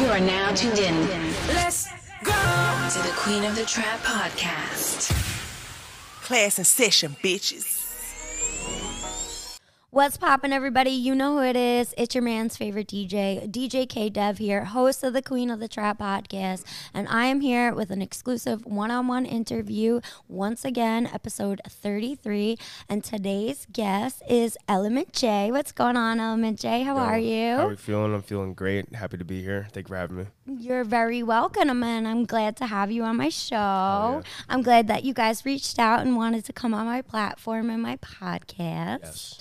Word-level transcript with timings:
You 0.00 0.08
are 0.08 0.20
now 0.20 0.52
tuned 0.54 0.78
in 0.78 0.94
Let's 1.48 1.88
go. 2.22 2.32
to 2.32 2.98
the 2.98 3.14
Queen 3.16 3.44
of 3.44 3.56
the 3.56 3.64
Trap 3.64 3.98
podcast. 4.00 5.10
Class 6.22 6.58
in 6.58 6.64
session, 6.64 7.16
bitches. 7.22 7.85
What's 9.90 10.16
poppin', 10.16 10.52
everybody? 10.52 10.90
You 10.90 11.14
know 11.14 11.34
who 11.36 11.44
it 11.44 11.54
is. 11.54 11.94
It's 11.96 12.12
your 12.12 12.20
man's 12.20 12.56
favorite 12.56 12.88
DJ, 12.88 13.48
DJ 13.48 13.88
K 13.88 14.10
Dev 14.10 14.38
here, 14.38 14.64
host 14.64 15.04
of 15.04 15.12
the 15.12 15.22
Queen 15.22 15.48
of 15.48 15.60
the 15.60 15.68
Trap 15.68 16.00
podcast. 16.00 16.64
And 16.92 17.06
I 17.08 17.26
am 17.26 17.40
here 17.40 17.72
with 17.72 17.90
an 17.90 18.02
exclusive 18.02 18.66
one 18.66 18.90
on 18.90 19.06
one 19.06 19.24
interview, 19.24 20.00
once 20.28 20.64
again, 20.64 21.08
episode 21.14 21.60
33. 21.68 22.58
And 22.88 23.04
today's 23.04 23.68
guest 23.72 24.22
is 24.28 24.58
Element 24.68 25.12
J. 25.12 25.52
What's 25.52 25.70
going 25.70 25.96
on, 25.96 26.18
Element 26.18 26.58
J? 26.58 26.82
How 26.82 26.96
are 26.96 27.18
you? 27.18 27.54
How 27.54 27.66
are 27.66 27.68
we 27.68 27.76
feeling? 27.76 28.12
I'm 28.12 28.22
feeling 28.22 28.54
great. 28.54 28.92
Happy 28.92 29.16
to 29.18 29.24
be 29.24 29.40
here. 29.40 29.68
Thank 29.72 29.86
you 29.86 29.94
for 29.94 29.96
having 29.98 30.16
me. 30.16 30.26
You're 30.46 30.84
very 30.84 31.22
welcome, 31.22 31.84
and 31.84 32.08
I'm 32.08 32.24
glad 32.24 32.56
to 32.56 32.66
have 32.66 32.90
you 32.90 33.04
on 33.04 33.16
my 33.16 33.28
show. 33.28 33.56
Oh, 33.56 34.20
yeah. 34.22 34.30
I'm 34.48 34.62
glad 34.62 34.88
that 34.88 35.04
you 35.04 35.14
guys 35.14 35.46
reached 35.46 35.78
out 35.78 36.00
and 36.00 36.16
wanted 36.16 36.44
to 36.46 36.52
come 36.52 36.74
on 36.74 36.86
my 36.86 37.02
platform 37.02 37.70
and 37.70 37.80
my 37.80 37.96
podcast. 37.98 38.98
Yes. 39.04 39.38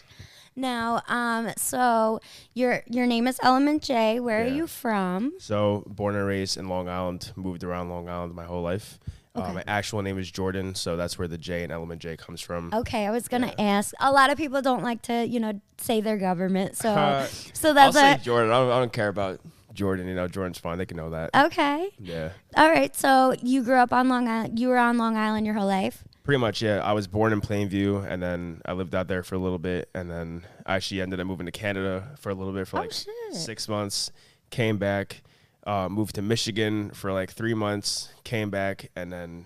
Now, 0.56 1.02
um, 1.08 1.52
so 1.58 2.20
your 2.54 2.84
your 2.88 3.06
name 3.06 3.28
is 3.28 3.40
Element 3.44 3.84
J. 3.84 4.20
Where 4.20 4.42
are 4.44 4.48
you 4.48 4.68
from? 4.68 5.34
So, 5.40 5.84
born 5.88 6.16
and 6.16 6.26
raised 6.26 6.58
in 6.58 6.70
Long 6.70 6.88
Island, 6.88 7.32
moved 7.36 7.64
around 7.64 7.90
Long 7.90 8.08
Island 8.10 8.34
my 8.36 8.46
whole 8.46 8.62
life. 8.62 9.00
Uh, 9.36 9.42
Okay. 9.42 9.52
my 9.54 9.64
actual 9.68 10.02
name 10.02 10.18
is 10.18 10.32
Jordan, 10.32 10.76
so 10.76 10.96
that's 10.96 11.20
where 11.20 11.28
the 11.28 11.38
J 11.38 11.64
and 11.64 11.72
Element 11.74 12.02
J 12.02 12.16
comes 12.16 12.40
from. 12.40 12.72
Okay, 12.74 13.06
I 13.06 13.12
was 13.12 13.28
gonna 13.28 13.54
ask. 13.60 13.94
A 14.00 14.10
lot 14.12 14.30
of 14.30 14.38
people 14.38 14.62
don't 14.62 14.82
like 14.82 15.02
to, 15.04 15.26
you 15.28 15.42
know, 15.42 15.60
say 15.78 16.00
their 16.00 16.16
government, 16.18 16.78
so 16.78 16.90
Uh, 16.96 17.26
so 17.52 17.70
I'll 17.70 17.92
that's 17.92 17.96
say 17.96 18.18
Jordan. 18.24 18.52
I 18.52 18.60
don't, 18.60 18.72
I 18.72 18.80
don't 18.80 18.94
care 18.94 19.10
about 19.10 19.42
Jordan. 19.74 20.08
You 20.08 20.16
know, 20.16 20.30
Jordan's 20.30 20.58
fine. 20.58 20.78
They 20.78 20.86
can 20.86 20.96
know 20.96 21.10
that. 21.10 21.32
okay. 21.48 21.90
Yeah. 22.00 22.30
All 22.56 22.70
right. 22.70 22.96
So 22.96 23.36
you 23.44 23.62
grew 23.62 23.76
up 23.76 23.92
on 23.92 24.08
Long 24.08 24.30
Island. 24.30 24.58
You 24.58 24.70
were 24.70 24.78
on 24.78 24.98
Long 24.98 25.18
Island 25.18 25.46
your 25.46 25.56
whole 25.56 25.68
life. 25.68 26.06
Pretty 26.26 26.40
much, 26.40 26.62
yeah. 26.64 26.82
I 26.84 26.94
was 26.94 27.06
born 27.06 27.34
in 27.34 27.40
Plainview, 27.40 28.04
and 28.10 28.22
then 28.22 28.60
I 28.66 28.74
lived 28.74 28.96
out 28.96 29.08
there 29.08 29.22
for 29.22 29.36
a 29.36 29.38
little 29.38 29.60
bit, 29.60 29.90
and 29.94 30.10
then 30.10 30.44
I 30.66 30.76
actually 30.76 31.02
ended 31.02 31.20
up 31.20 31.28
moving 31.28 31.46
to 31.46 31.52
Canada 31.52 32.16
for 32.20 32.32
a 32.32 32.34
little 32.34 32.52
bit 32.52 32.68
for 32.68 32.78
Oh, 32.78 32.82
like 32.82 32.92
shit. 32.92 33.08
six 33.32 33.70
months. 33.70 34.12
Came 34.50 34.78
back, 34.80 35.22
uh, 35.68 35.88
moved 35.88 36.16
to 36.16 36.24
Michigan 36.24 36.90
for 36.90 37.14
like 37.14 37.32
three 37.32 37.54
months. 37.54 38.10
Came 38.24 38.50
back, 38.50 38.90
and 38.96 39.14
then 39.14 39.46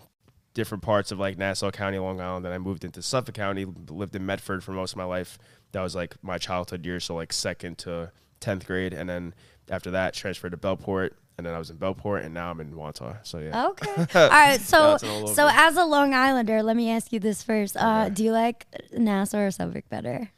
different 0.53 0.81
parts 0.81 1.11
of 1.11 1.19
like 1.19 1.37
Nassau 1.37 1.69
County, 1.69 1.99
Long 1.99 2.21
Island. 2.21 2.45
Then 2.45 2.53
I 2.53 2.57
moved 2.57 2.85
into 2.85 3.01
Suffolk 3.01 3.35
County. 3.35 3.65
Lived 3.65 4.15
in 4.15 4.25
Medford 4.25 4.63
for 4.63 4.71
most 4.71 4.93
of 4.93 4.97
my 4.97 5.03
life. 5.03 5.37
That 5.73 5.81
was 5.81 5.95
like 5.95 6.15
my 6.23 6.37
childhood 6.37 6.85
years, 6.85 7.03
so 7.03 7.13
like 7.13 7.33
second 7.33 7.77
to 7.79 8.11
tenth 8.39 8.65
grade, 8.65 8.93
and 8.93 9.09
then 9.09 9.33
after 9.69 9.91
that 9.91 10.13
transferred 10.13 10.51
to 10.51 10.57
Bellport, 10.57 11.11
and 11.39 11.45
then 11.47 11.55
I 11.55 11.57
was 11.57 11.71
in 11.71 11.77
Bellport, 11.77 12.23
and 12.23 12.33
now 12.33 12.51
I'm 12.51 12.59
in 12.61 12.71
Wantagh. 12.73 13.17
So 13.25 13.39
yeah. 13.39 13.67
Okay. 13.69 14.05
All 14.19 14.29
right. 14.29 14.59
So 14.61 14.97
so 14.97 15.07
over. 15.47 15.51
as 15.51 15.75
a 15.75 15.85
Long 15.85 16.13
Islander, 16.13 16.61
let 16.61 16.75
me 16.77 16.91
ask 16.91 17.11
you 17.11 17.19
this 17.19 17.41
first. 17.41 17.75
Uh, 17.75 18.03
Okay. 18.05 18.13
Do 18.13 18.23
you 18.25 18.31
like 18.31 18.67
Nassau 18.95 19.39
or 19.39 19.51
Suffolk 19.51 19.89
better? 19.89 20.29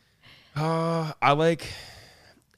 Uh, 0.56 1.12
I 1.22 1.32
like, 1.34 1.68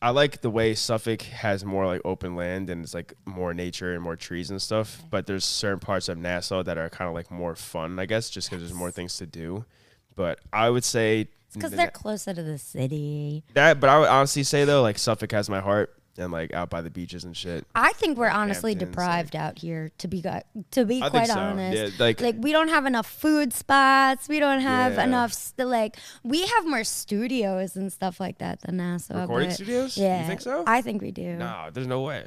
I 0.01 0.09
like 0.09 0.41
the 0.41 0.49
way 0.49 0.73
Suffolk 0.75 1.21
has 1.23 1.63
more 1.63 1.85
like 1.85 2.01
open 2.05 2.35
land 2.35 2.69
and 2.69 2.83
it's 2.83 2.93
like 2.93 3.13
more 3.25 3.53
nature 3.53 3.93
and 3.93 4.01
more 4.03 4.15
trees 4.15 4.49
and 4.51 4.61
stuff. 4.61 5.03
But 5.09 5.25
there's 5.27 5.45
certain 5.45 5.79
parts 5.79 6.09
of 6.09 6.17
Nassau 6.17 6.63
that 6.63 6.77
are 6.77 6.89
kind 6.89 7.07
of 7.07 7.13
like 7.13 7.29
more 7.31 7.55
fun, 7.55 7.99
I 7.99 8.05
guess, 8.05 8.29
just 8.29 8.49
because 8.49 8.61
there's 8.63 8.73
more 8.73 8.91
things 8.91 9.17
to 9.17 9.25
do. 9.25 9.65
But 10.15 10.39
I 10.51 10.69
would 10.69 10.83
say 10.83 11.29
Because 11.53 11.71
they're 11.71 11.89
closer 11.91 12.33
to 12.33 12.43
the 12.43 12.57
city. 12.57 13.43
that. 13.53 13.79
But 13.79 13.89
I 13.89 13.99
would 13.99 14.09
honestly 14.09 14.43
say 14.43 14.65
though, 14.65 14.81
like 14.81 14.97
Suffolk 14.97 15.31
has 15.31 15.49
my 15.49 15.59
heart 15.61 15.95
and 16.17 16.31
like 16.31 16.53
out 16.53 16.69
by 16.69 16.81
the 16.81 16.89
beaches 16.89 17.23
and 17.23 17.35
shit. 17.35 17.65
I 17.75 17.91
think 17.93 18.17
we're 18.17 18.29
honestly 18.29 18.71
Hamptons, 18.71 18.91
deprived 18.91 19.35
out 19.35 19.59
here. 19.59 19.91
To 19.97 20.07
be 20.07 20.21
to 20.71 20.85
be 20.85 21.01
I 21.01 21.09
quite 21.09 21.27
so. 21.27 21.39
honest, 21.39 21.93
Yeah, 21.97 22.05
like- 22.05 22.21
we 22.39 22.51
don't 22.51 22.67
have 22.69 22.85
enough 22.85 23.07
food 23.09 23.53
spots. 23.53 24.27
We 24.29 24.39
don't 24.39 24.61
have 24.61 24.93
Yeah. 24.95 25.03
enough 25.05 25.33
st- 25.33 25.67
like 25.67 25.97
we 26.23 26.45
have 26.45 26.65
more 26.67 26.83
studios 26.83 27.75
and 27.75 27.91
stuff 27.91 28.19
like 28.19 28.37
that 28.39 28.61
than 28.61 28.77
Nassau. 28.77 29.21
Recording 29.21 29.51
studios? 29.51 29.97
You 29.97 30.03
Yeah, 30.05 30.27
think 30.27 30.41
so? 30.41 30.63
I 30.67 30.81
think 30.81 31.01
we 31.01 31.11
do. 31.11 31.35
No, 31.35 31.69
there's 31.73 31.87
no 31.87 32.01
way. 32.01 32.25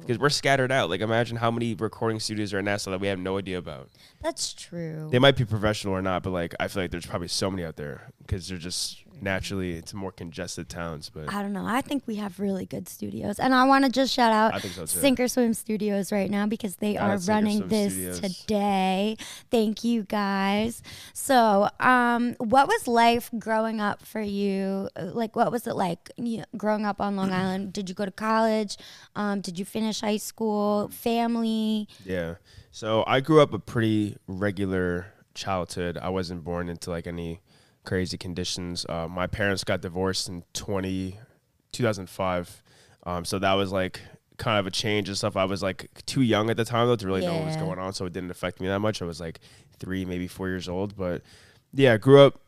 Because 0.00 0.18
we're 0.18 0.28
scattered 0.28 0.70
out. 0.70 0.90
Like 0.90 1.00
imagine 1.00 1.36
how 1.38 1.50
many 1.50 1.74
recording 1.74 2.20
studios 2.20 2.52
are 2.52 2.58
in 2.58 2.66
Nassau 2.66 2.90
that 2.90 3.00
we 3.00 3.06
have 3.06 3.18
no 3.18 3.38
idea 3.38 3.56
about. 3.58 3.88
That's 4.22 4.52
true. 4.52 5.08
They 5.10 5.18
might 5.18 5.36
be 5.36 5.44
professional 5.46 5.94
or 5.94 6.02
not, 6.02 6.22
but 6.22 6.30
like 6.30 6.54
I 6.60 6.68
feel 6.68 6.82
like 6.82 6.90
there's 6.90 7.06
probably 7.06 7.28
so 7.28 7.50
many 7.50 7.64
out 7.64 7.76
there 7.76 8.10
because 8.20 8.48
they're 8.48 8.58
just 8.58 9.04
naturally 9.20 9.72
it's 9.72 9.94
more 9.94 10.12
congested 10.12 10.68
towns. 10.68 11.10
But 11.10 11.32
I 11.32 11.42
don't 11.42 11.52
know. 11.52 11.66
I 11.66 11.80
think 11.80 12.04
we 12.06 12.16
have 12.16 12.40
really 12.40 12.66
good 12.66 12.88
studios, 12.88 13.38
and 13.38 13.54
I 13.54 13.64
want 13.64 13.84
to 13.84 13.90
just 13.90 14.12
shout 14.12 14.32
out 14.32 14.60
so, 14.62 14.82
too. 14.82 14.86
Sink 14.86 15.20
or 15.20 15.28
Swim 15.28 15.54
Studios 15.54 16.12
right 16.12 16.30
now 16.30 16.46
because 16.46 16.76
they 16.76 16.94
Shout 16.94 17.10
are 17.10 17.32
running 17.32 17.68
this 17.68 17.92
Studios. 17.92 18.20
today. 18.20 19.16
Thank 19.50 19.84
you 19.84 20.04
guys. 20.04 20.82
So, 21.12 21.68
um, 21.80 22.34
what 22.38 22.68
was 22.68 22.86
life 22.86 23.30
growing 23.38 23.80
up 23.80 24.02
for 24.02 24.20
you? 24.20 24.88
Like, 24.98 25.36
what 25.36 25.50
was 25.52 25.66
it 25.66 25.74
like 25.74 26.10
you 26.16 26.38
know, 26.38 26.44
growing 26.56 26.84
up 26.84 27.00
on 27.00 27.16
Long 27.16 27.32
Island? 27.32 27.72
Did 27.72 27.88
you 27.88 27.94
go 27.94 28.04
to 28.04 28.10
college? 28.10 28.76
Um, 29.16 29.40
did 29.40 29.58
you 29.58 29.64
finish 29.64 30.00
high 30.00 30.16
school? 30.16 30.88
Family? 30.88 31.88
yeah, 32.04 32.34
so 32.70 33.04
I 33.06 33.20
grew 33.20 33.40
up 33.40 33.52
a 33.52 33.58
pretty 33.58 34.16
regular 34.26 35.06
childhood. 35.34 35.96
I 35.96 36.08
wasn't 36.08 36.44
born 36.44 36.68
into 36.68 36.90
like 36.90 37.06
any 37.06 37.40
crazy 37.88 38.18
conditions. 38.18 38.84
Uh, 38.86 39.08
my 39.08 39.26
parents 39.26 39.64
got 39.64 39.80
divorced 39.80 40.28
in 40.28 40.44
20, 40.52 41.18
2005, 41.72 42.62
um, 43.04 43.24
so 43.24 43.38
that 43.38 43.54
was 43.54 43.72
like 43.72 44.00
kind 44.36 44.60
of 44.60 44.66
a 44.66 44.70
change 44.70 45.08
and 45.08 45.16
stuff. 45.16 45.36
I 45.36 45.46
was 45.46 45.62
like 45.62 45.90
too 46.04 46.20
young 46.20 46.50
at 46.50 46.58
the 46.58 46.66
time 46.66 46.86
though 46.86 46.96
to 46.96 47.06
really 47.06 47.22
know 47.22 47.36
what 47.36 47.46
was 47.46 47.56
going 47.56 47.78
on, 47.78 47.94
so 47.94 48.04
it 48.04 48.12
didn't 48.12 48.30
affect 48.30 48.60
me 48.60 48.68
that 48.68 48.80
much. 48.80 49.00
I 49.00 49.06
was 49.06 49.20
like 49.20 49.40
three, 49.78 50.04
maybe 50.04 50.28
four 50.28 50.48
years 50.48 50.68
old, 50.68 50.96
but 50.96 51.22
yeah, 51.72 51.94
I 51.94 51.96
grew 51.96 52.20
up 52.20 52.40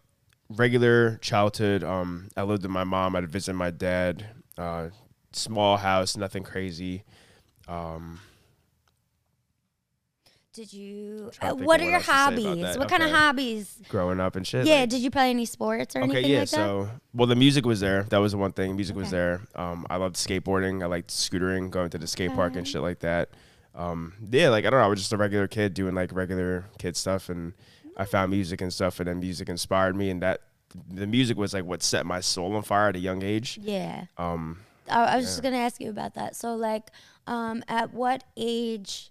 regular 0.51 1.17
childhood. 1.23 1.83
Um, 1.83 2.29
I 2.37 2.43
lived 2.43 2.63
with 2.63 2.71
my 2.71 2.85
mom. 2.85 3.17
I'd 3.17 3.27
visit 3.29 3.55
my 3.55 3.71
dad. 3.71 4.27
Uh, 4.59 4.91
small 5.33 5.79
house, 5.79 6.19
nothing 6.19 6.43
crazy. 6.43 7.05
Um, 7.67 8.21
Did 10.53 10.73
you? 10.73 11.31
Uh, 11.41 11.55
what 11.55 11.81
are 11.81 11.85
your 11.85 11.95
else 11.95 12.07
to 12.07 12.11
say 12.11 12.13
about 12.13 12.29
hobbies? 12.29 12.63
that. 12.63 12.79
What 12.79 12.89
kind 12.89 13.03
of 13.05 13.11
hobbies? 13.11 13.79
growing 13.89 14.19
up 14.19 14.35
and 14.35 14.45
shit. 14.45 14.67
Yeah. 14.67 14.81
like- 14.81 14.89
Did 14.89 15.01
you 15.01 15.11
play 15.11 15.31
any 15.31 15.45
sports 15.45 15.95
or 15.95 16.01
okay, 16.01 16.11
anything 16.11 16.31
yeah. 16.33 16.39
like 16.41 16.51
that? 16.51 16.57
so, 16.57 16.89
well, 17.15 17.29
the 17.29 17.37
music 17.37 17.65
was 17.65 17.79
there. 17.79 18.03
That 18.05 18.19
was 18.19 18.33
the 18.33 18.39
one 18.39 18.53
thing. 18.53 18.75
Music 18.75 18.97
was 18.97 19.11
there. 19.11 19.43
Um, 19.55 19.87
I 19.89 19.97
loved 19.97 20.17
skateboarding. 20.17 20.83
I 20.83 20.87
liked 20.87 21.11
scootering, 21.11 21.71
going 21.71 21.91
to 21.91 21.99
the 21.99 22.07
skate 22.09 22.35
park 22.35 22.57
and 22.57 22.67
shit 22.67 22.83
like 22.83 22.99
that. 23.01 23.31
Um, 23.77 24.15
yeah, 24.29 24.49
like 24.49 24.65
I 24.65 24.71
don't 24.71 24.81
know. 24.81 24.87
I 24.87 24.89
was 24.89 24.99
just 24.99 25.13
a 25.13 25.17
regular 25.17 25.47
kid 25.47 25.75
doing 25.75 25.95
like 25.95 26.13
regular 26.13 26.65
kid 26.79 26.97
stuff, 26.97 27.29
and 27.29 27.53
I 27.97 28.05
found 28.05 28.33
music 28.33 28.61
and 28.61 28.73
stuff, 28.73 28.99
and 28.99 29.09
then 29.09 29.21
music 29.21 29.49
inspired 29.49 29.95
me, 29.95 30.11
and 30.11 30.21
that 30.23 30.41
the 30.89 31.07
music 31.07 31.37
was 31.37 31.55
like 31.55 31.65
what 31.65 31.83
set 31.83 32.05
my 32.07 32.21
soul 32.21 32.57
on 32.57 32.63
fire 32.63 32.89
at 32.89 32.97
a 32.97 33.01
young 33.01 33.23
age. 33.23 33.59
Yeah. 33.63 34.07
Um, 34.19 34.59
I, 34.89 35.05
I 35.05 35.17
was 35.17 35.27
just 35.27 35.43
gonna 35.45 35.59
ask 35.59 35.81
you 35.81 35.91
about 35.91 36.15
that. 36.15 36.35
So, 36.35 36.57
like, 36.57 36.91
um, 37.29 37.63
at 37.69 37.95
what 37.95 38.25
age 38.37 39.10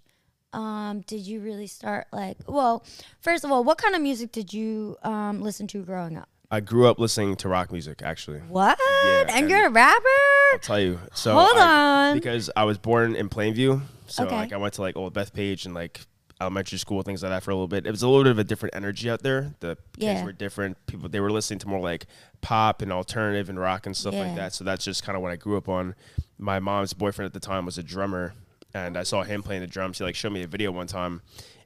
um, 0.52 1.02
did 1.06 1.20
you 1.26 1.40
really 1.40 1.66
start? 1.66 2.06
Like, 2.12 2.36
well, 2.46 2.84
first 3.20 3.44
of 3.44 3.50
all, 3.52 3.62
what 3.64 3.78
kind 3.78 3.94
of 3.94 4.02
music 4.02 4.32
did 4.32 4.52
you 4.52 4.96
um, 5.02 5.40
listen 5.42 5.66
to 5.68 5.82
growing 5.84 6.16
up? 6.16 6.28
I 6.50 6.58
grew 6.60 6.88
up 6.88 6.98
listening 6.98 7.36
to 7.36 7.48
rock 7.48 7.70
music 7.70 8.02
actually. 8.02 8.40
What? 8.40 8.76
Yeah, 9.04 9.20
and, 9.20 9.30
and- 9.30 9.50
you're 9.50 9.66
a 9.66 9.70
rapper? 9.70 10.04
I'll 10.52 10.58
tell 10.58 10.80
you. 10.80 10.98
So 11.14 11.32
Hold 11.34 11.56
I- 11.56 12.10
on. 12.10 12.16
because 12.16 12.50
I 12.56 12.64
was 12.64 12.76
born 12.78 13.14
in 13.14 13.28
Plainview, 13.28 13.80
so 14.08 14.24
Okay. 14.24 14.34
like 14.34 14.52
I 14.52 14.56
went 14.56 14.74
to 14.74 14.80
like 14.80 14.96
Old 14.96 15.14
Bethpage 15.14 15.64
and 15.64 15.74
like 15.74 16.00
elementary 16.40 16.78
school 16.78 17.02
things 17.02 17.22
like 17.22 17.30
that 17.30 17.42
for 17.44 17.50
a 17.52 17.54
little 17.54 17.68
bit. 17.68 17.86
It 17.86 17.90
was 17.92 18.02
a 18.02 18.08
little 18.08 18.24
bit 18.24 18.30
of 18.32 18.38
a 18.40 18.44
different 18.44 18.74
energy 18.74 19.08
out 19.10 19.22
there. 19.22 19.54
The 19.60 19.76
Yeah. 19.96 20.14
kids 20.14 20.24
were 20.24 20.32
different. 20.32 20.84
People 20.86 21.08
they 21.08 21.20
were 21.20 21.30
listening 21.30 21.60
to 21.60 21.68
more 21.68 21.78
like 21.80 22.06
pop 22.40 22.82
and 22.82 22.90
alternative 22.92 23.48
and 23.48 23.60
rock 23.60 23.86
and 23.86 23.96
stuff 23.96 24.14
Yeah. 24.14 24.22
like 24.26 24.34
that. 24.36 24.52
So 24.54 24.64
that's 24.64 24.84
just 24.84 25.04
kind 25.04 25.14
of 25.14 25.22
what 25.22 25.30
I 25.30 25.36
grew 25.36 25.56
up 25.56 25.68
on. 25.68 25.94
My 26.38 26.58
mom's 26.58 26.94
boyfriend 26.94 27.26
at 27.26 27.32
the 27.34 27.40
time 27.46 27.64
was 27.66 27.78
a 27.78 27.82
drummer, 27.84 28.32
and 28.74 28.96
I 28.96 29.02
saw 29.02 29.22
him 29.22 29.42
playing 29.42 29.62
the 29.62 29.66
drums. 29.66 29.98
He 29.98 30.04
like 30.04 30.14
showed 30.14 30.32
me 30.32 30.42
a 30.42 30.46
video 30.46 30.70
one 30.70 30.86
time. 30.86 31.22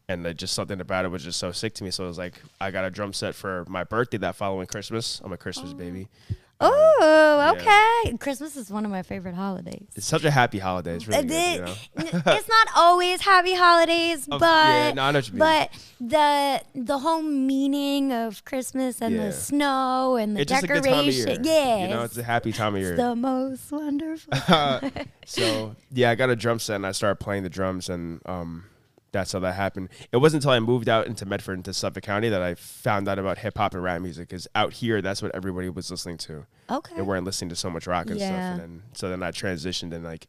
And 0.06 0.36
just 0.36 0.52
something 0.52 0.82
about 0.82 1.06
it 1.06 1.08
was 1.08 1.24
just 1.24 1.38
so 1.38 1.50
sick 1.50 1.72
to 1.74 1.84
me. 1.84 1.90
So 1.90 2.04
I 2.04 2.06
was 2.06 2.18
like, 2.18 2.34
I 2.60 2.70
got 2.70 2.84
a 2.84 2.90
drum 2.90 3.14
set 3.14 3.34
for 3.34 3.64
my 3.68 3.84
birthday 3.84 4.18
that 4.18 4.36
following 4.36 4.66
Christmas. 4.66 5.22
I'm 5.24 5.32
a 5.32 5.38
Christmas 5.38 5.70
oh. 5.72 5.78
baby. 5.78 6.08
Oh, 6.66 7.52
yeah. 7.56 7.60
okay. 8.06 8.16
Christmas 8.18 8.56
is 8.56 8.70
one 8.70 8.84
of 8.84 8.90
my 8.90 9.02
favorite 9.02 9.34
holidays. 9.34 9.86
It's 9.96 10.06
such 10.06 10.24
a 10.24 10.30
happy 10.30 10.58
holiday. 10.58 10.94
It's 10.96 11.06
really 11.06 11.20
It- 11.20 11.28
good, 11.28 11.54
you 11.58 12.12
know? 12.12 12.22
it's 12.26 12.48
not 12.48 12.68
always 12.76 13.20
happy 13.20 13.54
holidays, 13.54 14.26
but 14.26 14.40
yeah, 14.40 14.92
no, 14.94 15.02
I 15.04 15.10
know 15.12 15.18
what 15.18 15.26
you 15.28 15.32
mean. 15.34 15.38
but 15.38 15.70
the 16.00 16.62
the 16.74 16.98
whole 16.98 17.22
meaning 17.22 18.12
of 18.12 18.44
Christmas 18.44 19.00
and 19.00 19.14
Yeah. 19.14 19.26
the 19.26 19.32
snow 19.32 20.16
and 20.16 20.36
the 20.36 20.40
it's 20.42 20.50
just 20.50 20.64
a 20.64 20.66
good 20.66 20.82
decoration, 20.82 21.26
time 21.26 21.38
of 21.40 21.46
year. 21.46 21.54
yeah, 21.54 21.82
you 21.82 21.88
know, 21.94 22.02
it's 22.02 22.16
a 22.18 22.22
happy 22.22 22.52
time 22.52 22.74
of 22.74 22.80
it's 22.80 22.88
year. 22.88 22.96
the 22.96 23.14
most 23.16 23.70
wonderful. 23.72 24.32
so 25.26 25.74
yeah, 25.92 26.10
I 26.10 26.14
got 26.14 26.30
a 26.30 26.36
drum 26.36 26.58
set 26.58 26.76
and 26.76 26.86
I 26.86 26.92
started 26.92 27.16
playing 27.16 27.42
the 27.42 27.48
drums, 27.50 27.88
and 27.88 28.20
um, 28.26 28.64
that's 29.14 29.32
how 29.32 29.38
that 29.38 29.54
happened. 29.54 29.88
It 30.12 30.18
wasn't 30.18 30.42
until 30.42 30.52
I 30.52 30.60
moved 30.60 30.88
out 30.88 31.06
into 31.06 31.24
Medford, 31.24 31.56
into 31.56 31.72
Suffolk 31.72 32.02
County, 32.02 32.28
that 32.28 32.42
I 32.42 32.54
found 32.54 33.08
out 33.08 33.18
about 33.18 33.38
hip 33.38 33.56
hop 33.56 33.72
and 33.72 33.82
rap 33.82 34.02
music. 34.02 34.28
Because 34.28 34.46
out 34.54 34.74
here, 34.74 35.00
that's 35.00 35.22
what 35.22 35.34
everybody 35.34 35.68
was 35.70 35.90
listening 35.90 36.18
to. 36.18 36.44
okay, 36.68 36.96
They 36.96 37.02
weren't 37.02 37.24
listening 37.24 37.48
to 37.50 37.56
so 37.56 37.70
much 37.70 37.86
rock 37.86 38.10
and 38.10 38.18
Yeah. 38.20 38.26
stuff. 38.26 38.50
And 38.50 38.60
then 38.60 38.82
so 38.92 39.08
then 39.08 39.22
I 39.22 39.30
transitioned 39.30 39.92
and 39.94 40.04
like 40.04 40.26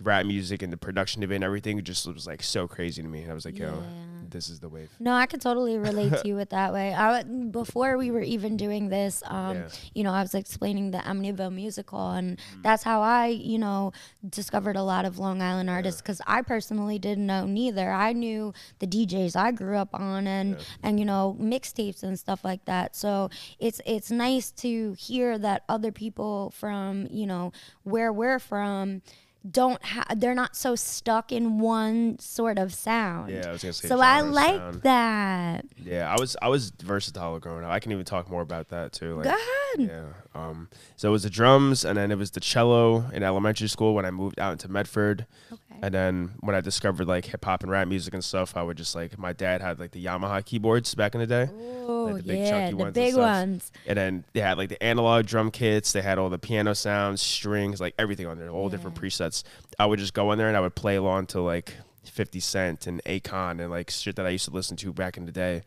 rap 0.00 0.26
music 0.26 0.60
and 0.62 0.72
the 0.72 0.76
production 0.76 1.22
of 1.22 1.30
it 1.30 1.36
and 1.36 1.44
everything 1.44 1.80
just 1.82 2.06
was 2.12 2.26
like 2.26 2.42
so 2.42 2.66
crazy 2.66 3.00
to 3.00 3.08
me. 3.08 3.22
And 3.22 3.30
I 3.30 3.34
was 3.34 3.44
like, 3.44 3.56
yo, 3.58 3.66
Yeah. 3.74 3.82
this 4.28 4.48
is 4.50 4.58
the 4.58 4.68
wave. 4.68 4.90
No, 4.98 5.12
I 5.14 5.26
could 5.26 5.40
totally 5.40 5.78
relate 5.78 6.10
to 6.10 6.22
you 6.28 6.34
with 6.34 6.50
that 6.50 6.72
way. 6.72 6.92
I 6.92 7.20
w- 7.22 7.44
before 7.52 7.96
we 7.96 8.10
were 8.10 8.20
even 8.22 8.56
doing 8.56 8.88
this, 8.88 9.22
um, 9.26 9.56
Yeah. 9.58 9.68
you 9.94 10.02
know, 10.02 10.10
I 10.12 10.20
was 10.22 10.34
explaining 10.34 10.90
the 10.90 10.98
Amityville 10.98 11.52
musical, 11.54 12.10
and 12.10 12.36
Mm-hmm. 12.38 12.62
that's 12.62 12.82
how 12.82 13.02
I, 13.02 13.28
you 13.28 13.56
know, 13.58 13.92
discovered 14.28 14.74
a 14.76 14.82
lot 14.82 15.04
of 15.04 15.18
Long 15.20 15.40
Island 15.40 15.70
artists 15.70 16.02
because 16.02 16.20
I 16.26 16.42
personally 16.42 16.98
didn't 16.98 17.26
know 17.26 17.46
neither. 17.46 17.90
I 17.92 18.12
knew 18.12 18.52
the 18.80 18.86
DJs 18.88 19.36
I 19.36 19.52
grew 19.52 19.76
up 19.76 19.94
on, 19.94 20.26
and 20.26 20.56
and 20.82 20.98
you 20.98 21.04
know, 21.06 21.36
mixtapes 21.40 22.02
and 22.02 22.18
stuff 22.18 22.44
like 22.44 22.64
that. 22.64 22.96
So 22.96 23.30
it's 23.60 23.80
it's 23.86 24.10
nice 24.10 24.50
to 24.52 24.94
hear 24.94 25.38
that 25.38 25.62
other 25.68 25.92
people 25.92 26.50
from 26.50 27.06
you 27.10 27.26
know 27.26 27.52
where 27.84 28.12
we're 28.12 28.40
from 28.40 29.02
don't 29.50 29.82
have 29.84 30.20
they're 30.20 30.34
not 30.34 30.56
so 30.56 30.74
stuck 30.74 31.30
in 31.30 31.58
one 31.58 32.18
sort 32.18 32.58
of 32.58 32.72
sound. 32.72 33.30
Yeah, 33.30 33.48
I 33.48 33.52
was 33.52 33.62
gonna 33.62 33.72
say 33.74 33.88
So 33.88 34.00
I 34.00 34.20
like 34.22 34.56
sound. 34.56 34.82
that. 34.82 35.66
Yeah, 35.82 36.10
I 36.10 36.18
was 36.18 36.36
I 36.40 36.48
was 36.48 36.70
versatile 36.82 37.38
growing 37.40 37.64
up. 37.64 37.70
I 37.70 37.78
can 37.78 37.92
even 37.92 38.04
talk 38.04 38.30
more 38.30 38.40
about 38.42 38.68
that 38.70 38.92
too. 38.92 39.16
Like, 39.16 39.24
Go 39.24 39.30
ahead. 39.30 39.88
Yeah. 39.90 40.04
Um. 40.34 40.68
So 40.96 41.08
it 41.08 41.12
was 41.12 41.24
the 41.24 41.30
drums, 41.30 41.84
and 41.84 41.98
then 41.98 42.10
it 42.10 42.16
was 42.18 42.30
the 42.30 42.40
cello 42.40 43.04
in 43.12 43.22
elementary 43.22 43.68
school 43.68 43.94
when 43.94 44.04
I 44.06 44.10
moved 44.10 44.38
out 44.38 44.52
into 44.52 44.70
Medford. 44.70 45.26
Okay. 45.52 45.62
And 45.84 45.92
then 45.92 46.30
when 46.40 46.56
I 46.56 46.62
discovered 46.62 47.06
like 47.06 47.26
hip 47.26 47.44
hop 47.44 47.62
and 47.62 47.70
rap 47.70 47.86
music 47.86 48.14
and 48.14 48.24
stuff, 48.24 48.56
I 48.56 48.62
would 48.62 48.78
just 48.78 48.94
like 48.94 49.18
my 49.18 49.34
dad 49.34 49.60
had 49.60 49.78
like 49.78 49.90
the 49.90 50.02
Yamaha 50.02 50.42
keyboards 50.42 50.94
back 50.94 51.14
in 51.14 51.20
the 51.20 51.26
day. 51.26 51.50
Oh 51.86 52.04
like 52.04 52.16
the 52.16 52.22
big 52.22 52.38
yeah, 52.38 52.50
chunky 52.50 52.70
the 52.70 52.76
ones 52.76 52.86
and 52.86 52.94
big 52.94 53.12
stuff. 53.12 53.22
ones. 53.22 53.72
And 53.86 53.98
then 53.98 54.24
they 54.32 54.40
had 54.40 54.56
like 54.56 54.70
the 54.70 54.82
analog 54.82 55.26
drum 55.26 55.50
kits. 55.50 55.92
They 55.92 56.00
had 56.00 56.16
all 56.16 56.30
the 56.30 56.38
piano 56.38 56.74
sounds, 56.74 57.20
strings, 57.20 57.82
like 57.82 57.92
everything 57.98 58.26
on 58.26 58.38
there, 58.38 58.48
all 58.48 58.70
different 58.70 58.98
presets. 58.98 59.42
I 59.78 59.84
would 59.84 59.98
just 59.98 60.14
go 60.14 60.32
in 60.32 60.38
there 60.38 60.48
and 60.48 60.56
I 60.56 60.60
would 60.60 60.74
play 60.74 60.96
along 60.96 61.26
to 61.26 61.42
like 61.42 61.74
50 62.04 62.40
Cent 62.40 62.86
and 62.86 63.04
Akon 63.04 63.60
and 63.60 63.70
like 63.70 63.90
shit 63.90 64.16
that 64.16 64.24
I 64.24 64.30
used 64.30 64.46
to 64.46 64.52
listen 64.52 64.78
to 64.78 64.90
back 64.90 65.18
in 65.18 65.26
the 65.26 65.32
day. 65.32 65.64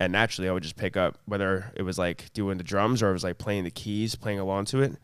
And 0.00 0.12
naturally, 0.12 0.48
I 0.48 0.52
would 0.52 0.64
just 0.64 0.76
pick 0.76 0.96
up 0.96 1.18
whether 1.26 1.70
it 1.76 1.82
was 1.82 2.00
like 2.00 2.32
doing 2.32 2.58
the 2.58 2.64
drums 2.64 3.00
or 3.00 3.10
it 3.10 3.12
was 3.12 3.22
like 3.22 3.38
playing 3.38 3.62
the 3.62 3.70
keys, 3.70 4.16
playing 4.16 4.40
along 4.40 4.64
to 4.66 4.82
it. 4.82 4.96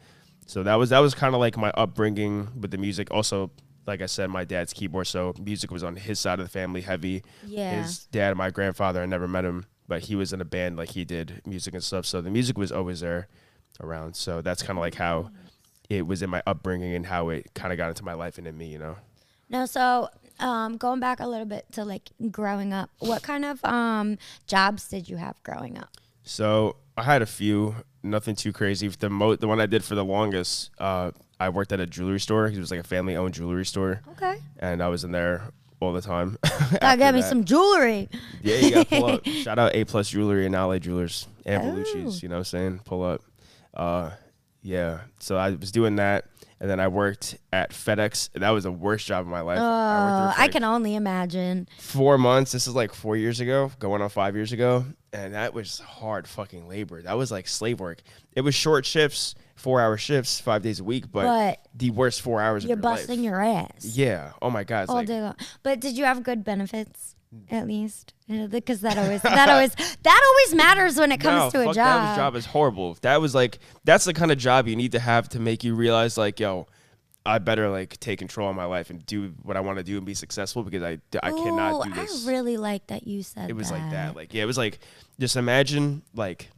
So 0.47 0.65
that 0.65 0.75
was 0.75 0.91
that 0.91 0.99
was 0.99 1.15
kind 1.15 1.33
of 1.37 1.39
like 1.39 1.57
my 1.57 1.71
upbringing 1.77 2.49
with 2.61 2.73
the 2.73 2.79
music. 2.79 3.13
Also, 3.13 3.53
like 3.89 4.03
I 4.03 4.07
said, 4.07 4.31
my 4.31 4.45
dad's 4.45 4.73
keyboard, 4.73 5.09
so 5.09 5.35
music 5.41 5.73
was 5.73 5.83
on 5.83 5.97
his 5.97 6.21
side 6.21 6.39
of 6.39 6.47
the 6.47 6.51
family 6.51 6.83
heavy. 6.83 7.25
Yeah. 7.45 7.83
His 7.83 8.05
dad, 8.07 8.37
my 8.37 8.51
grandfather, 8.51 9.03
I 9.03 9.07
never 9.07 9.27
met 9.27 9.45
him, 9.45 9.67
but 9.89 10.03
he 10.03 10.15
was 10.15 10.33
in 10.33 10.41
a 10.41 10.45
band 10.45 10.77
like 10.77 10.91
he 10.91 11.05
did 11.05 11.43
music 11.45 11.75
and 11.75 11.83
stuff. 11.83 12.07
So 12.07 12.21
the 12.21 12.31
music 12.31 12.57
was 12.57 12.71
always 12.71 13.01
there 13.01 13.27
around. 13.81 14.15
So 14.15 14.43
that's 14.43 14.63
kind 14.63 14.79
of 14.79 14.83
like 14.83 14.95
how 14.95 15.31
it 15.89 16.07
was 16.07 16.23
in 16.23 16.31
my 16.31 16.43
upbringing 16.47 16.95
and 16.95 17.07
how 17.07 17.31
it 17.31 17.53
kind 17.55 17.73
of 17.73 17.79
got 17.79 17.89
into 17.89 18.05
my 18.05 18.13
life 18.15 18.39
and 18.39 18.47
in 18.47 18.57
me, 18.57 18.67
you 18.67 18.79
know. 18.79 18.97
No, 19.49 19.65
so 19.65 20.11
um, 20.39 20.77
going 20.77 21.01
back 21.01 21.21
a 21.21 21.27
little 21.27 21.47
bit 21.47 21.65
to 21.73 21.85
like 21.85 22.11
growing 22.31 22.73
up, 22.73 22.91
what 22.99 23.23
kind 23.23 23.45
of 23.45 23.65
um, 23.65 24.19
jobs 24.47 24.89
did 24.89 25.09
you 25.09 25.17
have 25.17 25.43
growing 25.43 25.79
up? 25.79 25.97
So 26.23 26.77
I 26.97 27.05
had 27.05 27.23
a 27.23 27.27
few, 27.27 27.77
nothing 28.03 28.37
too 28.37 28.53
crazy. 28.53 28.89
The 28.89 29.09
mo- 29.09 29.37
the 29.37 29.49
one 29.49 29.61
I 29.61 29.67
did 29.67 29.83
for 29.83 29.95
the 29.95 30.05
longest, 30.05 30.71
uh, 30.79 31.13
I 31.41 31.49
worked 31.51 31.73
at 31.73 31.81
a 31.81 31.87
jewelry 31.87 32.21
store. 32.21 32.47
It 32.47 32.59
was 32.59 32.71
like 32.71 32.81
a 32.81 32.85
family 32.85 33.17
owned 33.17 33.35
jewelry 33.35 33.65
store, 33.67 34.01
Okay. 34.13 34.39
and 34.59 34.83
I 34.83 34.89
was 34.89 35.05
in 35.05 35.13
there 35.13 35.51
all 35.81 35.93
the 35.93 36.01
time. 36.01 36.37
I 36.83 36.97
get 36.97 37.15
me 37.15 37.21
that. 37.21 37.29
some 37.29 37.45
jewelry. 37.45 38.09
Yeah, 38.43 38.57
you 38.57 38.71
gotta 38.73 38.85
pull 38.89 39.05
up. 39.07 39.25
Shout 39.45 39.59
out 39.59 39.75
A 39.75 39.85
Plus 39.85 40.09
Jewelry 40.11 40.47
and 40.47 40.55
LA 40.55 40.79
Jewelers 40.79 41.29
and 41.47 41.63
Oh. 41.63 41.77
You 42.11 42.29
know 42.29 42.35
what 42.35 42.39
I'm 42.39 42.45
saying? 42.45 42.81
Pull 42.85 43.05
up. 43.05 43.23
Uh, 43.75 44.11
yeah. 44.63 45.01
So 45.21 45.37
I 45.37 45.51
was 45.51 45.71
doing 45.71 45.97
that, 45.97 46.25
and 46.61 46.69
then 46.69 46.81
I 46.81 46.89
worked 46.89 47.37
at 47.53 47.71
FedEx. 47.71 48.31
That 48.35 48.51
was 48.51 48.65
the 48.65 48.73
worst 48.73 49.07
job 49.07 49.21
of 49.21 49.29
my 49.29 49.41
life. 49.41 49.59
I, 49.59 49.63
Uh, 49.63 50.33
for 50.33 50.41
I 50.41 50.49
can 50.49 50.65
only 50.65 50.95
imagine. 50.95 51.69
four 51.79 52.19
months. 52.19 52.53
This 52.53 52.67
is 52.67 52.75
like 52.75 52.93
four 52.93 53.17
years 53.17 53.41
ago, 53.41 53.71
going 53.79 54.03
on 54.03 54.09
five 54.09 54.35
years 54.35 54.53
ago, 54.53 54.85
and 55.13 55.35
that 55.35 55.55
was 55.55 55.79
hard 55.81 56.27
fucking 56.27 56.69
labor. 56.69 57.03
That 57.03 57.17
was 57.17 57.31
like 57.31 57.49
slave 57.49 57.81
work. 57.81 58.03
It 58.35 58.43
was 58.43 58.55
short 58.55 58.87
shifts, 58.87 59.35
four 59.57 59.81
hour 59.81 59.97
shifts, 59.97 60.41
five 60.41 60.63
days 60.63 60.81
a 60.81 60.85
week, 60.85 61.11
but, 61.11 61.25
But 61.25 61.59
the 61.75 61.91
worst 61.91 62.23
four 62.23 62.41
hours 62.41 62.65
You're 62.65 62.75
of 62.75 62.83
your 62.85 62.93
busting 62.93 63.19
life. 63.19 63.25
your 63.25 63.41
ass 63.43 63.85
Yeah. 63.85 64.33
Oh 64.43 64.51
my 64.51 64.65
god. 64.65 64.89
All 64.89 64.97
like, 64.97 65.07
day 65.07 65.21
long. 65.21 65.37
But 65.63 65.81
did 65.81 65.97
you 65.97 66.05
have 66.05 66.23
good 66.23 66.45
benefits? 66.45 67.17
At 67.51 67.67
least, 67.67 68.15
because 68.27 68.81
that 68.81 68.97
always 68.97 69.21
that 69.23 69.49
always 69.49 69.75
that 69.75 70.23
always 70.27 70.55
matters 70.55 70.99
when 70.99 71.13
it 71.13 71.21
comes 71.21 71.53
no, 71.53 71.63
to 71.63 71.71
a 71.71 71.75
job. 71.75 71.77
That 71.77 72.17
job 72.17 72.37
is 72.37 72.47
horrible. 72.47 72.97
That 73.03 73.21
was 73.21 73.35
like 73.35 73.59
that's 73.85 74.07
the 74.07 74.15
kind 74.15 74.33
of 74.33 74.39
job 74.39 74.67
you 74.67 74.77
need 74.77 74.93
to 74.93 74.99
have 74.99 75.29
to 75.31 75.41
make 75.41 75.63
you 75.63 75.75
realize 75.75 76.17
like, 76.17 76.41
yo, 76.41 76.67
I 77.27 77.39
better 77.39 77.69
like 77.69 78.01
take 78.01 78.19
control 78.19 78.49
of 78.49 78.57
my 78.57 78.65
life 78.65 78.89
and 78.89 79.05
do 79.05 79.35
what 79.43 79.57
I 79.59 79.61
want 79.61 79.77
to 79.77 79.85
do 79.85 79.99
and 79.99 80.07
be 80.07 80.15
successful 80.15 80.63
because 80.63 80.83
I 80.83 80.99
I 81.23 81.31
cannot 81.31 81.85
do 81.85 81.91
Ooh, 81.91 81.95
this. 81.95 82.27
I 82.27 82.31
really 82.31 82.57
like 82.57 82.87
that 82.87 83.07
you 83.07 83.23
said 83.23 83.51
it 83.51 83.57
was 83.57 83.71
that. 83.71 83.79
like 83.79 83.91
that. 83.91 84.17
Like 84.17 84.33
yeah, 84.33 84.43
it 84.43 84.47
was 84.47 84.59
like 84.59 84.79
just 85.21 85.37
imagine 85.37 86.03
like. 86.15 86.51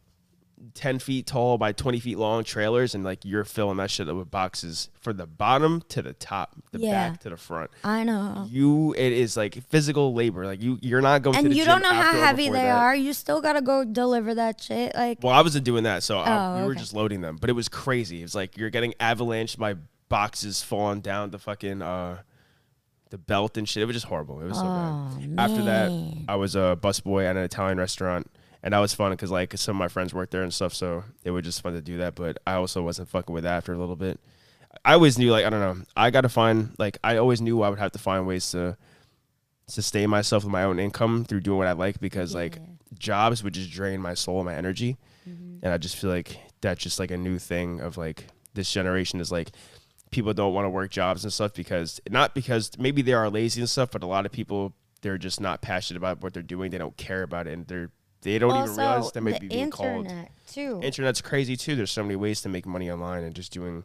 10 0.75 0.99
feet 0.99 1.27
tall 1.27 1.57
by 1.57 1.73
20 1.73 2.01
feet 2.01 2.19
long 2.19 2.45
trailers 2.45 2.95
and 2.95 3.03
like 3.03 3.25
you're 3.25 3.45
filling 3.45 3.79
that 3.79 3.91
shit 3.91 4.09
up 4.09 4.17
with 4.17 4.31
boxes 4.31 4.91
from 5.01 5.17
the 5.17 5.27
bottom 5.27 5.83
to 5.89 6.03
the 6.03 6.13
top 6.13 6.55
the 6.73 6.79
Yeah. 6.81 7.11
back 7.11 7.21
to 7.21 7.31
the 7.31 7.37
front 7.39 7.71
I 7.83 8.05
know. 8.05 8.47
you 8.49 8.93
it 8.99 9.13
is 9.13 9.37
like 9.39 9.55
physical 9.71 10.13
labor 10.13 10.45
like 10.45 10.63
you 10.63 10.79
you're 10.83 11.01
not 11.01 11.23
going 11.23 11.33
to 11.35 11.39
And 11.41 11.51
the 11.51 11.55
you 11.57 11.65
don't 11.65 11.81
know 11.83 11.93
how 11.93 12.13
heavy 12.13 12.49
they 12.51 12.59
that. 12.59 12.77
are. 12.77 12.95
You 12.95 13.13
still 13.15 13.41
gotta 13.41 13.63
go 13.63 13.85
deliver 13.85 14.35
that 14.35 14.61
shit. 14.63 14.95
Like, 14.95 15.19
Well, 15.23 15.33
I 15.33 15.41
wasn't 15.41 15.65
doing 15.65 15.85
that, 15.85 16.03
so 16.03 16.19
uh, 16.19 16.25
Oh, 16.57 16.61
we 16.61 16.67
were 16.69 16.75
just 16.75 16.93
loading 16.95 17.23
them. 17.23 17.39
But 17.41 17.49
it 17.49 17.55
was 17.55 17.69
crazy. 17.71 18.21
It 18.21 18.25
was 18.25 18.35
like 18.35 18.59
you're 18.59 18.71
getting 18.71 18.93
avalanched 19.01 19.57
by 19.59 19.77
boxes 20.11 20.63
falling 20.63 21.01
down 21.01 21.31
the 21.31 21.39
fucking 21.39 21.81
uh, 21.81 22.19
the 23.11 23.19
belt 23.19 23.57
and 23.57 23.69
shit. 23.69 23.83
It 23.83 23.87
was 23.87 23.97
just 23.97 24.07
horrible. 24.07 24.41
It 24.41 24.45
was 24.47 24.59
so 24.59 24.65
bad. 24.65 25.35
After 25.39 25.63
that, 25.65 25.91
I 26.29 26.37
was 26.37 26.55
a 26.55 26.79
busboy 26.81 27.25
at 27.25 27.37
an 27.37 27.43
Italian 27.43 27.79
restaurant, 27.79 28.31
and 28.63 28.75
that 28.75 28.79
was 28.79 28.95
fun 28.95 29.11
because 29.13 29.31
like 29.31 29.57
some 29.57 29.77
of 29.77 29.79
my 29.79 29.89
friends 29.89 30.13
worked 30.13 30.33
there 30.33 30.43
and 30.43 30.53
stuff. 30.53 30.75
So 30.75 31.05
it 31.25 31.31
was 31.31 31.45
just 31.45 31.63
fun 31.63 31.73
to 31.73 31.81
do 31.81 31.99
that. 31.99 32.15
But 32.15 32.39
I 32.47 32.55
also 32.55 32.83
wasn't 32.83 33.09
fucking 33.09 33.35
with 33.35 33.45
that 33.45 33.57
after 33.57 33.73
a 33.73 33.79
little 33.79 33.97
bit. 33.97 34.21
I 34.85 34.95
always 34.95 35.19
knew 35.19 35.31
like 35.31 35.45
I 35.45 35.51
don't 35.51 35.61
know. 35.61 35.85
I 35.97 36.11
got 36.11 36.23
to 36.23 36.29
find 36.29 36.75
like 36.79 36.99
I 37.03 37.17
always 37.17 37.41
knew 37.41 37.63
I 37.63 37.71
would 37.71 37.79
have 37.79 37.93
to 37.93 37.99
find 37.99 38.27
ways 38.27 38.51
to 38.53 38.77
sustain 39.67 40.11
myself 40.11 40.45
with 40.45 40.53
my 40.53 40.65
own 40.65 40.79
income 40.79 41.25
through 41.25 41.41
doing 41.41 41.59
what 41.59 41.67
I 41.67 41.73
like 41.73 42.01
because 42.01 42.35
like 42.35 42.59
jobs 42.99 43.43
would 43.43 43.55
just 43.55 43.71
drain 43.71 44.01
my 44.01 44.15
soul 44.15 44.39
and 44.39 44.47
my 44.47 44.55
energy. 44.55 44.99
Mm-hmm. 45.29 45.59
And 45.63 45.73
I 45.73 45.79
just 45.79 45.97
feel 45.97 46.11
like 46.11 46.39
that's 46.61 46.83
just 46.83 46.99
like 46.99 47.11
a 47.11 47.17
new 47.17 47.39
thing 47.39 47.81
of 47.81 47.97
like 47.97 48.27
this 48.55 48.71
generation 48.71 49.21
is 49.21 49.33
like 49.33 49.51
people 50.11 50.35
don't 50.35 50.53
want 50.53 50.67
to 50.67 50.71
work 50.71 50.91
jobs 50.91 51.25
and 51.25 51.33
stuff 51.33 51.55
because 51.55 52.01
not 52.11 52.35
because 52.35 52.73
maybe 52.79 53.01
they 53.01 53.13
are 53.13 53.31
lazy 53.31 53.61
and 53.61 53.71
stuff, 53.71 53.91
but 53.93 54.03
a 54.03 54.07
lot 54.07 54.27
of 54.27 54.33
people 54.33 54.75
they're 55.03 55.19
just 55.19 55.41
not 55.41 55.63
passionate 55.63 55.97
about 55.97 56.23
what 56.23 56.35
they're 56.35 56.43
doing. 56.43 56.71
They 56.71 56.79
don't 56.79 56.97
care 56.97 57.23
about 57.23 57.47
it 57.47 57.55
and 57.55 57.67
they're 57.67 57.91
they 58.23 58.39
don't 58.39 58.51
even 58.51 58.61
also 58.69 58.81
realize 58.81 59.13
they 59.13 59.21
might 59.21 59.41
be 59.41 59.49
being 59.49 59.71
called. 59.71 60.09
too. 60.51 60.81
Internet's 60.83 61.21
crazy 61.21 61.57
too. 61.57 61.75
There's 61.77 61.91
so 61.93 62.03
many 62.03 62.17
ways 62.17 62.41
to 62.43 62.49
make 62.49 62.67
money 62.67 62.91
online 62.91 63.25
and 63.25 63.35
just 63.35 63.53
doing 63.53 63.85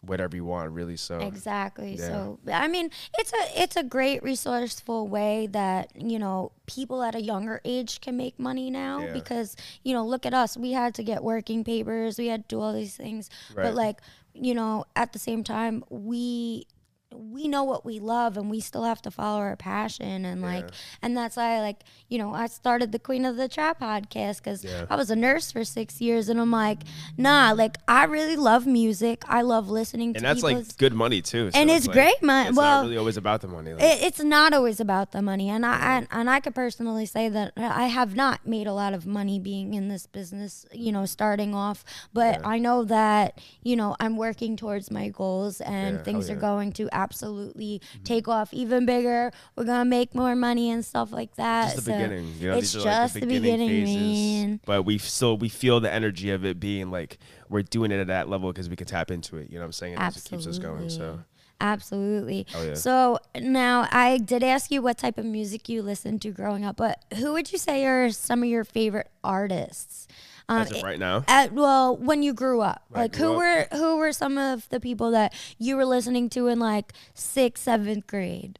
whatever 0.00 0.36
you 0.36 0.44
want 0.44 0.70
really. 0.72 0.96
So 0.96 1.18
Exactly. 1.20 1.94
Yeah. 1.94 2.06
So 2.08 2.38
I 2.52 2.68
mean, 2.68 2.90
it's 3.18 3.32
a 3.32 3.62
it's 3.62 3.76
a 3.76 3.82
great 3.82 4.22
resourceful 4.22 5.08
way 5.08 5.46
that 5.52 5.90
you 5.96 6.18
know 6.18 6.52
people 6.66 7.02
at 7.02 7.14
a 7.14 7.20
younger 7.22 7.60
age 7.64 8.00
can 8.00 8.16
make 8.16 8.38
money 8.38 8.70
now 8.70 9.00
Yeah. 9.00 9.12
because 9.14 9.56
you 9.82 9.94
know 9.94 10.04
look 10.04 10.26
at 10.26 10.34
us. 10.34 10.56
We 10.56 10.72
had 10.72 10.94
to 10.96 11.02
get 11.02 11.24
working 11.24 11.64
papers. 11.64 12.18
We 12.18 12.26
had 12.26 12.48
to 12.48 12.56
do 12.56 12.60
all 12.60 12.72
these 12.74 12.96
things, 12.96 13.30
Right. 13.54 13.64
but 13.64 13.74
like 13.74 14.00
you 14.34 14.54
know 14.54 14.84
at 14.96 15.12
the 15.14 15.18
same 15.18 15.42
time 15.44 15.84
we 15.88 16.66
we 17.16 17.46
know 17.48 17.62
what 17.64 17.84
we 17.84 18.00
love 18.00 18.36
and 18.36 18.50
we 18.50 18.60
still 18.60 18.82
have 18.84 19.00
to 19.02 19.10
follow 19.10 19.38
our 19.40 19.56
passion 19.56 20.24
and 20.24 20.42
like 20.42 20.68
and 21.00 21.16
that's 21.16 21.36
why 21.36 21.60
like 21.60 21.84
you 22.08 22.18
know 22.18 22.34
i 22.34 22.46
started 22.46 22.90
the 22.92 22.98
queen 22.98 23.24
of 23.24 23.36
the 23.36 23.48
trap 23.48 23.80
podcast 23.80 24.38
because 24.38 24.64
Yeah. 24.64 24.86
i 24.90 24.96
was 24.96 25.10
a 25.10 25.16
nurse 25.16 25.52
for 25.52 25.64
six 25.64 26.00
years 26.00 26.28
and 26.28 26.40
i'm 26.40 26.50
like 26.50 26.80
nah 27.16 27.52
like 27.56 27.76
i 27.86 28.04
really 28.04 28.36
love 28.36 28.66
music 28.66 29.22
i 29.28 29.42
love 29.42 29.68
listening 29.70 30.12
to 30.14 30.18
and 30.18 30.26
that's 30.26 30.42
like 30.42 30.76
good 30.76 30.92
money 30.92 31.22
too. 31.22 31.50
So 31.50 31.58
And 31.58 31.70
it's 31.70 31.86
like, 31.86 31.94
great 31.94 32.22
mon- 32.22 32.48
It's 32.48 32.56
well, 32.56 32.78
not 32.82 32.86
really 32.86 32.96
always 32.98 33.16
about 33.16 33.40
the 33.40 33.48
money. 33.48 33.72
Like, 33.72 33.82
it, 33.82 34.02
it's 34.02 34.20
not 34.20 34.52
always 34.52 34.80
about 34.80 35.12
the 35.12 35.22
money 35.22 35.48
and 35.48 35.64
I, 35.64 35.96
and 35.96 36.08
and 36.10 36.28
I 36.28 36.40
could 36.40 36.54
personally 36.54 37.06
say 37.06 37.28
that 37.28 37.52
I 37.56 37.86
have 37.86 38.14
not 38.16 38.46
made 38.46 38.66
a 38.66 38.72
lot 38.72 38.92
of 38.92 39.06
money 39.06 39.38
being 39.38 39.74
in 39.74 39.88
this 39.88 40.06
business 40.06 40.66
you 40.72 40.92
know 40.92 41.06
starting 41.06 41.54
off 41.54 41.84
but 42.12 42.40
I 42.44 42.58
know 42.58 42.84
that 42.84 43.38
you 43.62 43.76
know 43.76 43.96
I'm 44.00 44.16
working 44.16 44.56
towards 44.56 44.90
my 44.90 45.08
goals 45.08 45.60
and 45.60 45.96
Yeah, 45.96 46.02
things 46.02 46.28
are 46.30 46.34
yeah. 46.34 46.40
Going 46.40 46.72
to 46.72 46.88
absolutely 47.04 47.80
mm-hmm. 47.80 48.02
take 48.04 48.28
off 48.28 48.52
even 48.52 48.86
bigger 48.86 49.30
we're 49.56 49.64
gonna 49.64 49.84
make 49.84 50.14
more 50.14 50.34
money 50.34 50.70
and 50.70 50.84
stuff 50.84 51.12
like 51.12 51.34
that 51.36 51.74
just 51.74 51.76
the 51.76 51.82
So 51.82 51.92
beginning. 51.92 52.34
You 52.38 52.50
know, 52.50 52.56
it's 52.56 52.72
these 52.72 52.84
are 52.84 52.88
like 52.88 52.96
just 52.96 53.14
the 53.14 53.20
the 53.20 53.26
beginning, 53.26 53.68
beginning 53.68 54.58
phases. 54.58 54.60
But 54.66 54.82
we 54.82 54.98
still 54.98 55.36
we 55.36 55.48
feel 55.48 55.80
the 55.80 55.92
energy 55.92 56.30
of 56.30 56.44
it 56.44 56.60
being 56.60 56.90
like 56.90 57.18
we're 57.48 57.62
doing 57.62 57.90
it 57.90 58.00
at 58.00 58.06
that 58.08 58.28
level 58.28 58.52
because 58.52 58.68
we 58.68 58.76
can 58.76 58.86
tap 58.86 59.10
into 59.10 59.36
it. 59.36 59.50
You 59.50 59.56
know 59.56 59.60
what 59.60 59.66
I'm 59.66 59.72
saying? 59.72 59.96
And 59.96 60.16
it 60.16 60.24
keeps 60.24 60.46
us 60.46 60.58
going. 60.58 60.88
So 60.90 61.20
Absolutely. 61.60 62.46
Hell 62.48 62.62
oh, 62.62 62.66
yeah. 62.66 62.74
So 62.74 63.18
now 63.40 63.88
I 63.90 64.18
did 64.18 64.42
ask 64.42 64.70
you 64.70 64.82
what 64.82 64.98
type 64.98 65.18
of 65.18 65.24
music 65.24 65.68
you 65.68 65.82
listened 65.82 66.20
to 66.22 66.30
growing 66.30 66.64
up, 66.64 66.76
but 66.76 67.04
who 67.16 67.32
would 67.32 67.52
you 67.52 67.58
say 67.58 67.86
are 67.86 68.10
some 68.10 68.42
of 68.42 68.48
your 68.48 68.64
favorite 68.64 69.08
artists? 69.22 70.08
Um, 70.48 70.60
As 70.60 70.70
of 70.72 70.82
right 70.82 70.98
now. 70.98 71.24
At 71.26 71.52
well, 71.52 71.96
when 71.96 72.22
you 72.22 72.34
grew 72.34 72.60
up, 72.60 72.82
I 72.94 73.02
like 73.02 73.12
grew 73.12 73.24
who 73.26 73.32
up. 73.32 73.36
were 73.72 73.78
who 73.78 73.96
were 73.96 74.12
some 74.12 74.36
of 74.36 74.68
the 74.68 74.78
people 74.80 75.10
that 75.12 75.32
you 75.58 75.76
were 75.76 75.86
listening 75.86 76.28
to 76.30 76.48
in 76.48 76.58
like 76.58 76.92
sixth, 77.14 77.64
seventh 77.64 78.06
grade? 78.06 78.58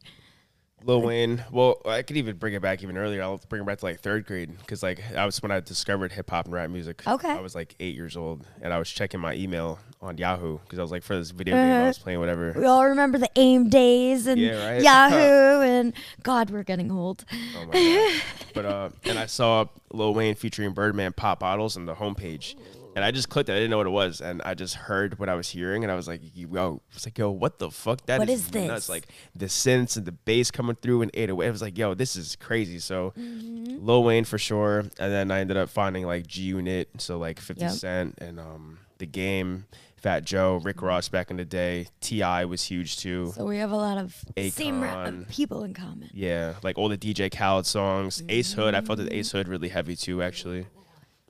Lil 0.85 1.01
Wayne. 1.01 1.43
Well, 1.51 1.81
I 1.85 2.03
could 2.03 2.17
even 2.17 2.37
bring 2.37 2.53
it 2.53 2.61
back 2.61 2.83
even 2.83 2.97
earlier. 2.97 3.21
I'll 3.23 3.41
bring 3.49 3.61
it 3.63 3.65
back 3.65 3.79
to 3.79 3.85
like 3.85 3.99
third 4.01 4.25
grade 4.25 4.57
because 4.59 4.83
like 4.83 5.01
that 5.11 5.25
was 5.25 5.41
when 5.41 5.51
I 5.51 5.59
discovered 5.59 6.11
hip 6.11 6.29
hop 6.29 6.45
and 6.45 6.53
rap 6.53 6.69
music. 6.69 7.05
Okay. 7.07 7.29
I 7.31 7.41
was 7.41 7.55
like 7.55 7.75
eight 7.79 7.95
years 7.95 8.15
old 8.15 8.45
and 8.61 8.71
I 8.71 8.77
was 8.77 8.89
checking 8.89 9.19
my 9.19 9.33
email 9.33 9.79
on 10.01 10.17
Yahoo 10.17 10.59
because 10.59 10.77
I 10.77 10.83
was 10.83 10.91
like 10.91 11.01
for 11.03 11.15
this 11.17 11.31
video 11.31 11.55
game 11.55 11.71
I 11.71 11.87
was 11.87 11.97
playing 11.97 12.19
whatever. 12.19 12.53
We 12.55 12.65
all 12.65 12.85
remember 12.85 13.17
the 13.17 13.29
AIM 13.35 13.69
days 13.69 14.27
and 14.27 14.39
Yeah, 14.39 14.73
right? 14.73 14.81
Yahoo 14.81 15.61
and 15.61 15.93
God, 16.21 16.51
we're 16.51 16.63
getting 16.63 16.91
old. 16.91 17.25
Oh 17.57 17.65
my 17.65 17.73
god! 17.73 18.21
But 18.53 18.65
uh, 18.65 18.89
and 19.03 19.19
I 19.19 19.25
saw 19.25 19.65
Lil 19.91 20.13
Wayne 20.13 20.35
featuring 20.35 20.71
Birdman 20.71 21.11
pop 21.11 21.41
bottles 21.41 21.75
on 21.75 21.85
the 21.85 21.95
homepage, 21.95 22.55
and 22.95 23.03
I 23.03 23.11
just 23.11 23.29
clicked 23.29 23.49
it. 23.49 23.53
I 23.53 23.55
didn't 23.55 23.69
know 23.71 23.77
what 23.77 23.85
it 23.87 23.91
was, 23.91 24.21
and 24.21 24.41
I 24.43 24.53
just 24.55 24.75
heard 24.75 25.19
what 25.19 25.29
I 25.29 25.35
was 25.35 25.49
hearing, 25.49 25.83
and 25.83 25.91
I 25.91 25.95
was 25.95 26.07
like, 26.07 26.21
"Yo!" 26.33 26.47
I 26.91 26.93
was 26.95 27.05
like, 27.05 27.17
"Yo, 27.17 27.29
what 27.29 27.59
the 27.59 27.69
fuck? 27.69 28.05
That 28.07 28.19
What 28.19 28.29
is 28.29 28.45
is 28.45 28.51
this? 28.51 28.67
Nuts. 28.67 28.89
Like 28.89 29.07
the 29.35 29.45
synths 29.45 29.97
and 29.97 30.05
the 30.05 30.11
bass 30.13 30.49
coming 30.51 30.75
through 30.75 31.01
and 31.03 31.11
808. 31.13 31.47
I 31.47 31.51
was 31.51 31.61
like, 31.61 31.77
"Yo, 31.77 31.93
this 31.93 32.15
is 32.15 32.35
crazy." 32.37 32.79
So 32.79 33.13
Mm-hmm. 33.17 33.85
Lil 33.85 34.03
Wayne 34.03 34.23
for 34.25 34.37
sure, 34.37 34.79
and 34.79 34.91
then 35.13 35.29
I 35.31 35.39
ended 35.41 35.57
up 35.57 35.69
finding 35.69 36.05
like 36.05 36.25
G 36.27 36.43
Unit, 36.43 36.89
so 36.97 37.17
like 37.17 37.39
50 37.39 37.61
Yep. 37.61 37.71
Cent 37.73 38.15
and 38.19 38.39
um 38.39 38.79
the 38.97 39.05
game. 39.05 39.65
Fat 39.97 40.23
Joe, 40.23 40.57
Rick 40.63 40.83
Ross 40.83 41.09
back 41.09 41.31
in 41.31 41.37
the 41.37 41.45
day. 41.45 41.87
T.I. 41.99 42.45
was 42.45 42.61
huge 42.65 42.97
too. 42.97 43.31
So 43.35 43.43
we 43.47 43.57
have 43.57 43.71
a 43.71 43.75
lot 43.75 43.97
of 43.97 44.23
same 44.51 44.81
ra- 44.83 45.09
people 45.31 45.63
in 45.63 45.73
common. 45.73 46.11
Yeah, 46.13 46.53
like 46.61 46.77
all 46.77 46.89
the 46.89 46.97
DJ 46.97 47.31
Khaled 47.35 47.65
songs. 47.65 48.21
Ace 48.29 48.53
Hood, 48.53 48.75
I 48.75 48.81
felt 48.81 48.99
that 48.99 49.11
Ace 49.11 49.31
Hood 49.31 49.47
really 49.47 49.69
heavy 49.69 49.95
too, 49.95 50.21
actually. 50.21 50.67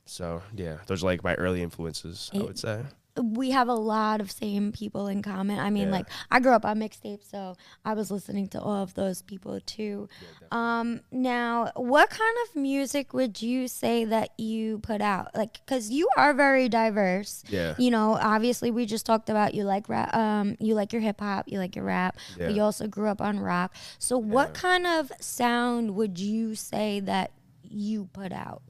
So 0.05 0.41
yeah, 0.55 0.77
those 0.87 1.03
are 1.03 1.07
like 1.07 1.23
my 1.23 1.33
early 1.35 1.61
influences, 1.63 2.29
I 2.33 2.37
would 2.39 2.59
say. 2.59 2.81
we 3.17 3.51
have 3.51 3.69
a 3.69 3.73
lot 3.73 4.19
of 4.19 4.29
same 4.29 4.73
people 4.73 5.07
in 5.07 5.21
common. 5.23 5.57
I 5.57 5.69
mean, 5.69 5.85
Yeah. 5.87 5.91
like 5.93 6.07
I 6.29 6.41
grew 6.41 6.51
up 6.51 6.65
on 6.65 6.79
mixtapes, 6.79 7.29
so 7.31 7.55
I 7.85 7.93
was 7.93 8.11
listening 8.11 8.47
to 8.49 8.59
all 8.61 8.83
of 8.83 8.93
those 8.93 9.21
people 9.21 9.57
too. 9.65 10.09
um, 10.51 10.99
now, 11.11 11.71
what 11.77 12.09
kind 12.09 12.37
of 12.45 12.55
music 12.61 13.13
would 13.13 13.41
you 13.41 13.67
say 13.69 14.03
that 14.05 14.31
you 14.37 14.79
put 14.79 14.99
out? 15.01 15.33
Like, 15.33 15.53
because 15.65 15.89
you 15.89 16.09
are 16.17 16.33
very 16.33 16.67
diverse. 16.67 17.41
Yeah. 17.47 17.73
You 17.77 17.89
know, 17.89 18.15
obviously, 18.21 18.69
we 18.69 18.85
just 18.85 19.05
talked 19.05 19.29
about 19.29 19.53
you 19.55 19.63
like 19.63 19.87
rap. 19.87 20.13
Um, 20.13 20.57
you 20.59 20.75
like 20.75 20.91
your 20.91 21.01
hip 21.01 21.21
hop, 21.21 21.45
you 21.47 21.57
like 21.57 21.75
your 21.75 21.85
rap, 21.85 22.17
Yeah. 22.37 22.47
but 22.47 22.55
you 22.55 22.61
also 22.61 22.85
grew 22.85 23.07
up 23.07 23.21
on 23.21 23.39
rock. 23.39 23.73
So, 23.97 24.17
what 24.17 24.53
kind 24.53 24.85
of 24.85 25.09
sound 25.21 25.95
would 25.95 26.19
you 26.19 26.53
say 26.53 26.99
that 26.99 27.31
you 27.63 28.09
put 28.11 28.33
out? 28.33 28.61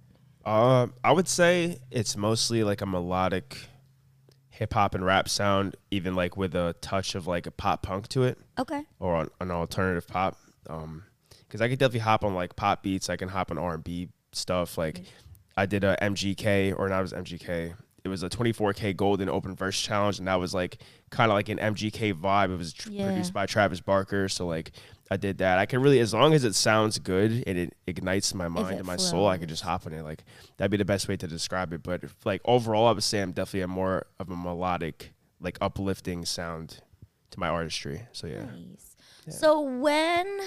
Uh, 0.45 0.87
I 1.03 1.11
would 1.11 1.27
say 1.27 1.79
it's 1.91 2.15
mostly 2.15 2.63
like 2.63 2.81
a 2.81 2.85
melodic 2.85 3.57
hip 4.49 4.73
hop 4.73 4.93
and 4.95 5.03
rap 5.05 5.27
sound, 5.27 5.75
even 5.91 6.15
like 6.15 6.37
with 6.37 6.55
a 6.55 6.75
touch 6.81 7.15
of 7.15 7.27
like 7.27 7.47
a 7.47 7.51
pop 7.51 7.81
punk 7.83 8.07
to 8.09 8.23
it, 8.23 8.37
Okay. 8.59 8.83
or 8.99 9.21
an, 9.21 9.29
an 9.41 9.51
alternative 9.51 10.07
pop. 10.07 10.37
Um, 10.69 11.03
because 11.39 11.61
I 11.61 11.67
could 11.69 11.79
definitely 11.79 11.99
hop 12.01 12.23
on 12.23 12.33
like 12.35 12.55
pop 12.55 12.83
beats. 12.83 13.09
I 13.09 13.15
can 13.17 13.29
hop 13.29 13.49
on 13.51 13.57
R 13.57 13.75
and 13.75 13.83
B 13.83 14.09
stuff. 14.33 14.77
Like 14.77 15.01
I 15.57 15.65
did 15.65 15.83
a 15.83 15.97
MGK, 16.01 16.77
or 16.77 16.89
not 16.89 16.99
it 16.99 17.01
was 17.01 17.13
MGK. 17.13 17.73
It 18.03 18.07
was 18.07 18.21
a 18.21 18.29
24kGoldn 18.29 19.27
Open 19.27 19.55
Verse 19.55 19.79
Challenge, 19.81 20.19
and 20.19 20.27
that 20.27 20.39
was 20.39 20.53
like 20.53 20.77
kind 21.09 21.31
of 21.31 21.35
like 21.35 21.49
an 21.49 21.57
MGK 21.57 22.13
vibe. 22.13 22.51
It 22.53 22.57
was 22.57 22.71
tr- 22.73 22.89
Yeah. 22.91 23.07
produced 23.07 23.33
by 23.33 23.45
Travis 23.47 23.81
Barker, 23.81 24.29
so 24.29 24.45
like 24.45 24.71
I 25.11 25.17
did 25.17 25.37
that. 25.37 25.59
I 25.59 25.65
can 25.67 25.81
really, 25.81 25.99
as 25.99 26.13
long 26.13 26.33
as 26.33 26.43
it 26.43 26.55
sounds 26.55 26.97
good 26.97 27.43
and 27.45 27.57
it 27.57 27.75
ignites 27.85 28.33
my 28.33 28.47
mind 28.47 28.77
and 28.77 28.85
my 28.87 28.97
soul, 28.97 29.27
I 29.27 29.37
could 29.37 29.49
just 29.49 29.61
hop 29.63 29.85
on 29.85 29.93
it. 29.93 30.03
Like 30.03 30.23
that'd 30.57 30.71
be 30.71 30.77
the 30.77 30.85
best 30.85 31.07
way 31.07 31.15
to 31.17 31.27
describe 31.27 31.73
it. 31.73 31.83
But 31.83 32.03
if, 32.03 32.15
like 32.25 32.41
overall, 32.45 32.87
I 32.87 32.91
would 32.91 33.03
say 33.03 33.21
I'm 33.21 33.31
definitely 33.31 33.61
a 33.61 33.67
more 33.67 34.07
of 34.19 34.29
a 34.29 34.35
melodic, 34.35 35.13
like 35.39 35.57
uplifting 35.61 36.25
sound 36.25 36.79
to 37.31 37.39
my 37.39 37.49
artistry. 37.49 38.01
So 38.13 38.25
yeah. 38.27 38.45
Nice. 38.45 38.95
So 39.39 39.59
when 39.61 40.39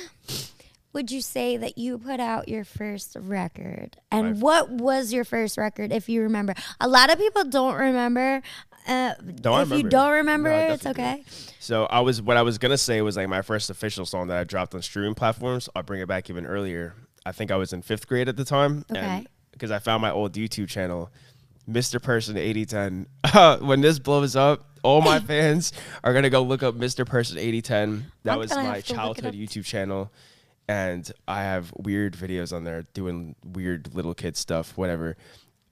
would 0.92 1.10
you 1.12 1.20
say 1.20 1.56
that 1.56 1.78
you 1.78 1.98
put 1.98 2.18
out 2.18 2.48
your 2.48 2.64
first 2.64 3.16
record? 3.20 3.96
And 4.10 4.34
My- 4.34 4.38
what 4.40 4.70
was 4.70 5.12
your 5.12 5.24
first 5.24 5.56
record, 5.56 5.92
if 5.92 6.08
you 6.08 6.22
remember? 6.22 6.54
A 6.80 6.88
lot 6.88 7.12
of 7.12 7.18
people 7.18 7.44
don't 7.44 7.74
remember. 7.76 8.42
Uh, 8.88 9.14
No, 9.45 9.59
if 9.61 9.71
you 9.71 9.83
don't 9.85 10.12
remember 10.12 10.49
No, 10.50 10.73
it's 10.75 10.87
okay. 10.87 11.23
So 11.61 11.85
I 11.87 12.00
was 12.00 12.23
what 12.23 12.37
I 12.37 12.42
was 12.42 12.57
gonna 12.59 12.78
say 12.78 13.02
was 13.02 13.16
like 13.16 13.28
my 13.28 13.42
first 13.42 13.68
official 13.71 14.07
song 14.07 14.28
that 14.28 14.38
I 14.38 14.45
dropped 14.45 14.75
on 14.75 14.83
streaming 14.83 15.14
platforms. 15.14 15.68
I'll 15.76 15.83
bring 15.83 16.00
it 16.00 16.09
back 16.09 16.30
even 16.30 16.47
earlier. 16.47 16.95
I 17.26 17.33
think 17.33 17.50
I 17.50 17.57
was 17.57 17.73
in 17.73 17.83
fifth 17.83 18.07
grade 18.09 18.28
at 18.28 18.37
the 18.37 18.45
time, 18.45 18.85
Okay. 18.90 19.26
because 19.52 19.71
I 19.71 19.78
found 19.78 20.00
my 20.00 20.11
old 20.11 20.33
YouTube 20.33 20.68
channel, 20.68 21.11
Mr. 21.71 22.02
Person 22.02 22.38
eighty 22.38 22.64
ten. 22.64 23.07
when 23.61 23.83
this 23.83 23.99
blows 23.99 24.35
up, 24.35 24.64
all 24.83 25.02
my 25.02 25.21
fans 25.33 25.73
are 26.02 26.14
gonna 26.14 26.30
go 26.30 26.40
look 26.42 26.62
up 26.62 26.75
Mr. 26.76 27.04
Person 27.07 27.37
eighty 27.37 27.61
ten. 27.61 28.11
That 28.25 28.35
I'm 28.35 28.38
was 28.38 28.50
my 28.54 28.62
have 28.62 28.85
to 28.85 28.95
look 28.95 29.18
it 29.18 29.23
childhood. 29.23 29.35
YouTube 29.35 29.66
channel, 29.66 30.11
and 30.68 31.11
I 31.26 31.42
have 31.42 31.71
weird 31.76 32.14
videos 32.14 32.57
on 32.57 32.64
there 32.64 32.85
doing 32.95 33.35
weird 33.45 33.95
little 33.95 34.14
kid 34.14 34.37
stuff, 34.38 34.75
whatever. 34.78 35.16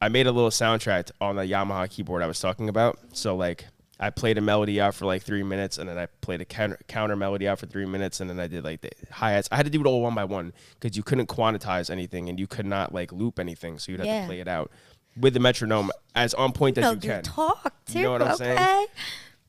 I 0.00 0.08
made 0.08 0.26
a 0.26 0.32
little 0.32 0.50
soundtrack 0.50 1.10
on 1.20 1.36
the 1.36 1.42
Yamaha 1.42 1.88
keyboard 1.90 2.22
I 2.22 2.26
was 2.26 2.40
talking 2.40 2.68
about. 2.68 2.98
So 3.12 3.34
like 3.36 3.64
I 3.98 4.10
played 4.10 4.36
a 4.36 4.42
melody 4.42 4.78
out 4.80 4.94
for 4.94 5.06
like 5.06 5.22
three 5.22 5.42
minutes, 5.42 5.78
and 5.78 5.88
then 5.88 5.96
I 5.96 6.06
played 6.20 6.42
a 6.42 6.44
counter, 6.44 6.78
counter 6.86 7.16
melody 7.16 7.48
out 7.48 7.58
for 7.58 7.66
three 7.66 7.86
minutes, 7.86 8.20
and 8.20 8.28
then 8.28 8.38
I 8.38 8.46
did 8.46 8.62
like 8.62 8.82
the 8.82 8.90
hi 9.10 9.30
hats. 9.32 9.48
I 9.50 9.56
had 9.56 9.64
to 9.64 9.70
do 9.70 9.80
it 9.80 9.86
all 9.86 10.02
one 10.02 10.14
by 10.14 10.24
one 10.24 10.52
because 10.78 10.96
you 10.96 11.02
couldn't 11.02 11.28
quantize 11.28 11.88
anything, 11.88 12.28
and 12.28 12.38
you 12.38 12.46
could 12.46 12.66
not 12.66 12.92
like 12.92 13.10
loop 13.10 13.38
anything, 13.38 13.78
so 13.78 13.90
you'd 13.92 14.00
have 14.00 14.06
Yeah. 14.06 14.20
to 14.22 14.26
play 14.26 14.40
it 14.40 14.48
out 14.48 14.70
with 15.18 15.32
the 15.32 15.40
metronome 15.40 15.90
as 16.14 16.34
on 16.34 16.52
point 16.52 16.76
as 16.76 16.84
you 16.84 16.90
you 16.90 16.96
can. 16.98 17.22
talk 17.22 17.72
too. 17.86 18.00
You 18.00 18.04
know 18.04 18.12
what 18.12 18.22
I'm 18.22 18.32
okay. 18.32 18.54
saying? 18.56 18.86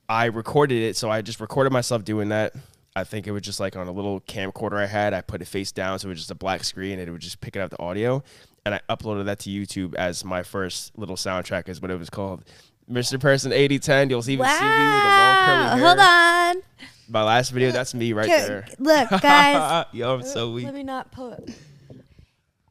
I 0.07 0.25
recorded 0.27 0.81
it, 0.81 0.95
so 0.95 1.09
I 1.11 1.21
just 1.21 1.41
recorded 1.41 1.73
myself 1.73 2.05
doing 2.05 2.29
that. 2.29 2.53
I 2.95 3.03
think 3.03 3.27
it 3.27 3.31
was 3.31 3.41
just 3.41 3.59
like 3.59 3.75
on 3.75 3.87
a 3.87 3.91
little 3.91 4.21
camcorder 4.21 4.77
I 4.81 4.87
had. 4.87 5.13
I 5.13 5.19
put 5.21 5.41
it 5.41 5.45
face 5.49 5.73
down, 5.73 5.99
so 5.99 6.07
it 6.07 6.11
was 6.11 6.19
just 6.19 6.31
a 6.31 6.35
black 6.35 6.63
screen, 6.63 6.99
and 6.99 7.07
it 7.09 7.11
would 7.11 7.19
just 7.21 7.41
pick 7.41 7.55
it 7.57 7.59
up 7.59 7.69
the 7.69 7.79
audio. 7.81 8.23
And 8.67 8.75
I 8.75 8.81
uploaded 8.93 9.25
that 9.25 9.39
to 9.39 9.49
YouTube 9.49 9.95
as 9.95 10.25
my 10.25 10.43
first 10.43 10.97
little 10.97 11.15
soundtrack, 11.15 11.69
is 11.69 11.81
what 11.81 11.89
it 11.89 11.97
was 11.97 12.09
called. 12.09 12.43
Mr. 12.91 13.17
Person 13.17 13.53
8010. 13.53 14.09
You'll 14.09 14.19
even 14.19 14.25
see 14.27 14.33
me 14.33 14.39
with 14.41 14.47
the 14.49 14.65
long 14.65 14.67
Wow. 14.67 15.45
curly 15.69 15.79
hair. 15.79 15.87
Hold 15.87 15.99
on. 15.99 16.63
My 17.09 17.23
last 17.23 17.51
video, 17.51 17.71
that's 17.71 17.93
me 17.93 18.11
right 18.11 18.27
Ca- 18.27 18.45
there. 18.47 18.67
Look, 18.77 19.09
guys. 19.21 19.85
Yo, 19.93 20.13
I'm 20.15 20.23
so 20.23 20.51
weak. 20.51 20.65
Let 20.65 20.73
me 20.73 20.83
not 20.83 21.11
put. 21.13 21.49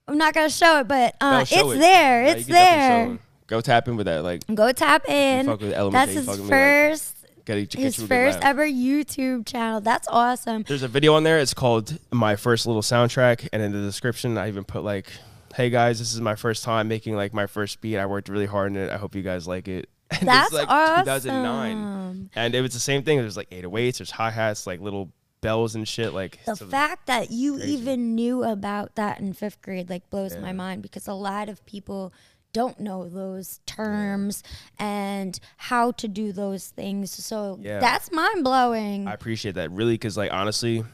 I'm 0.06 0.18
not 0.18 0.34
gonna 0.34 0.50
show 0.50 0.80
it, 0.80 0.88
but 0.88 1.16
uh, 1.20 1.30
No, 1.30 1.38
it's 1.40 1.50
it. 1.52 1.78
there. 1.78 2.24
Yeah, 2.24 2.32
it's 2.32 2.46
can 2.46 2.54
show 2.54 3.08
there. 3.08 3.18
Go 3.46 3.60
tap 3.62 3.88
in 3.88 3.96
with 3.96 4.04
that. 4.06 4.22
Like, 4.22 4.42
Go 4.54 4.70
tap 4.72 5.08
in. 5.08 5.46
fuck 5.46 5.60
with 5.62 5.72
Element 5.72 5.92
That's 5.94 6.12
his 6.12 6.26
me, 6.26 6.34
like, 6.34 6.48
first 6.50 7.12
get 7.46 7.72
his 7.74 7.98
a 8.02 8.06
first 8.06 8.38
ever 8.42 8.66
YouTube 8.66 9.46
channel. 9.46 9.80
That's 9.80 10.06
awesome. 10.08 10.64
There's 10.68 10.82
a 10.82 10.88
video 10.88 11.14
on 11.14 11.22
there. 11.22 11.38
It's 11.38 11.54
called 11.54 11.98
My 12.12 12.36
First 12.36 12.66
Little 12.66 12.82
Soundtrack, 12.82 13.48
and 13.52 13.62
in 13.62 13.72
the 13.72 13.80
description, 13.80 14.36
I 14.36 14.48
even 14.48 14.64
put 14.64 14.82
like, 14.84 15.06
"Hey 15.56 15.70
guys, 15.70 15.98
this 15.98 16.12
is 16.14 16.20
my 16.20 16.34
first 16.36 16.62
time 16.64 16.88
making 16.88 17.16
like 17.16 17.32
my 17.34 17.46
first 17.46 17.80
beat. 17.80 17.98
I 17.98 18.06
worked 18.06 18.28
really 18.28 18.46
hard 18.46 18.72
in 18.72 18.78
it. 18.78 18.90
I 18.90 18.96
hope 18.98 19.14
you 19.14 19.22
guys 19.22 19.46
like 19.48 19.68
it." 19.68 19.88
And 20.20 20.28
That's 20.28 20.46
it's 20.46 20.54
like 20.54 20.68
awesome. 20.68 21.04
2009, 21.04 22.30
and 22.36 22.54
it 22.54 22.60
was 22.60 22.72
the 22.72 22.78
same 22.78 23.02
thing. 23.02 23.18
Oh 23.18 23.22
there's 23.22 23.36
like 23.36 23.50
808s, 23.50 23.98
there's 23.98 24.10
hi 24.12 24.30
hats, 24.30 24.66
like 24.66 24.80
little 24.80 25.10
bells 25.40 25.74
and 25.74 25.86
shit. 25.86 26.12
Like 26.14 26.38
The 26.44 26.56
fact 26.56 27.06
that 27.06 27.30
you 27.30 27.56
crazy. 27.56 27.72
even 27.72 28.14
knew 28.14 28.44
about 28.44 28.94
that 28.94 29.18
in 29.20 29.32
fifth 29.32 29.60
grade 29.62 29.90
like 29.90 30.08
blows 30.10 30.36
my 30.36 30.52
mind 30.52 30.82
because 30.82 31.08
a 31.08 31.14
lot 31.14 31.48
of 31.48 31.64
people 31.66 32.12
don't 32.52 32.80
know 32.80 33.08
those 33.08 33.60
terms 33.66 34.42
and 34.78 35.38
how 35.56 35.90
to 35.92 36.08
do 36.08 36.32
those 36.32 36.68
things. 36.68 37.10
So 37.12 37.58
Yeah. 37.60 37.80
that's 37.80 38.10
mind 38.12 38.44
blowing. 38.44 39.06
I 39.06 39.12
appreciate 39.12 39.56
that 39.56 39.70
really 39.72 39.94
because 39.94 40.16
like 40.16 40.32
honestly, 40.32 40.84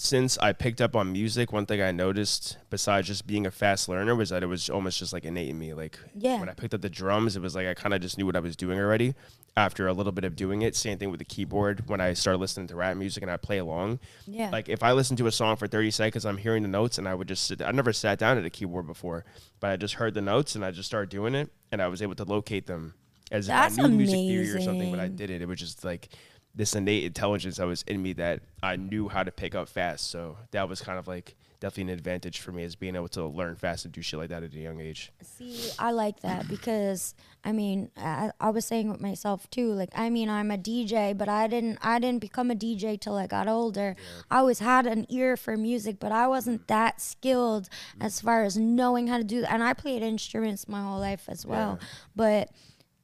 since 0.00 0.38
I 0.38 0.54
picked 0.54 0.80
up 0.80 0.96
on 0.96 1.12
music, 1.12 1.52
one 1.52 1.66
thing 1.66 1.82
I 1.82 1.90
noticed 1.92 2.56
besides 2.70 3.06
just 3.06 3.26
being 3.26 3.44
a 3.44 3.50
fast 3.50 3.86
learner 3.86 4.14
was 4.14 4.30
that 4.30 4.42
it 4.42 4.46
was 4.46 4.70
almost 4.70 4.98
just 4.98 5.12
like 5.12 5.26
innate 5.26 5.50
in 5.50 5.58
me. 5.58 5.74
Like 5.74 5.98
Yeah. 6.14 6.40
when 6.40 6.48
I 6.48 6.54
picked 6.54 6.72
up 6.72 6.80
the 6.80 6.88
drums, 6.88 7.36
it 7.36 7.42
was 7.42 7.54
like 7.54 7.66
I 7.66 7.74
kind 7.74 7.92
of 7.92 8.00
just 8.00 8.16
knew 8.16 8.24
what 8.24 8.34
I 8.34 8.40
was 8.40 8.56
doing 8.56 8.78
already 8.78 9.14
after 9.58 9.86
a 9.86 9.92
little 9.92 10.10
bit 10.12 10.24
of 10.24 10.36
doing 10.36 10.62
it. 10.62 10.74
Same 10.74 10.96
thing 10.96 11.10
with 11.10 11.18
the 11.18 11.26
keyboard 11.26 11.86
when 11.86 12.00
I 12.00 12.14
started 12.14 12.38
listening 12.38 12.66
to 12.68 12.76
rap 12.76 12.96
music 12.96 13.22
and 13.22 13.30
I 13.30 13.36
play 13.36 13.58
along. 13.58 14.00
Yeah. 14.26 14.48
Like 14.48 14.70
if 14.70 14.82
I 14.82 14.92
listen 14.92 15.18
to 15.18 15.26
a 15.26 15.32
song 15.32 15.56
for 15.56 15.66
30 15.66 15.90
seconds, 15.90 16.24
I'm 16.24 16.38
hearing 16.38 16.62
the 16.62 16.68
notes 16.70 16.96
and 16.96 17.06
I 17.06 17.14
would 17.14 17.28
just 17.28 17.44
sit 17.44 17.60
I 17.60 17.70
never 17.70 17.92
sat 17.92 18.18
down 18.18 18.38
at 18.38 18.44
a 18.46 18.50
keyboard 18.50 18.86
before, 18.86 19.26
but 19.60 19.68
I 19.70 19.76
just 19.76 19.94
heard 19.94 20.14
the 20.14 20.22
notes 20.22 20.54
and 20.54 20.64
I 20.64 20.70
just 20.70 20.86
started 20.88 21.10
doing 21.10 21.34
it 21.34 21.50
and 21.70 21.82
I 21.82 21.88
was 21.88 22.00
able 22.00 22.14
to 22.14 22.24
locate 22.24 22.66
them 22.66 22.94
as 23.30 23.48
That's 23.48 23.76
if 23.76 23.84
I 23.84 23.88
knew 23.88 23.96
music 23.98 24.16
theory 24.16 24.50
or 24.50 24.60
something, 24.62 24.90
but 24.90 24.98
I 24.98 25.08
did 25.08 25.28
it. 25.28 25.42
It 25.42 25.46
was 25.46 25.60
just 25.60 25.84
like 25.84 26.08
this 26.54 26.74
innate 26.74 27.04
intelligence 27.04 27.56
that 27.56 27.66
was 27.66 27.82
in 27.82 28.02
me 28.02 28.12
that 28.14 28.40
I 28.62 28.76
knew 28.76 29.08
how 29.08 29.22
to 29.22 29.30
pick 29.30 29.54
up 29.54 29.68
fast. 29.68 30.10
So 30.10 30.36
that 30.50 30.68
was 30.68 30.80
kind 30.80 30.98
of 30.98 31.06
like 31.06 31.36
definitely 31.60 31.92
an 31.92 31.98
advantage 31.98 32.40
for 32.40 32.52
me 32.52 32.64
is 32.64 32.74
being 32.74 32.96
able 32.96 33.08
to 33.08 33.26
learn 33.26 33.54
fast 33.54 33.84
and 33.84 33.92
do 33.92 34.00
shit 34.00 34.18
like 34.18 34.30
that 34.30 34.42
at 34.42 34.52
a 34.54 34.58
young 34.58 34.80
age. 34.80 35.12
See, 35.22 35.70
I 35.78 35.92
like 35.92 36.20
that 36.20 36.48
because 36.48 37.14
I 37.44 37.52
mean, 37.52 37.90
I, 37.96 38.32
I 38.40 38.50
was 38.50 38.64
saying 38.64 38.90
with 38.90 39.00
myself 39.00 39.48
too. 39.50 39.72
Like, 39.72 39.90
I 39.94 40.10
mean, 40.10 40.28
I'm 40.28 40.50
a 40.50 40.58
DJ, 40.58 41.16
but 41.16 41.28
I 41.28 41.46
didn't, 41.46 41.78
I 41.80 41.98
didn't 41.98 42.20
become 42.20 42.50
a 42.50 42.54
DJ 42.54 43.00
till 43.00 43.16
I 43.16 43.26
got 43.26 43.48
older. 43.48 43.96
I 44.30 44.38
always 44.38 44.58
had 44.58 44.86
an 44.86 45.06
ear 45.08 45.36
for 45.36 45.56
music, 45.56 45.98
but 45.98 46.12
I 46.12 46.26
wasn't 46.26 46.62
mm-hmm. 46.62 46.74
that 46.74 47.00
skilled 47.00 47.64
mm-hmm. 47.64 48.02
as 48.02 48.20
far 48.20 48.44
as 48.44 48.56
knowing 48.56 49.06
how 49.06 49.18
to 49.18 49.24
do. 49.24 49.40
That. 49.42 49.52
And 49.52 49.62
I 49.62 49.72
played 49.72 50.02
instruments 50.02 50.68
my 50.68 50.82
whole 50.82 51.00
life 51.00 51.24
as 51.28 51.46
well, 51.46 51.78
but. 52.14 52.50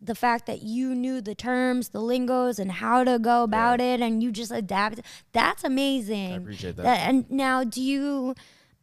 The 0.06 0.14
fact 0.14 0.46
that 0.46 0.62
you 0.62 0.94
knew 0.94 1.20
the 1.20 1.34
terms, 1.34 1.88
the 1.90 2.00
lingos, 2.00 2.58
and 2.60 2.70
how 2.70 3.04
to 3.04 3.18
go 3.18 3.42
about 3.42 3.80
it, 3.80 4.00
and 4.00 4.22
you 4.22 4.30
just 4.32 4.52
adapted, 4.52 5.04
that's 5.32 5.64
amazing. 5.64 6.32
I 6.32 6.36
appreciate 6.36 6.76
that. 6.76 6.86
And 7.08 7.28
now, 7.30 7.64
do 7.64 7.82
you, 7.82 8.34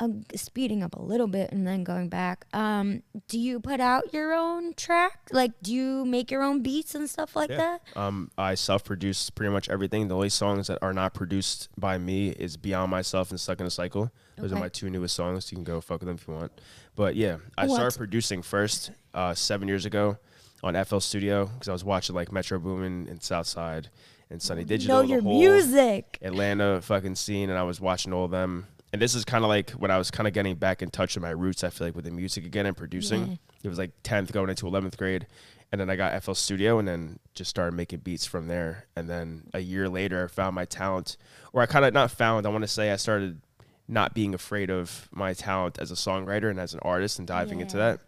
um, 0.02 0.26
speeding 0.36 0.84
up 0.84 0.96
a 0.96 1.02
little 1.02 1.28
bit 1.28 1.50
and 1.54 1.66
then 1.66 1.86
going 1.86 2.10
back, 2.10 2.46
um, 2.54 3.04
do 3.30 3.40
you 3.40 3.62
put 3.62 3.80
out 3.80 4.14
your 4.14 4.34
own 4.34 4.74
track? 4.74 5.30
Like, 5.32 5.52
do 5.62 5.74
you 5.74 6.04
make 6.04 6.30
your 6.30 6.44
own 6.44 6.62
beats 6.62 6.94
and 6.94 7.10
stuff 7.10 7.38
like 7.38 7.50
that? 7.52 7.82
Um, 7.96 8.30
I 8.38 8.56
self-produce 8.56 9.30
pretty 9.30 9.52
much 9.54 9.70
everything. 9.70 10.10
The 10.10 10.16
only 10.16 10.30
songs 10.30 10.68
that 10.68 10.80
are 10.82 10.94
not 10.94 11.14
produced 11.14 11.70
by 11.78 11.98
me 11.98 12.30
is 12.32 12.58
"Beyond 12.58 12.92
Myself" 12.92 13.30
and 13.30 13.40
"Stuck 13.40 13.62
in 13.62 13.66
a 13.66 13.70
Cycle." 13.72 14.12
Those 14.36 14.52
are 14.52 14.60
my 14.60 14.68
two 14.68 14.90
newest 14.90 15.16
songs. 15.16 15.52
You 15.52 15.56
can 15.56 15.64
go 15.64 15.80
fuck 15.80 16.02
with 16.02 16.08
them 16.08 16.16
if 16.18 16.28
you 16.28 16.34
want. 16.34 16.52
But 16.96 17.16
yeah, 17.16 17.38
I 17.58 17.68
What? 17.68 17.76
started 17.76 17.98
producing 17.98 18.42
first 18.42 18.92
uh, 19.14 19.34
seven 19.36 19.68
years 19.70 19.86
ago 19.86 20.18
on 20.64 20.82
FL 20.86 21.00
Studio 21.00 21.46
because 21.46 21.68
I 21.68 21.74
was 21.74 21.84
watching 21.84 22.16
like 22.16 22.32
Metro 22.32 22.58
Boomin 22.58 23.08
and 23.10 23.22
Southside 23.22 23.90
and 24.30 24.42
Sunny 24.42 24.64
Digital. 24.64 25.04
know 25.04 25.08
your 25.08 25.22
music. 25.22 26.18
Atlanta 26.22 26.82
fucking 26.82 27.16
scene, 27.16 27.50
and 27.50 27.60
I 27.60 27.64
was 27.64 27.80
watching 27.80 28.14
all 28.14 28.26
of 28.26 28.32
them. 28.32 28.68
And 28.92 29.02
this 29.02 29.16
is 29.16 29.26
kind 29.26 29.44
of 29.44 29.50
like 29.50 29.72
when 29.72 29.92
I 29.92 29.98
was 29.98 30.12
kind 30.12 30.28
of 30.28 30.34
getting 30.34 30.56
back 30.56 30.82
in 30.82 30.90
touch 30.90 31.16
with 31.16 31.24
my 31.24 31.32
roots. 31.32 31.64
I 31.64 31.70
feel 31.70 31.88
like 31.88 31.96
with 31.96 32.06
the 32.06 32.12
music 32.12 32.46
again 32.46 32.66
and 32.66 32.78
producing. 32.78 33.28
Yeah. 33.28 33.36
It 33.64 33.70
was 33.70 33.78
like 33.78 33.92
tenth 34.04 34.32
going 34.32 34.50
into 34.50 34.68
eleventh 34.68 34.98
grade, 34.98 35.28
and 35.72 35.82
then 35.82 35.90
I 35.90 35.96
got 35.96 36.22
FL 36.24 36.34
Studio, 36.34 36.80
and 36.80 36.88
then 36.88 37.20
just 37.34 37.50
started 37.50 37.76
making 37.76 38.00
beats 38.00 38.26
from 38.26 38.48
there. 38.48 38.86
And 38.96 39.10
then 39.10 39.50
a 39.54 39.60
year 39.60 39.90
later, 39.90 40.26
I 40.26 40.28
found 40.28 40.56
my 40.56 40.66
talent, 40.66 41.18
or 41.52 41.62
I 41.62 41.66
kind 41.66 41.86
of 41.86 41.94
not 41.94 42.12
found. 42.12 42.46
I 42.46 42.50
want 42.50 42.64
to 42.64 42.68
say 42.68 42.92
I 42.92 42.96
started 42.96 43.42
not 43.88 44.14
being 44.14 44.34
afraid 44.34 44.70
of 44.70 45.10
my 45.12 45.34
talent 45.34 45.78
as 45.80 45.92
a 45.92 45.96
songwriter 45.96 46.50
and 46.50 46.60
as 46.60 46.74
an 46.74 46.80
artist, 46.84 47.20
and 47.20 47.28
diving 47.28 47.60
into 47.60 47.78
that. 47.78 48.00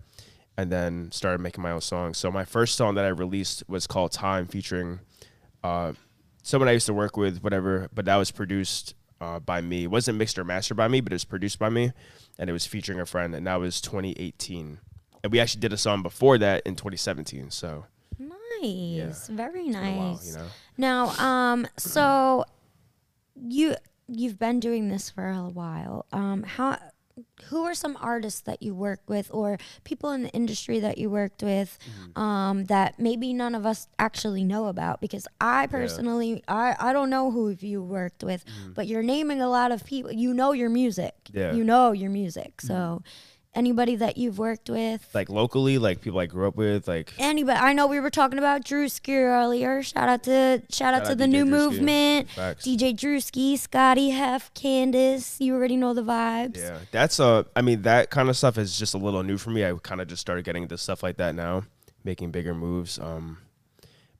And 0.58 0.72
then 0.72 1.12
started 1.12 1.40
making 1.42 1.62
my 1.62 1.72
own 1.72 1.82
songs. 1.82 2.18
So 2.18 2.32
my 2.32 2.46
first 2.46 2.76
song 2.76 2.96
that 2.96 3.04
I 3.04 3.10
released 3.10 3.64
was 3.68 3.88
called 3.88 4.14
"Time," 4.14 4.48
featuring 4.48 5.00
uh, 5.64 5.94
someone 6.44 6.70
I 6.70 6.74
used 6.74 6.86
to 6.86 6.94
work 6.94 7.18
with, 7.18 7.44
whatever, 7.44 7.90
but 7.94 8.06
that 8.06 8.16
was 8.16 8.32
produced 8.32 8.94
uh, 9.20 9.40
by 9.40 9.60
me. 9.62 9.84
It 9.84 9.92
wasn't 9.92 10.18
mixed 10.18 10.38
or 10.40 10.44
mastered 10.44 10.78
by 10.78 10.88
me, 10.88 11.02
but 11.02 11.12
it 11.12 11.16
was 11.16 11.26
produced 11.26 11.60
by 11.60 11.70
me, 11.70 11.92
and 12.40 12.50
it 12.50 12.54
was 12.54 12.66
featuring 12.66 13.00
a 13.00 13.06
friend, 13.06 13.36
and 13.36 13.46
that 13.48 13.60
was 13.60 13.82
2018. 13.82 14.80
And 15.24 15.32
we 15.32 15.40
actually 15.40 15.62
did 15.62 15.74
a 15.74 15.78
song 15.78 16.04
before 16.04 16.38
that 16.38 16.62
in 16.66 16.76
2017. 16.76 17.50
So 17.52 17.86
Nice, 18.62 19.28
very 19.28 19.66
been 19.66 19.76
a 19.76 19.98
while, 19.98 20.12
nice. 20.12 20.28
you 20.28 20.38
know. 20.38 20.46
Now, 20.78 21.08
um, 21.20 21.68
so 21.78 22.46
you 23.36 23.76
you've 24.08 24.38
been 24.38 24.60
doing 24.60 24.88
this 24.90 25.10
for 25.10 25.30
a 25.30 25.50
while. 25.50 26.06
Um, 26.12 26.44
how 26.44 26.78
who 27.46 27.64
are 27.64 27.74
some 27.74 27.98
artists 28.02 28.42
that 28.42 28.62
you 28.62 28.74
work 28.76 29.00
with, 29.08 29.30
or 29.34 29.58
people 29.84 30.12
in 30.12 30.24
the 30.24 30.30
industry 30.32 30.80
that 30.82 30.98
you 30.98 31.10
worked 31.10 31.42
with, 31.44 31.78
Mm-hmm. 31.86 32.20
um, 32.22 32.66
that 32.66 33.00
maybe 33.00 33.34
none 33.34 33.56
of 33.56 33.66
us 33.66 33.88
actually 34.00 34.44
know 34.44 34.68
about? 34.68 35.00
Because 35.02 35.28
I 35.40 35.68
personally, 35.68 36.44
I 36.48 36.76
I 36.80 36.94
don't 36.94 37.10
know 37.10 37.32
who 37.32 37.56
you 37.60 37.82
worked 37.84 38.24
with, 38.24 38.44
but 38.74 38.88
you're 38.88 39.04
naming 39.04 39.42
a 39.42 39.50
lot 39.50 39.72
of 39.72 39.86
people. 39.86 40.12
You 40.12 40.34
know 40.34 40.52
your 40.54 40.70
music. 40.70 41.14
Mm-hmm. 41.26 41.38
Yeah. 41.38 41.46
Mm-hmm. 41.48 41.58
You 41.58 41.64
know 41.64 41.92
your 41.94 42.10
music. 42.10 42.62
So. 42.62 43.02
Anybody 43.56 43.96
that 43.96 44.18
you've 44.18 44.38
worked 44.38 44.70
with, 44.70 45.08
like 45.14 45.30
locally, 45.30 45.78
like 45.78 46.02
people 46.02 46.20
I 46.20 46.26
grew 46.26 46.46
up 46.48 46.58
with, 46.58 46.88
like 46.90 47.14
anybody. 47.18 47.58
I 47.58 47.72
know 47.74 47.88
we 47.88 48.02
were 48.02 48.10
talking 48.10 48.38
about 48.38 48.66
Drewski 48.66 49.16
earlier. 49.16 49.82
Shout 49.82 50.10
out 50.10 50.24
to 50.24 50.62
shout, 50.70 50.94
out 50.94 51.00
Shout 51.00 51.06
to 51.06 51.12
out 51.12 51.18
the 51.18 51.24
DJ 51.26 51.30
new 51.30 51.46
Drewski. 51.46 51.50
movement. 51.50 52.30
Facts. 52.32 52.68
DJ 52.68 52.94
Drewski, 52.94 53.58
Scotty 53.58 54.10
Hef, 54.10 54.54
Candace. 54.54 55.40
You 55.40 55.56
already 55.56 55.78
know 55.78 55.94
the 55.94 56.04
vibes. 56.04 56.58
Yeah, 56.58 56.80
that's 56.92 57.20
uh 57.20 57.44
I 57.56 57.62
mean 57.62 57.84
that 57.84 58.10
kind 58.10 58.30
of 58.30 58.36
stuff 58.36 58.58
is 58.58 58.78
just 58.78 58.94
a 58.94 58.98
little 58.98 59.24
new 59.24 59.38
for 59.38 59.52
me. 59.52 59.66
I 59.66 59.74
kind 59.82 60.02
of 60.02 60.08
just 60.08 60.20
started 60.22 60.44
getting 60.44 60.64
into 60.64 60.78
stuff 60.78 61.02
like 61.02 61.16
that 61.18 61.34
now, 61.34 61.64
making 62.04 62.32
bigger 62.32 62.54
moves. 62.54 63.00
Um, 63.00 63.38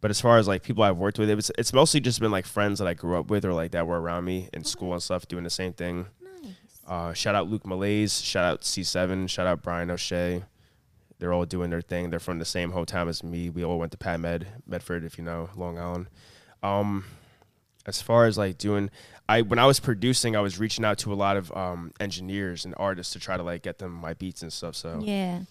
but 0.02 0.12
as 0.12 0.22
far 0.22 0.38
as 0.38 0.48
like 0.48 0.62
people 0.64 0.84
I've 0.84 0.98
worked 0.98 1.18
with, 1.20 1.30
it 1.30 1.36
was, 1.36 1.52
it's 1.58 1.74
mostly 1.74 2.00
just 2.00 2.20
been 2.20 2.32
like 2.32 2.46
friends 2.46 2.80
that 2.80 2.88
I 2.88 2.94
grew 2.94 3.18
up 3.20 3.30
with 3.30 3.44
or 3.44 3.54
like 3.54 3.72
that 3.72 3.86
were 3.88 4.00
around 4.00 4.24
me 4.26 4.50
in 4.54 4.64
school 4.64 4.94
and 4.94 5.02
stuff, 5.04 5.28
doing 5.28 5.44
the 5.44 5.50
same 5.50 5.74
thing. 5.74 6.06
Uh, 6.88 7.14
shout 7.14 7.36
out 7.36 7.50
Luke 7.50 7.66
Malays, 7.66 8.22
shout 8.22 8.46
out 8.46 8.62
C7, 8.62 9.30
shout 9.30 9.48
out 9.48 9.62
Brian 9.62 9.90
O'Shea. 9.90 10.44
They're 11.18 11.34
all 11.34 11.46
doing 11.46 11.70
their 11.70 11.82
thing. 11.82 12.10
They're 12.10 12.20
from 12.20 12.40
the 12.40 12.46
same 12.46 12.72
hometown 12.74 13.08
as 13.08 13.24
me. 13.24 13.50
We 13.50 13.64
all 13.64 13.80
went 13.80 13.92
to 13.94 13.98
Pat 13.98 14.20
Med, 14.20 14.48
Medford, 14.68 15.04
if 15.06 15.18
you 15.18 15.24
know, 15.24 15.50
Long 15.56 15.80
Island. 15.80 16.08
Um, 16.62 17.06
as 17.86 18.02
far 18.02 18.26
as 18.26 18.36
like 18.38 18.58
doing 18.58 18.90
i 19.30 19.42
when 19.44 19.60
i 19.60 19.66
was 19.66 19.80
producing 19.80 20.36
i 20.36 20.40
was 20.40 20.60
reaching 20.60 20.84
out 20.84 20.98
to 20.98 21.14
a 21.14 21.16
lot 21.16 21.38
of 21.38 21.52
um, 21.56 21.92
engineers 22.00 22.66
and 22.66 22.74
artists 22.78 23.14
to 23.14 23.20
try 23.20 23.38
to 23.38 23.44
like 23.44 23.62
get 23.62 23.78
them 23.78 23.92
my 23.92 24.14
beats 24.16 24.42
and 24.42 24.52
stuff 24.52 24.76
so 24.76 25.00
Yeah. 25.04 25.42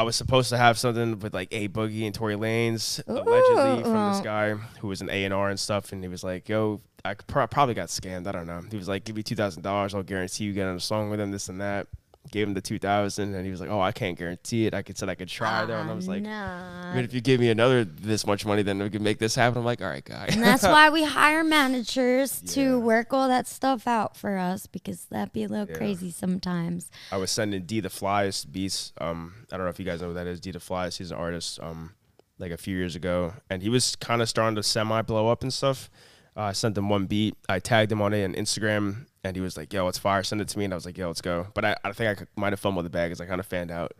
I 0.00 0.02
was 0.02 0.16
supposed 0.16 0.48
to 0.48 0.56
have 0.56 0.78
something 0.78 1.18
with 1.18 1.34
like 1.34 1.48
A 1.52 1.68
Boogie 1.68 2.06
and 2.06 2.14
Tory 2.14 2.34
Lanez 2.34 3.06
allegedly 3.06 3.82
from 3.82 4.10
this 4.12 4.20
oh. 4.20 4.22
guy 4.24 4.54
who 4.54 4.88
was 4.88 5.02
an 5.02 5.10
a&r 5.10 5.50
and 5.50 5.60
stuff 5.60 5.92
and 5.92 6.02
he 6.02 6.08
was 6.08 6.24
like 6.24 6.48
yo 6.48 6.80
i 7.04 7.12
pro- 7.12 7.46
probably 7.46 7.74
got 7.74 7.88
scammed 7.88 8.26
i 8.26 8.32
don't 8.32 8.46
know. 8.46 8.62
He 8.70 8.78
was 8.78 8.88
like 8.88 9.04
give 9.04 9.14
me 9.14 9.22
$2000 9.22 9.94
i'll 9.94 10.02
guarantee 10.02 10.44
you 10.44 10.54
get 10.54 10.66
on 10.66 10.76
a 10.76 10.80
song 10.80 11.10
with 11.10 11.20
him 11.20 11.32
this 11.32 11.50
and 11.50 11.60
that 11.60 11.86
gave 12.30 12.46
him 12.46 12.54
the 12.54 12.60
2000 12.60 13.34
and 13.34 13.44
he 13.44 13.50
was 13.50 13.60
like 13.60 13.70
oh 13.70 13.80
i 13.80 13.90
can't 13.90 14.16
guarantee 14.18 14.66
it 14.66 14.74
i 14.74 14.82
could 14.82 14.96
said 14.96 15.08
i 15.08 15.14
could 15.14 15.26
try 15.26 15.64
though 15.64 15.78
and 15.78 15.90
i 15.90 15.94
was 15.94 16.06
like 16.06 16.22
nah. 16.22 16.94
but 16.94 17.02
if 17.02 17.14
you 17.14 17.20
give 17.20 17.40
me 17.40 17.48
another 17.48 17.82
this 17.82 18.26
much 18.26 18.44
money 18.44 18.62
then 18.62 18.78
we 18.78 18.90
can 18.90 19.02
make 19.02 19.18
this 19.18 19.34
happen 19.34 19.58
i'm 19.58 19.64
like 19.64 19.80
all 19.80 19.88
right 19.88 20.04
guy 20.04 20.26
And 20.30 20.42
that's 20.42 20.62
why 20.62 20.90
we 20.90 21.02
hire 21.18 21.42
managers 21.42 22.42
Yeah. 22.44 22.52
to 22.52 22.78
work 22.80 23.12
all 23.12 23.26
that 23.28 23.46
stuff 23.46 23.86
out 23.86 24.16
for 24.16 24.36
us 24.36 24.66
because 24.66 25.06
that'd 25.06 25.32
be 25.32 25.44
a 25.44 25.48
little 25.48 25.66
Yeah. 25.68 25.76
crazy 25.76 26.10
sometimes. 26.10 26.90
I 27.10 27.16
was 27.16 27.30
sending 27.30 27.62
D 27.62 27.80
the 27.80 27.90
Flies 27.90 28.44
beats. 28.44 28.92
Um, 29.00 29.34
I 29.50 29.56
don't 29.56 29.64
know 29.66 29.70
if 29.70 29.78
you 29.78 29.84
guys 29.86 30.00
know 30.02 30.08
who 30.08 30.14
that 30.14 30.26
is. 30.26 30.40
D 30.40 30.50
the 30.50 30.60
Flies. 30.60 30.98
He's 30.98 31.10
an 31.10 31.16
artist. 31.16 31.58
Um, 31.60 31.94
like 32.38 32.52
a 32.52 32.56
few 32.56 32.74
years 32.76 32.96
ago, 32.96 33.34
and 33.50 33.62
he 33.62 33.68
was 33.68 33.96
kind 33.96 34.22
of 34.22 34.28
starting 34.28 34.56
to 34.56 34.62
semi 34.62 35.02
blow 35.02 35.28
up 35.28 35.42
and 35.42 35.52
stuff. 35.52 35.90
Uh, 36.36 36.42
I 36.42 36.52
sent 36.52 36.76
him 36.78 36.88
one 36.88 37.06
beat. 37.06 37.36
I 37.48 37.58
tagged 37.58 37.90
him 37.92 38.00
on 38.02 38.14
it 38.14 38.24
on 38.24 38.34
Instagram, 38.34 39.06
and 39.24 39.36
he 39.36 39.42
was 39.42 39.56
like, 39.56 39.72
"Yo, 39.72 39.86
it's 39.88 39.98
fire. 39.98 40.22
Send 40.22 40.40
it 40.40 40.48
to 40.48 40.58
me." 40.58 40.64
And 40.64 40.72
I 40.74 40.76
was 40.76 40.86
like, 40.86 40.96
"Yo, 40.96 41.08
let's 41.08 41.20
go." 41.20 41.48
But 41.54 41.64
I, 41.64 41.76
I 41.84 41.92
think 41.92 42.20
I 42.22 42.24
might 42.40 42.52
have 42.52 42.60
fumbled 42.60 42.86
the 42.86 42.90
bag 42.90 43.10
because 43.10 43.20
I 43.20 43.26
kind 43.26 43.40
of 43.40 43.46
fanned 43.46 43.70
out. 43.70 43.92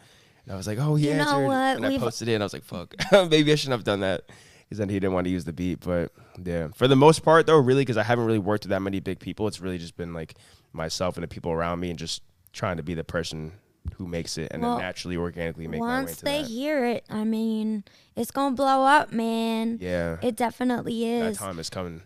And 0.44 0.52
I 0.52 0.56
was 0.56 0.66
like, 0.66 0.78
"Oh 0.78 0.96
You 0.96 1.10
yeah," 1.10 1.24
know 1.24 1.40
what? 1.40 1.76
and 1.76 1.84
I 1.84 1.88
We've- 1.90 2.00
posted 2.00 2.28
it, 2.28 2.34
and 2.34 2.42
I 2.42 2.46
was 2.46 2.52
like, 2.52 2.64
"Fuck, 2.64 2.94
maybe 3.30 3.52
I 3.52 3.54
shouldn't 3.56 3.72
have 3.78 3.84
done 3.84 4.00
that." 4.00 4.22
Because 4.68 4.78
then 4.78 4.88
he 4.88 4.94
didn't 5.00 5.14
want 5.14 5.24
to 5.24 5.30
use 5.32 5.44
the 5.44 5.52
beat. 5.52 5.80
But 5.80 6.12
yeah, 6.42 6.68
for 6.76 6.86
the 6.86 6.94
most 6.96 7.24
part, 7.24 7.46
though, 7.46 7.58
really, 7.58 7.82
because 7.82 7.96
I 7.96 8.04
haven't 8.04 8.24
really 8.26 8.38
worked 8.38 8.64
with 8.64 8.70
that 8.70 8.80
many 8.82 9.00
big 9.00 9.18
people, 9.18 9.48
it's 9.48 9.60
really 9.60 9.78
just 9.78 9.96
been 9.96 10.14
like 10.14 10.34
myself 10.72 11.16
and 11.16 11.24
the 11.24 11.28
people 11.28 11.50
around 11.50 11.80
me, 11.80 11.90
and 11.90 11.98
just 11.98 12.22
trying 12.52 12.76
to 12.76 12.82
be 12.84 12.94
the 12.94 13.02
person 13.04 13.52
who 13.96 14.06
makes 14.06 14.38
it, 14.38 14.52
and 14.52 14.62
Well, 14.62 14.76
then 14.76 14.84
naturally, 14.84 15.16
organically 15.16 15.66
make 15.66 15.80
my 15.80 15.86
way 15.86 15.92
Once 16.04 16.20
they 16.20 16.42
that. 16.42 16.48
hear 16.48 16.84
it, 16.84 17.04
I 17.10 17.24
mean, 17.24 17.82
it's 18.14 18.30
gonna 18.30 18.54
blow 18.54 18.84
up, 18.84 19.10
man. 19.12 19.78
yeah, 19.80 20.18
It 20.22 20.36
definitely 20.36 21.00
that 21.18 21.26
is. 21.32 21.38
time 21.38 21.58
is 21.58 21.68
coming. 21.70 22.02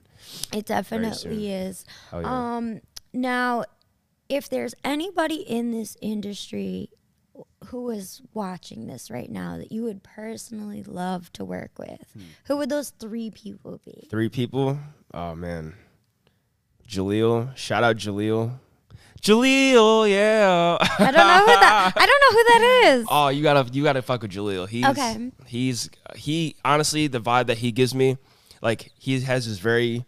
It 0.52 0.66
definitely 0.66 1.50
is. 1.52 1.84
Hell 2.10 2.22
yeah. 2.22 2.56
Um, 2.56 2.80
now, 3.12 3.64
if 4.28 4.48
there's 4.48 4.74
anybody 4.84 5.36
in 5.36 5.70
this 5.70 5.96
industry 6.00 6.90
who 7.66 7.90
is 7.90 8.22
watching 8.32 8.86
this 8.86 9.10
right 9.10 9.30
now 9.30 9.56
that 9.58 9.72
you 9.72 9.82
would 9.82 10.02
personally 10.02 10.82
love 10.84 11.32
to 11.32 11.44
work 11.44 11.72
with, 11.78 12.04
Hmm. 12.14 12.20
who 12.46 12.56
would 12.58 12.68
those 12.68 12.90
three 12.90 13.30
people 13.30 13.80
be? 13.84 14.06
Three 14.10 14.28
people. 14.28 14.78
Oh 15.12 15.34
man, 15.34 15.74
Jaleel. 16.88 17.54
Shout 17.56 17.82
out 17.84 17.96
Jaleel. 17.96 18.58
Jaleel, 19.22 20.08
yeah. 20.10 20.76
I 20.80 21.10
don't 21.10 21.14
know 21.14 21.38
who 21.40 21.46
that. 21.60 21.92
I 21.96 22.06
don't 22.06 22.20
know 22.20 22.38
who 22.38 22.44
that 22.44 22.82
is. 22.98 23.06
Oh, 23.10 23.28
you 23.28 23.42
gotta 23.42 23.72
you 23.72 23.82
gotta 23.82 24.02
fuck 24.02 24.22
with 24.22 24.32
Jaleel. 24.32 24.68
He's 24.68 24.84
Okay. 24.86 25.30
he's 25.46 25.88
he 26.14 26.56
honestly 26.64 27.06
the 27.06 27.20
vibe 27.20 27.46
that 27.46 27.58
he 27.58 27.72
gives 27.72 27.94
me, 27.94 28.18
like 28.60 28.92
he 28.98 29.20
has 29.20 29.46
this 29.46 29.58
very 29.58 30.04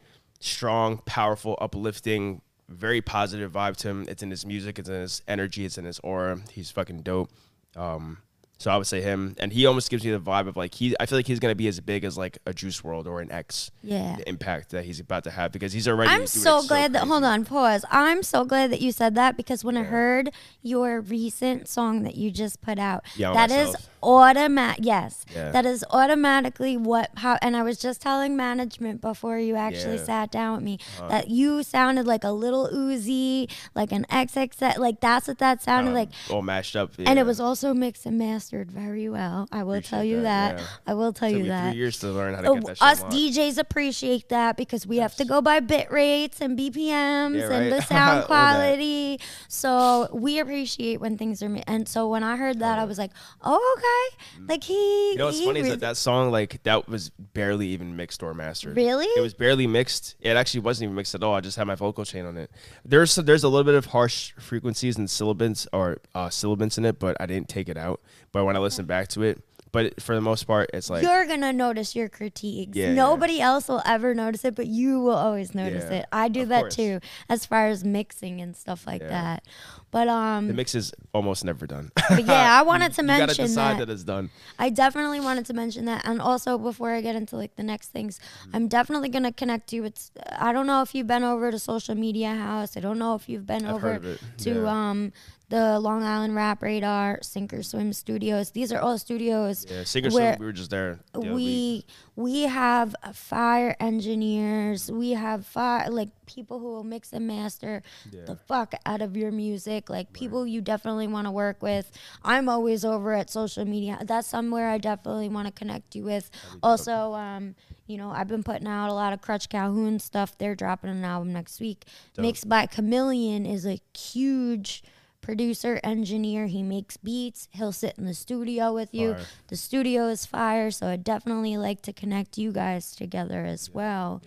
strong, 0.46 0.98
powerful, 1.06 1.56
uplifting, 1.60 2.40
very 2.68 3.00
positive 3.00 3.52
vibe 3.52 3.76
to 3.78 3.88
him. 3.88 4.06
It's 4.08 4.22
in 4.22 4.30
his 4.30 4.44
music, 4.44 4.78
it's 4.78 4.88
in 4.88 5.00
his 5.00 5.22
energy, 5.28 5.64
it's 5.64 5.78
in 5.78 5.84
his 5.84 5.98
aura. 6.00 6.40
He's 6.52 6.70
fucking 6.70 7.02
dope. 7.02 7.30
Um, 7.76 8.18
So 8.58 8.70
I 8.70 8.76
would 8.78 8.86
say 8.86 9.02
him, 9.02 9.34
and 9.38 9.52
he 9.52 9.66
almost 9.66 9.90
gives 9.90 10.02
me 10.02 10.10
the 10.12 10.18
vibe 10.18 10.48
of 10.48 10.56
like 10.56 10.74
he. 10.74 10.96
I 10.98 11.04
feel 11.04 11.18
like 11.18 11.26
he's 11.26 11.40
gonna 11.40 11.54
be 11.54 11.68
as 11.68 11.78
big 11.80 12.04
as 12.04 12.16
like 12.16 12.38
a 12.46 12.54
Juice 12.54 12.80
WRLD 12.80 13.06
or 13.06 13.20
an 13.20 13.30
X. 13.30 13.70
Yeah. 13.82 14.16
Impact 14.26 14.70
that 14.70 14.86
he's 14.86 14.98
about 14.98 15.24
to 15.24 15.30
have 15.30 15.52
because 15.52 15.74
he's 15.74 15.86
already. 15.86 16.10
I'm 16.10 16.26
so 16.26 16.66
glad 16.66 16.94
that 16.94 17.02
hold 17.06 17.22
on, 17.24 17.44
pause. 17.44 17.84
I'm 17.90 18.22
so 18.22 18.44
glad 18.46 18.72
that 18.72 18.80
you 18.80 18.92
said 18.92 19.14
that 19.16 19.36
because 19.36 19.62
when 19.62 19.76
I 19.76 19.82
heard 19.82 20.30
your 20.62 21.02
recent 21.02 21.68
song 21.68 22.02
that 22.04 22.14
you 22.16 22.30
just 22.30 22.62
put 22.62 22.78
out, 22.78 23.04
Yeah, 23.14 23.34
that 23.34 23.50
is 23.50 23.66
myself. 23.74 23.88
automatic. 24.02 24.82
Yes, 24.86 25.26
Yeah. 25.34 25.50
that 25.50 25.66
is 25.66 25.84
automatically 25.90 26.78
what 26.78 27.10
how. 27.16 27.38
And 27.42 27.56
I 27.58 27.62
was 27.62 27.76
just 27.78 28.00
telling 28.00 28.36
management 28.38 29.02
before 29.02 29.38
you 29.38 29.54
actually 29.56 29.96
Yeah. 29.96 29.96
Uh-huh. 29.96 30.06
sat 30.06 30.30
down 30.30 30.54
with 30.54 30.64
me 30.64 30.78
that 31.10 31.28
you 31.28 31.62
sounded 31.62 32.06
like 32.06 32.24
a 32.24 32.30
Lil 32.30 32.70
Uzi, 32.72 33.50
like 33.74 33.92
an 33.92 34.06
XXX. 34.10 34.78
Like 34.78 35.00
that's 35.00 35.28
what 35.28 35.36
that 35.40 35.62
sounded 35.62 35.90
Um, 35.90 35.94
like. 35.94 36.08
all 36.30 36.40
mashed 36.40 36.74
up. 36.74 36.92
And 36.98 37.18
it 37.18 37.26
was 37.26 37.38
also 37.38 37.74
mixed 37.74 38.06
and 38.06 38.16
mastered 38.16 38.45
very 38.50 39.08
well. 39.08 39.48
I 39.52 39.62
will 39.62 39.80
tell 39.82 40.02
you 40.04 40.22
that, 40.22 40.56
that. 40.56 40.62
yeah. 40.62 40.66
I 40.86 40.94
will 40.94 41.12
tell 41.12 41.30
Took 41.30 41.38
you 41.38 41.44
that. 41.46 41.70
three 41.70 41.78
years 41.78 41.98
to 42.00 42.08
learn 42.08 42.34
how 42.34 42.40
to 42.42 42.48
Oh, 42.48 42.54
get 42.56 42.78
that 42.78 42.82
us. 42.82 43.02
DJs 43.04 43.58
appreciate 43.58 44.28
that 44.28 44.56
because 44.56 44.86
we 44.86 44.98
have 44.98 45.14
to 45.16 45.24
go 45.24 45.40
by 45.40 45.60
bit 45.60 45.90
rates 45.90 46.40
and 46.40 46.58
BPMs 46.58 47.38
Yeah, 47.38 47.50
and 47.52 47.72
the 47.72 47.80
sound 47.82 48.24
quality. 48.26 49.20
So 49.48 50.08
we 50.12 50.38
appreciate 50.38 51.00
when 51.00 51.16
things 51.18 51.42
are. 51.42 51.48
mi- 51.48 51.62
And 51.66 51.88
so 51.88 52.08
when 52.08 52.22
I 52.22 52.36
heard 52.36 52.58
that, 52.60 52.78
I 52.78 52.84
was 52.84 52.98
like, 52.98 53.10
"Oh, 53.42 53.76
okay." 53.78 54.44
Like 54.48 54.64
he. 54.64 54.74
Mm. 54.74 55.12
You 55.12 55.18
know 55.18 55.26
what's 55.26 55.38
he 55.38 55.46
funny 55.46 55.60
is 55.60 55.68
that 55.68 55.80
that 55.80 55.96
song 55.96 56.30
like 56.30 56.62
that 56.64 56.88
was 56.88 57.10
barely 57.10 57.68
even 57.68 57.96
mixed 57.96 58.22
or 58.22 58.34
mastered. 58.34 58.76
Really? 58.76 59.06
It 59.06 59.20
was 59.20 59.34
barely 59.34 59.66
mixed. 59.66 60.14
It 60.20 60.36
actually 60.36 60.60
wasn't 60.60 60.84
even 60.84 60.96
mixed 60.96 61.14
at 61.14 61.22
all. 61.22 61.34
I 61.34 61.40
just 61.40 61.56
had 61.56 61.66
my 61.66 61.74
vocal 61.74 62.04
chain 62.04 62.26
on 62.26 62.36
it. 62.36 62.50
There's 62.84 63.14
there's 63.16 63.44
a 63.44 63.48
little 63.48 63.64
bit 63.64 63.74
of 63.74 63.86
harsh 63.86 64.32
frequencies 64.38 64.96
and 64.98 65.08
sibilants 65.08 65.66
or 65.72 65.98
uh, 66.14 66.28
sibilants 66.30 66.78
in 66.78 66.84
it, 66.84 66.98
but 66.98 67.16
I 67.20 67.26
didn't 67.26 67.48
take 67.48 67.68
it 67.68 67.76
out. 67.76 68.00
But 68.36 68.44
when 68.44 68.54
I 68.54 68.58
listen 68.58 68.84
back 68.84 69.08
to 69.08 69.22
it, 69.22 69.42
but 69.72 69.98
for 70.02 70.14
the 70.14 70.20
most 70.20 70.44
part, 70.44 70.70
it's 70.74 70.90
like 70.90 71.02
You're 71.02 71.26
gonna 71.26 71.52
notice 71.54 71.96
your 71.96 72.08
critiques. 72.10 72.76
Yeah, 72.76 72.88
yeah. 72.88 72.94
Nobody 72.94 73.40
else 73.40 73.66
will 73.68 73.82
ever 73.86 74.14
notice 74.14 74.44
it, 74.44 74.54
but 74.54 74.66
you 74.66 75.00
will 75.00 75.16
always 75.16 75.54
notice 75.54 75.84
Yeah, 75.90 75.98
it. 76.00 76.06
I 76.12 76.28
do 76.28 76.44
that 76.46 76.60
course. 76.64 76.76
too, 76.76 77.00
as 77.30 77.46
far 77.46 77.66
as 77.68 77.82
mixing 77.82 78.40
and 78.42 78.54
stuff 78.54 78.86
like 78.86 79.00
Yeah. 79.02 79.08
that. 79.08 79.44
But 79.90 80.08
um, 80.08 80.48
the 80.48 80.54
mix 80.54 80.74
is 80.74 80.92
almost 81.14 81.44
never 81.44 81.66
done. 81.66 81.90
yeah, 82.10 82.58
I 82.58 82.62
wanted 82.70 82.92
to 82.94 83.02
you 83.02 83.08
gotta 83.08 83.26
mention 83.26 83.46
decide 83.46 83.78
that. 83.78 83.86
that 83.86 83.92
it's 83.92 84.04
done. 84.04 84.28
I 84.58 84.68
definitely 84.70 85.20
wanted 85.20 85.46
to 85.46 85.54
mention 85.54 85.86
that, 85.86 86.02
and 86.04 86.20
also 86.20 86.58
before 86.58 86.90
I 86.90 87.00
get 87.00 87.16
into 87.16 87.36
like 87.36 87.56
the 87.56 87.62
next 87.62 87.88
things, 87.88 88.18
Mm-hmm. 88.18 88.56
I'm 88.56 88.68
definitely 88.68 89.08
gonna 89.08 89.32
connect 89.32 89.72
you. 89.72 89.84
It's 89.84 90.10
I 90.38 90.52
don't 90.52 90.66
know 90.66 90.82
if 90.82 90.94
you've 90.94 91.06
been 91.06 91.24
over 91.24 91.50
to 91.50 91.58
Social 91.58 91.94
Media 91.94 92.34
House. 92.34 92.76
I 92.76 92.80
don't 92.80 92.98
know 92.98 93.14
if 93.14 93.28
you've 93.28 93.46
been 93.46 93.64
I've 93.66 93.74
over 93.76 93.92
heard 93.94 94.04
of 94.04 94.06
it, 94.06 94.20
to 94.44 94.50
yeah. 94.62 94.90
um 94.90 95.12
the 95.48 95.78
Long 95.78 96.02
Island 96.02 96.34
Rap 96.34 96.62
Radar, 96.62 97.20
Sink 97.22 97.52
or 97.54 97.62
Swim 97.62 97.92
Studios. 97.92 98.50
These 98.50 98.72
are 98.72 98.80
all 98.80 98.98
studios 98.98 99.64
Yeah, 99.68 99.84
where 100.10 100.10
Swim, 100.10 100.36
we 100.40 100.46
were 100.46 100.52
just 100.52 100.70
there. 100.70 100.98
the 101.12 101.20
we 101.32 101.84
we 102.16 102.42
have 102.42 102.96
fire 103.12 103.76
engineers. 103.78 104.90
We 104.90 105.10
have 105.12 105.46
fire 105.46 105.88
like 105.90 106.08
people 106.26 106.58
who 106.58 106.66
will 106.66 106.82
mix 106.84 107.12
and 107.12 107.26
master 107.28 107.82
the 108.10 108.34
fuck 108.34 108.74
out 108.84 109.02
of 109.02 109.16
your 109.16 109.30
music. 109.30 109.88
Like 109.88 110.12
people 110.12 110.46
you 110.46 110.60
definitely 110.60 111.06
want 111.06 111.26
to 111.26 111.30
work 111.30 111.62
with. 111.62 111.90
I'm 112.24 112.48
always 112.48 112.84
over 112.84 113.12
at 113.14 113.30
social 113.30 113.64
media. 113.64 113.98
That's 114.04 114.26
somewhere 114.26 114.68
I 114.70 114.78
definitely 114.78 115.28
want 115.28 115.46
to 115.46 115.52
connect 115.52 115.94
you 115.94 116.02
with. 116.04 116.28
Also, 116.62 117.12
um, 117.14 117.54
you 117.86 117.98
know, 117.98 118.10
I've 118.10 118.26
been 118.28 118.42
putting 118.42 118.66
out 118.66 118.88
a 118.88 118.94
lot 118.94 119.12
of 119.12 119.20
Crutch 119.20 119.48
Calhoun 119.48 120.00
stuff. 120.00 120.36
They're 120.38 120.56
dropping 120.56 120.90
an 120.90 121.04
album 121.04 121.32
next 121.32 121.60
week. 121.60 121.84
Mixed 122.18 122.48
by 122.48 122.66
Chameleon 122.66 123.46
is 123.46 123.64
a 123.64 123.78
huge 123.96 124.82
producer 125.26 125.80
engineer 125.82 126.46
he 126.46 126.62
makes 126.62 126.96
beats. 126.96 127.48
He'll 127.50 127.72
sit 127.72 127.98
in 127.98 128.04
the 128.06 128.14
studio 128.14 128.72
with 128.72 128.94
you. 128.94 129.14
Fire. 129.14 129.24
the 129.48 129.56
studio 129.56 130.06
is 130.06 130.24
fire 130.24 130.70
so 130.70 130.86
i 130.86 130.94
definitely 130.94 131.56
like 131.56 131.82
to 131.82 131.92
connect 131.92 132.38
you 132.38 132.52
guys 132.52 132.94
together 132.94 133.44
as 133.44 133.68
well. 133.68 134.22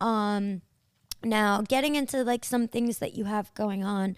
Um 0.00 0.62
now 1.22 1.62
getting 1.62 1.94
into 1.94 2.24
like 2.24 2.44
some 2.44 2.66
things 2.68 2.98
that 3.00 3.14
you 3.14 3.24
have 3.24 3.52
going 3.54 3.84
on 3.84 4.16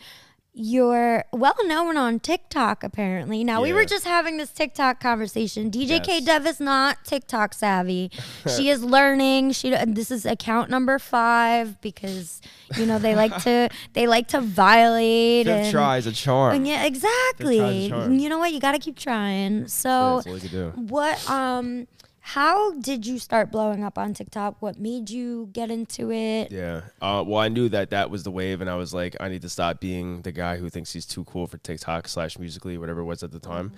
you're 0.58 1.22
well 1.34 1.54
known 1.66 1.98
on 1.98 2.18
TikTok 2.18 2.82
apparently. 2.82 3.44
Now 3.44 3.60
we 3.60 3.74
were 3.74 3.84
just 3.84 4.06
having 4.06 4.38
this 4.38 4.50
TikTok 4.50 5.00
conversation. 5.00 5.70
DJ 5.70 6.02
K 6.02 6.20
Dev 6.20 6.46
is 6.46 6.60
not 6.60 7.04
TikTok 7.04 7.52
savvy. 7.52 8.10
she 8.56 8.70
is 8.70 8.82
learning. 8.82 9.52
She 9.52 9.68
this 9.86 10.10
is 10.10 10.24
account 10.24 10.70
number 10.70 10.98
5 10.98 11.82
because 11.82 12.40
you 12.78 12.86
know 12.86 12.98
they 12.98 13.14
like 13.14 13.36
to 13.42 13.68
they 13.92 14.06
like 14.06 14.28
to 14.28 14.40
violate 14.40 15.44
Fifth 15.46 15.54
and 15.64 15.70
try 15.70 15.98
is 15.98 16.06
a 16.06 16.12
charm. 16.12 16.64
yeah, 16.64 16.84
exactly. 16.86 17.90
charm. 17.90 18.14
You 18.18 18.30
know 18.30 18.38
what? 18.38 18.52
You 18.54 18.60
got 18.60 18.72
to 18.72 18.78
keep 18.78 18.96
trying. 18.98 19.60
Yeah, 19.60 19.66
So, 19.66 20.16
that's 20.16 20.26
all 20.26 20.32
we 20.32 20.40
do. 20.48 20.72
what 20.74 21.30
um 21.30 21.86
how 22.26 22.72
did 22.72 23.06
you 23.06 23.20
start 23.20 23.52
blowing 23.52 23.84
up 23.84 23.96
on 23.96 24.12
TikTok? 24.12 24.60
What 24.60 24.80
made 24.80 25.08
you 25.10 25.48
get 25.52 25.70
into 25.70 26.10
it? 26.10 26.50
Yeah. 26.50 26.80
Uh, 27.00 27.22
well, 27.24 27.38
I 27.38 27.46
knew 27.46 27.68
that 27.68 27.90
that 27.90 28.10
was 28.10 28.24
the 28.24 28.32
wave, 28.32 28.60
and 28.60 28.68
I 28.68 28.74
was 28.74 28.92
like, 28.92 29.14
I 29.20 29.28
need 29.28 29.42
to 29.42 29.48
stop 29.48 29.78
being 29.78 30.22
the 30.22 30.32
guy 30.32 30.56
who 30.56 30.68
thinks 30.68 30.92
he's 30.92 31.06
too 31.06 31.22
cool 31.22 31.46
for 31.46 31.58
TikTok 31.58 32.08
slash 32.08 32.36
musically, 32.36 32.78
whatever 32.78 33.02
it 33.02 33.04
was 33.04 33.22
at 33.22 33.30
the 33.30 33.38
time. 33.38 33.74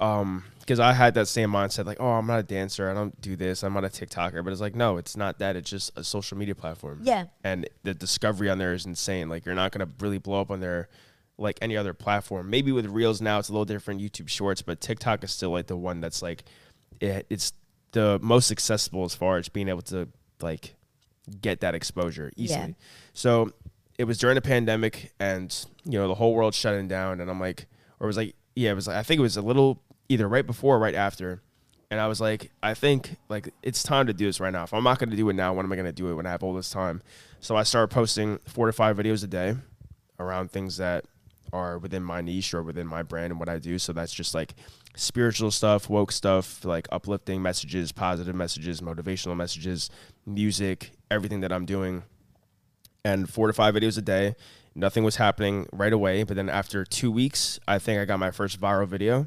Um, 0.00 0.44
because 0.60 0.80
I 0.80 0.94
had 0.94 1.12
that 1.14 1.28
same 1.28 1.50
mindset, 1.50 1.84
like, 1.84 1.98
oh, 2.00 2.12
I'm 2.12 2.26
not 2.26 2.38
a 2.38 2.42
dancer, 2.42 2.90
I 2.90 2.94
don't 2.94 3.20
do 3.20 3.36
this, 3.36 3.62
I'm 3.62 3.74
not 3.74 3.84
a 3.84 3.88
TikToker. 3.88 4.42
But 4.42 4.54
it's 4.54 4.62
like, 4.62 4.74
no, 4.74 4.96
it's 4.96 5.14
not 5.14 5.38
that. 5.40 5.54
It's 5.54 5.68
just 5.68 5.92
a 5.94 6.02
social 6.02 6.38
media 6.38 6.54
platform. 6.54 7.00
Yeah. 7.02 7.26
And 7.44 7.68
the 7.82 7.92
discovery 7.92 8.48
on 8.48 8.56
there 8.56 8.72
is 8.72 8.86
insane. 8.86 9.28
Like, 9.28 9.44
you're 9.44 9.54
not 9.54 9.70
gonna 9.70 9.90
really 10.00 10.16
blow 10.16 10.40
up 10.40 10.50
on 10.50 10.60
there 10.60 10.88
like 11.36 11.58
any 11.60 11.76
other 11.76 11.92
platform. 11.92 12.48
Maybe 12.48 12.72
with 12.72 12.86
Reels 12.86 13.20
now, 13.20 13.38
it's 13.38 13.50
a 13.50 13.52
little 13.52 13.66
different. 13.66 14.00
YouTube 14.00 14.30
Shorts, 14.30 14.62
but 14.62 14.80
TikTok 14.80 15.22
is 15.24 15.30
still 15.30 15.50
like 15.50 15.66
the 15.66 15.76
one 15.76 16.00
that's 16.00 16.22
like, 16.22 16.44
it, 16.98 17.26
it's 17.28 17.52
the 17.92 18.18
most 18.22 18.50
accessible 18.50 19.04
as 19.04 19.14
far 19.14 19.38
as 19.38 19.48
being 19.48 19.68
able 19.68 19.82
to 19.82 20.08
like 20.40 20.74
get 21.40 21.60
that 21.60 21.74
exposure 21.74 22.32
easily. 22.36 22.60
Yeah. 22.60 22.74
So 23.14 23.52
it 23.98 24.04
was 24.04 24.18
during 24.18 24.34
the 24.34 24.42
pandemic 24.42 25.12
and 25.20 25.66
you 25.84 25.98
know 25.98 26.08
the 26.08 26.14
whole 26.14 26.34
world 26.34 26.54
shutting 26.54 26.88
down 26.88 27.20
and 27.20 27.30
I'm 27.30 27.40
like 27.40 27.66
or 28.00 28.04
it 28.04 28.08
was 28.08 28.16
like 28.16 28.34
yeah 28.56 28.70
it 28.70 28.74
was 28.74 28.86
like 28.86 28.96
I 28.96 29.02
think 29.02 29.18
it 29.18 29.22
was 29.22 29.36
a 29.36 29.42
little 29.42 29.80
either 30.08 30.28
right 30.28 30.46
before 30.46 30.76
or 30.76 30.78
right 30.78 30.94
after 30.94 31.42
and 31.90 32.00
I 32.00 32.08
was 32.08 32.20
like 32.20 32.50
I 32.62 32.74
think 32.74 33.16
like 33.28 33.50
it's 33.62 33.82
time 33.82 34.06
to 34.06 34.12
do 34.12 34.26
this 34.26 34.40
right 34.40 34.52
now. 34.52 34.64
If 34.64 34.74
I'm 34.74 34.84
not 34.84 34.98
going 34.98 35.10
to 35.10 35.16
do 35.16 35.28
it 35.28 35.34
now, 35.34 35.52
when 35.52 35.66
am 35.66 35.72
I 35.72 35.76
going 35.76 35.86
to 35.86 35.92
do 35.92 36.10
it 36.10 36.14
when 36.14 36.26
I 36.26 36.30
have 36.30 36.42
all 36.42 36.54
this 36.54 36.70
time? 36.70 37.02
So 37.40 37.56
I 37.56 37.64
started 37.64 37.94
posting 37.94 38.38
4 38.46 38.66
to 38.66 38.72
5 38.72 38.96
videos 38.96 39.22
a 39.24 39.26
day 39.26 39.56
around 40.18 40.50
things 40.50 40.76
that 40.78 41.04
are 41.52 41.78
within 41.78 42.02
my 42.02 42.22
niche 42.22 42.54
or 42.54 42.62
within 42.62 42.86
my 42.86 43.02
brand 43.02 43.32
and 43.32 43.38
what 43.38 43.48
I 43.48 43.58
do. 43.58 43.78
So 43.78 43.92
that's 43.92 44.14
just 44.14 44.34
like 44.34 44.54
spiritual 44.94 45.50
stuff, 45.50 45.88
woke 45.88 46.12
stuff, 46.12 46.64
like 46.64 46.86
uplifting 46.92 47.42
messages, 47.42 47.92
positive 47.92 48.34
messages, 48.34 48.80
motivational 48.80 49.36
messages, 49.36 49.90
music, 50.26 50.92
everything 51.10 51.40
that 51.40 51.52
I'm 51.52 51.64
doing. 51.66 52.02
And 53.04 53.28
four 53.28 53.46
to 53.48 53.52
five 53.52 53.74
videos 53.74 53.98
a 53.98 54.02
day. 54.02 54.34
Nothing 54.74 55.02
was 55.04 55.16
happening 55.16 55.66
right 55.72 55.92
away. 55.92 56.22
But 56.22 56.36
then 56.36 56.48
after 56.48 56.84
two 56.84 57.10
weeks, 57.10 57.58
I 57.66 57.78
think 57.78 58.00
I 58.00 58.04
got 58.04 58.18
my 58.20 58.30
first 58.30 58.60
viral 58.60 58.86
video. 58.86 59.26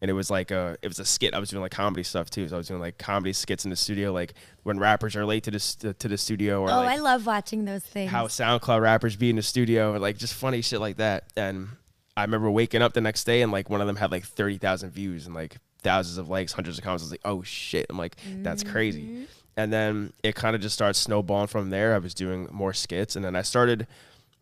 And 0.00 0.10
it 0.10 0.14
was 0.14 0.30
like 0.30 0.50
a 0.50 0.76
it 0.82 0.88
was 0.88 0.98
a 0.98 1.04
skit. 1.06 1.32
I 1.34 1.38
was 1.38 1.48
doing 1.48 1.62
like 1.62 1.72
comedy 1.72 2.02
stuff 2.02 2.28
too. 2.28 2.46
So 2.48 2.54
I 2.56 2.58
was 2.58 2.68
doing 2.68 2.80
like 2.80 2.98
comedy 2.98 3.32
skits 3.32 3.64
in 3.64 3.70
the 3.70 3.76
studio, 3.76 4.12
like 4.12 4.34
when 4.62 4.78
rappers 4.78 5.16
are 5.16 5.24
late 5.24 5.42
to 5.44 5.50
the 5.50 5.94
to 5.98 6.06
the 6.08 6.18
studio, 6.18 6.60
or 6.60 6.70
Oh, 6.70 6.76
like 6.76 6.98
I 6.98 7.00
love 7.00 7.24
watching 7.26 7.64
those 7.64 7.82
things. 7.82 8.10
how 8.10 8.26
SoundCloud 8.26 8.82
rappers 8.82 9.16
be 9.16 9.30
in 9.30 9.36
the 9.36 9.42
studio, 9.42 9.94
or 9.94 9.98
like 9.98 10.18
just 10.18 10.34
funny 10.34 10.60
shit 10.60 10.80
like 10.80 10.98
that. 10.98 11.24
And 11.34 11.68
I 12.16 12.22
remember 12.22 12.50
waking 12.50 12.82
up 12.82 12.94
the 12.94 13.00
next 13.00 13.24
day 13.24 13.42
and 13.42 13.52
like 13.52 13.68
one 13.68 13.80
of 13.80 13.86
them 13.86 13.96
had 13.96 14.10
like 14.10 14.24
thirty 14.24 14.58
thousand 14.58 14.90
views 14.90 15.26
and 15.26 15.34
like 15.34 15.56
thousands 15.82 16.18
of 16.18 16.28
likes, 16.28 16.52
hundreds 16.52 16.78
of 16.78 16.84
comments. 16.84 17.02
I 17.02 17.06
was 17.06 17.10
like, 17.12 17.20
oh 17.24 17.42
shit! 17.42 17.86
I'm 17.90 17.98
like, 17.98 18.16
that's 18.38 18.62
crazy. 18.62 19.02
Mm-hmm. 19.02 19.24
And 19.58 19.72
then 19.72 20.12
it 20.22 20.34
kind 20.34 20.54
of 20.54 20.62
just 20.62 20.74
started 20.74 20.94
snowballing 20.94 21.46
from 21.46 21.70
there. 21.70 21.94
I 21.94 21.98
was 21.98 22.14
doing 22.14 22.48
more 22.50 22.72
skits, 22.72 23.16
and 23.16 23.24
then 23.24 23.34
I 23.36 23.42
started 23.42 23.86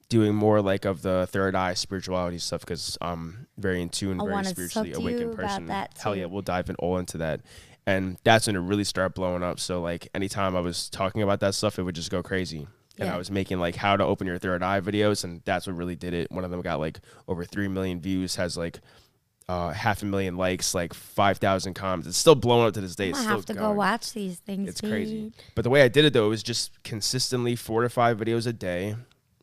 doing 0.09 0.35
more 0.35 0.61
like 0.61 0.85
of 0.85 1.03
the 1.03 1.27
third 1.31 1.55
eye 1.55 1.75
spirituality 1.75 2.39
stuff 2.39 2.61
because 2.61 2.99
I'm 3.01 3.47
very 3.59 3.83
in 3.83 3.89
tune, 3.89 4.21
I 4.21 4.25
very 4.25 4.45
spiritually 4.45 4.91
talk 4.91 4.97
to 4.97 5.03
you 5.03 5.09
awakened 5.09 5.33
about 5.33 5.47
person. 5.49 5.67
that 5.67 5.97
Hell 6.01 6.15
yeah, 6.15 6.27
we'll 6.27 6.43
dive 6.43 6.71
in 6.71 6.77
all 6.77 6.99
into 6.99 7.19
that. 7.19 7.41
And 7.87 8.17
that's 8.25 8.47
when 8.47 8.57
it 8.57 8.61
really 8.61 8.85
started 8.85 9.15
blowing 9.15 9.43
up. 9.43 9.61
So 9.61 9.81
like 9.81 10.09
anytime 10.15 10.57
I 10.57 10.61
was 10.61 10.89
talking 10.89 11.23
about 11.23 11.41
that 11.41 11.55
stuff, 11.55 11.79
it 11.79 11.83
would 11.83 11.95
just 11.95 12.11
go 12.11 12.23
crazy. 12.23 12.67
And 12.99 13.09
Yeah. 13.09 13.15
I 13.15 13.19
was 13.19 13.31
making 13.31 13.59
like 13.59 13.75
how 13.77 13.97
to 13.97 14.05
open 14.05 14.27
your 14.27 14.39
third 14.39 14.63
eye 14.63 14.81
videos, 14.81 15.25
and 15.25 15.43
that's 15.45 15.67
what 15.67 15.77
really 15.77 15.97
did 15.97 16.15
it. 16.15 16.31
One 16.31 16.45
of 16.45 16.51
them 16.51 16.61
got 16.63 16.79
like 16.79 17.01
over 17.27 17.45
three 17.45 17.69
million 17.69 18.01
views, 18.01 18.37
has 18.37 18.57
like 18.57 18.81
uh, 19.49 19.71
half 19.73 20.03
a 20.03 20.07
million 20.07 20.37
likes, 20.37 20.75
like 20.75 20.95
five 20.95 21.39
thousand 21.39 21.75
comments. 21.75 22.09
It's 22.09 22.17
still 22.19 22.35
blowing 22.35 22.67
up 22.69 22.75
to 22.75 22.81
this 22.81 22.95
day. 22.97 23.13
I 23.13 23.23
have 23.25 23.45
to 23.47 23.55
go 23.55 23.73
watch 23.73 24.13
these 24.13 24.39
things. 24.39 24.69
It's 24.69 24.81
crazy. 24.81 25.33
But 25.55 25.63
the 25.65 25.71
way 25.71 25.83
I 25.83 25.89
did 25.89 26.05
it 26.05 26.13
though, 26.13 26.27
it 26.27 26.31
was 26.31 26.43
just 26.43 26.83
consistently 26.83 27.57
four 27.57 27.83
to 27.83 27.89
five 27.89 28.17
videos 28.17 28.47
a 28.47 28.53
day, 28.53 28.95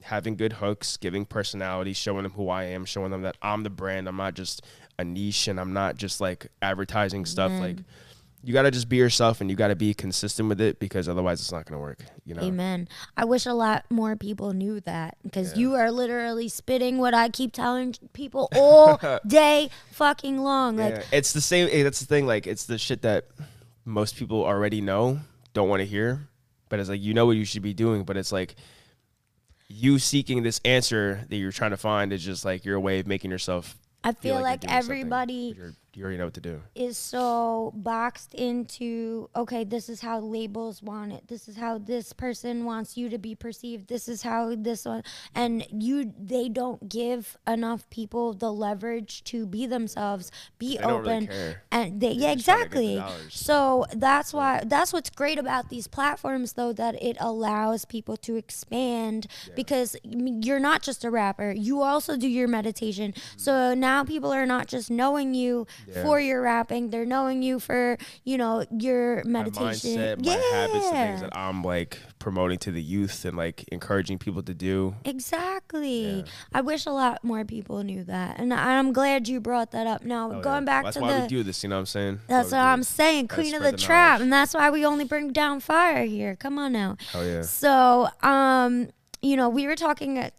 having 0.04 0.36
good 0.38 0.54
hooks, 0.54 0.98
giving 0.98 1.26
personality, 1.26 1.94
showing 1.94 2.24
them 2.24 2.32
who 2.32 2.50
I 2.50 2.64
am, 2.64 2.86
showing 2.86 3.12
them 3.12 3.22
that 3.24 3.38
I'm 3.42 3.64
the 3.64 3.70
brand. 3.70 4.08
I'm 4.08 4.18
not 4.18 4.34
just 4.34 4.64
a 4.98 5.04
niche 5.04 5.48
and 5.48 5.60
I'm 5.60 5.74
not 5.74 5.98
just 5.98 6.20
like 6.22 6.48
advertising 6.62 7.26
stuff. 7.26 7.52
Like 7.52 7.78
you 8.44 8.54
got 8.54 8.64
to 8.64 8.72
just 8.72 8.90
be 8.90 8.98
yourself 8.98 9.40
and 9.42 9.50
you 9.50 9.56
got 9.56 9.68
to 9.68 9.76
be 9.76 9.94
consistent 9.94 10.50
with 10.50 10.60
it 10.60 10.80
because 10.80 11.08
otherwise 11.08 11.40
it's 11.42 11.52
not 11.52 11.66
going 11.66 11.78
to 11.78 11.82
work. 11.82 12.00
You 12.26 12.34
know. 12.36 12.42
Amen. 12.42 12.88
I 13.16 13.26
wish 13.26 13.46
a 13.46 13.54
lot 13.54 13.86
more 13.90 14.16
people 14.16 14.54
knew 14.54 14.80
that 14.82 15.18
because 15.24 15.56
you 15.56 15.76
are 15.76 15.92
literally 15.92 16.48
spitting 16.50 16.98
what 16.98 17.14
I 17.14 17.30
keep 17.30 17.54
telling 17.54 17.94
people 18.14 18.50
all 18.56 19.00
day 19.28 19.70
fucking 19.92 20.40
long. 20.40 20.78
Like, 20.78 20.96
yeah. 20.96 21.04
It's 21.12 21.34
the 21.34 21.42
same. 21.42 21.70
eh, 21.72 21.84
That's 21.84 22.00
the 22.00 22.06
thing. 22.08 22.26
Like 22.26 22.48
it's 22.48 22.66
the 22.66 22.78
shit 22.78 23.04
that 23.04 23.26
most 23.86 24.16
people 24.16 24.44
already 24.44 24.82
know, 24.82 25.20
don't 25.54 25.70
want 25.70 25.82
to 25.82 25.86
hear, 25.86 26.28
but 26.70 26.80
it's 26.80 26.90
like 26.90 27.02
you 27.02 27.14
know 27.14 27.26
what 27.26 27.36
you 27.38 27.46
should 27.46 27.62
be 27.64 27.74
doing, 27.74 28.04
but 28.04 28.18
it's 28.18 28.32
like 28.32 28.56
you 29.68 30.00
seeking 30.00 30.44
this 30.44 30.60
answer 30.66 31.26
that 31.30 31.36
you're 31.36 31.52
trying 31.52 31.72
to 31.72 31.78
find 31.78 32.12
is 32.12 32.24
just 32.24 32.44
like 32.44 32.66
your 32.66 32.80
way 32.80 33.00
of 33.00 33.08
making 33.08 33.32
yourself. 33.32 33.78
I 34.04 34.14
feel 34.14 34.36
you're 34.36 34.44
like 34.44 34.70
everybody 34.70 35.52
but 35.54 35.58
you're- 35.58 35.74
you 35.94 36.04
already 36.04 36.18
know 36.18 36.26
what 36.26 36.34
to 36.36 36.42
do. 36.42 36.62
is 36.74 36.98
so 36.98 37.74
boxed 37.76 38.34
into 38.34 39.30
okay 39.36 39.64
this 39.64 39.90
is 39.90 40.02
how 40.02 40.20
labels 40.20 40.82
want 40.82 41.12
it. 41.12 41.28
This 41.28 41.48
is 41.50 41.58
how 41.58 41.78
this 41.78 42.14
person 42.14 42.64
wants 42.66 42.96
you 42.96 43.10
to 43.10 43.18
be 43.18 43.36
perceived. 43.36 43.88
This 43.90 44.08
is 44.08 44.24
how 44.24 44.56
this 44.56 44.86
one 44.86 45.04
and 45.36 45.66
you 45.72 46.14
they 46.18 46.48
don't 46.50 46.88
give 46.88 47.38
enough 47.48 47.90
people 47.90 48.34
the 48.34 48.52
leverage 48.54 49.24
to 49.26 49.46
be 49.46 49.66
themselves 49.66 50.32
be 50.58 50.78
They 50.78 50.86
really 50.86 51.00
open 51.00 51.28
care. 51.28 51.64
and 51.72 52.00
they, 52.00 52.16
They're 52.18 52.30
yeah 52.30 52.36
just 52.36 52.46
trying 52.46 52.64
to 52.64 52.70
get 52.70 52.82
the 52.82 52.94
exactly. 52.98 53.30
so 53.30 53.86
that's 53.96 54.34
why 54.34 54.64
that's 54.66 54.94
what's 54.94 55.10
great 55.10 55.38
about 55.38 55.70
these 55.70 55.88
platforms 55.88 56.54
though 56.54 56.72
that 56.74 57.02
it 57.04 57.18
allows 57.20 57.84
people 57.86 58.16
to 58.18 58.36
expand 58.38 59.28
because 59.56 59.96
you're 60.04 60.60
not 60.60 60.82
just 60.82 61.04
a 61.04 61.12
rapper. 61.12 61.52
You 61.52 61.82
also 61.82 62.16
do 62.18 62.28
your 62.28 62.48
meditation. 62.48 63.12
Mm-hmm. 63.12 63.40
So 63.40 63.74
now 63.74 64.04
people 64.04 64.32
are 64.32 64.46
not 64.46 64.68
just 64.68 64.90
knowing 64.90 65.34
you 65.34 65.68
Yeah. 65.88 66.04
for 66.04 66.20
your 66.20 66.42
rapping 66.42 66.90
they're 66.90 67.06
knowing 67.06 67.42
you 67.42 67.60
for 67.60 67.98
you 68.24 68.38
know 68.38 68.66
your 68.72 69.24
My 69.26 69.44
meditation 69.44 69.98
mindset, 69.98 70.26
my 70.26 70.32
yeah 70.36 70.52
habits, 70.52 70.86
the 70.86 70.92
things 70.96 71.22
that 71.22 71.36
I'm 71.38 71.64
like 71.64 72.00
promoting 72.20 72.60
to 72.60 72.72
the 72.72 72.82
youth 72.82 73.26
and 73.26 73.36
like 73.36 73.66
encouraging 73.72 74.20
people 74.20 74.44
to 74.44 74.54
do. 74.54 74.96
exactly 75.06 76.18
Yeah. 76.20 76.24
i 76.54 76.62
wish 76.62 76.86
a 76.86 76.92
lot 76.92 77.24
more 77.24 77.44
people 77.46 77.84
knew 77.84 78.04
that 78.04 78.40
and 78.40 78.54
i'm 78.54 78.94
glad 78.94 79.28
you 79.28 79.40
brought 79.40 79.72
that 79.72 79.88
up 79.88 80.04
now 80.04 80.32
Oh, 80.32 80.42
going 80.42 80.66
back 80.66 80.84
That's 80.86 80.98
to 80.98 81.02
why 81.02 81.14
the 81.16 81.22
we 81.22 81.28
do 81.28 81.44
this. 81.44 81.64
You 81.64 81.70
know 81.70 81.76
what 81.78 81.80
I'm 81.82 81.86
saying? 81.88 82.20
That's 82.28 82.52
why 82.52 82.60
what 82.60 82.66
I'm 82.68 82.84
saying. 82.84 83.28
Queen 83.28 83.56
of 83.56 83.64
the 83.64 83.72
the 83.72 83.78
trap. 83.78 84.12
knowledge. 84.20 84.22
And 84.24 84.34
that's 84.34 84.54
why 84.54 84.70
we 84.70 84.86
only 84.86 85.04
bring 85.04 85.32
down 85.34 85.60
fire 85.60 86.06
here. 86.06 86.36
Come 86.36 86.58
on 86.60 86.72
now. 86.74 86.98
Oh 87.16 87.24
yeah. 87.24 87.42
So, 87.42 88.08
um, 88.22 88.90
you 89.22 89.36
know, 89.36 89.50
we 89.50 89.66
were 89.68 89.76
talking 89.76 90.18
at 90.20 90.34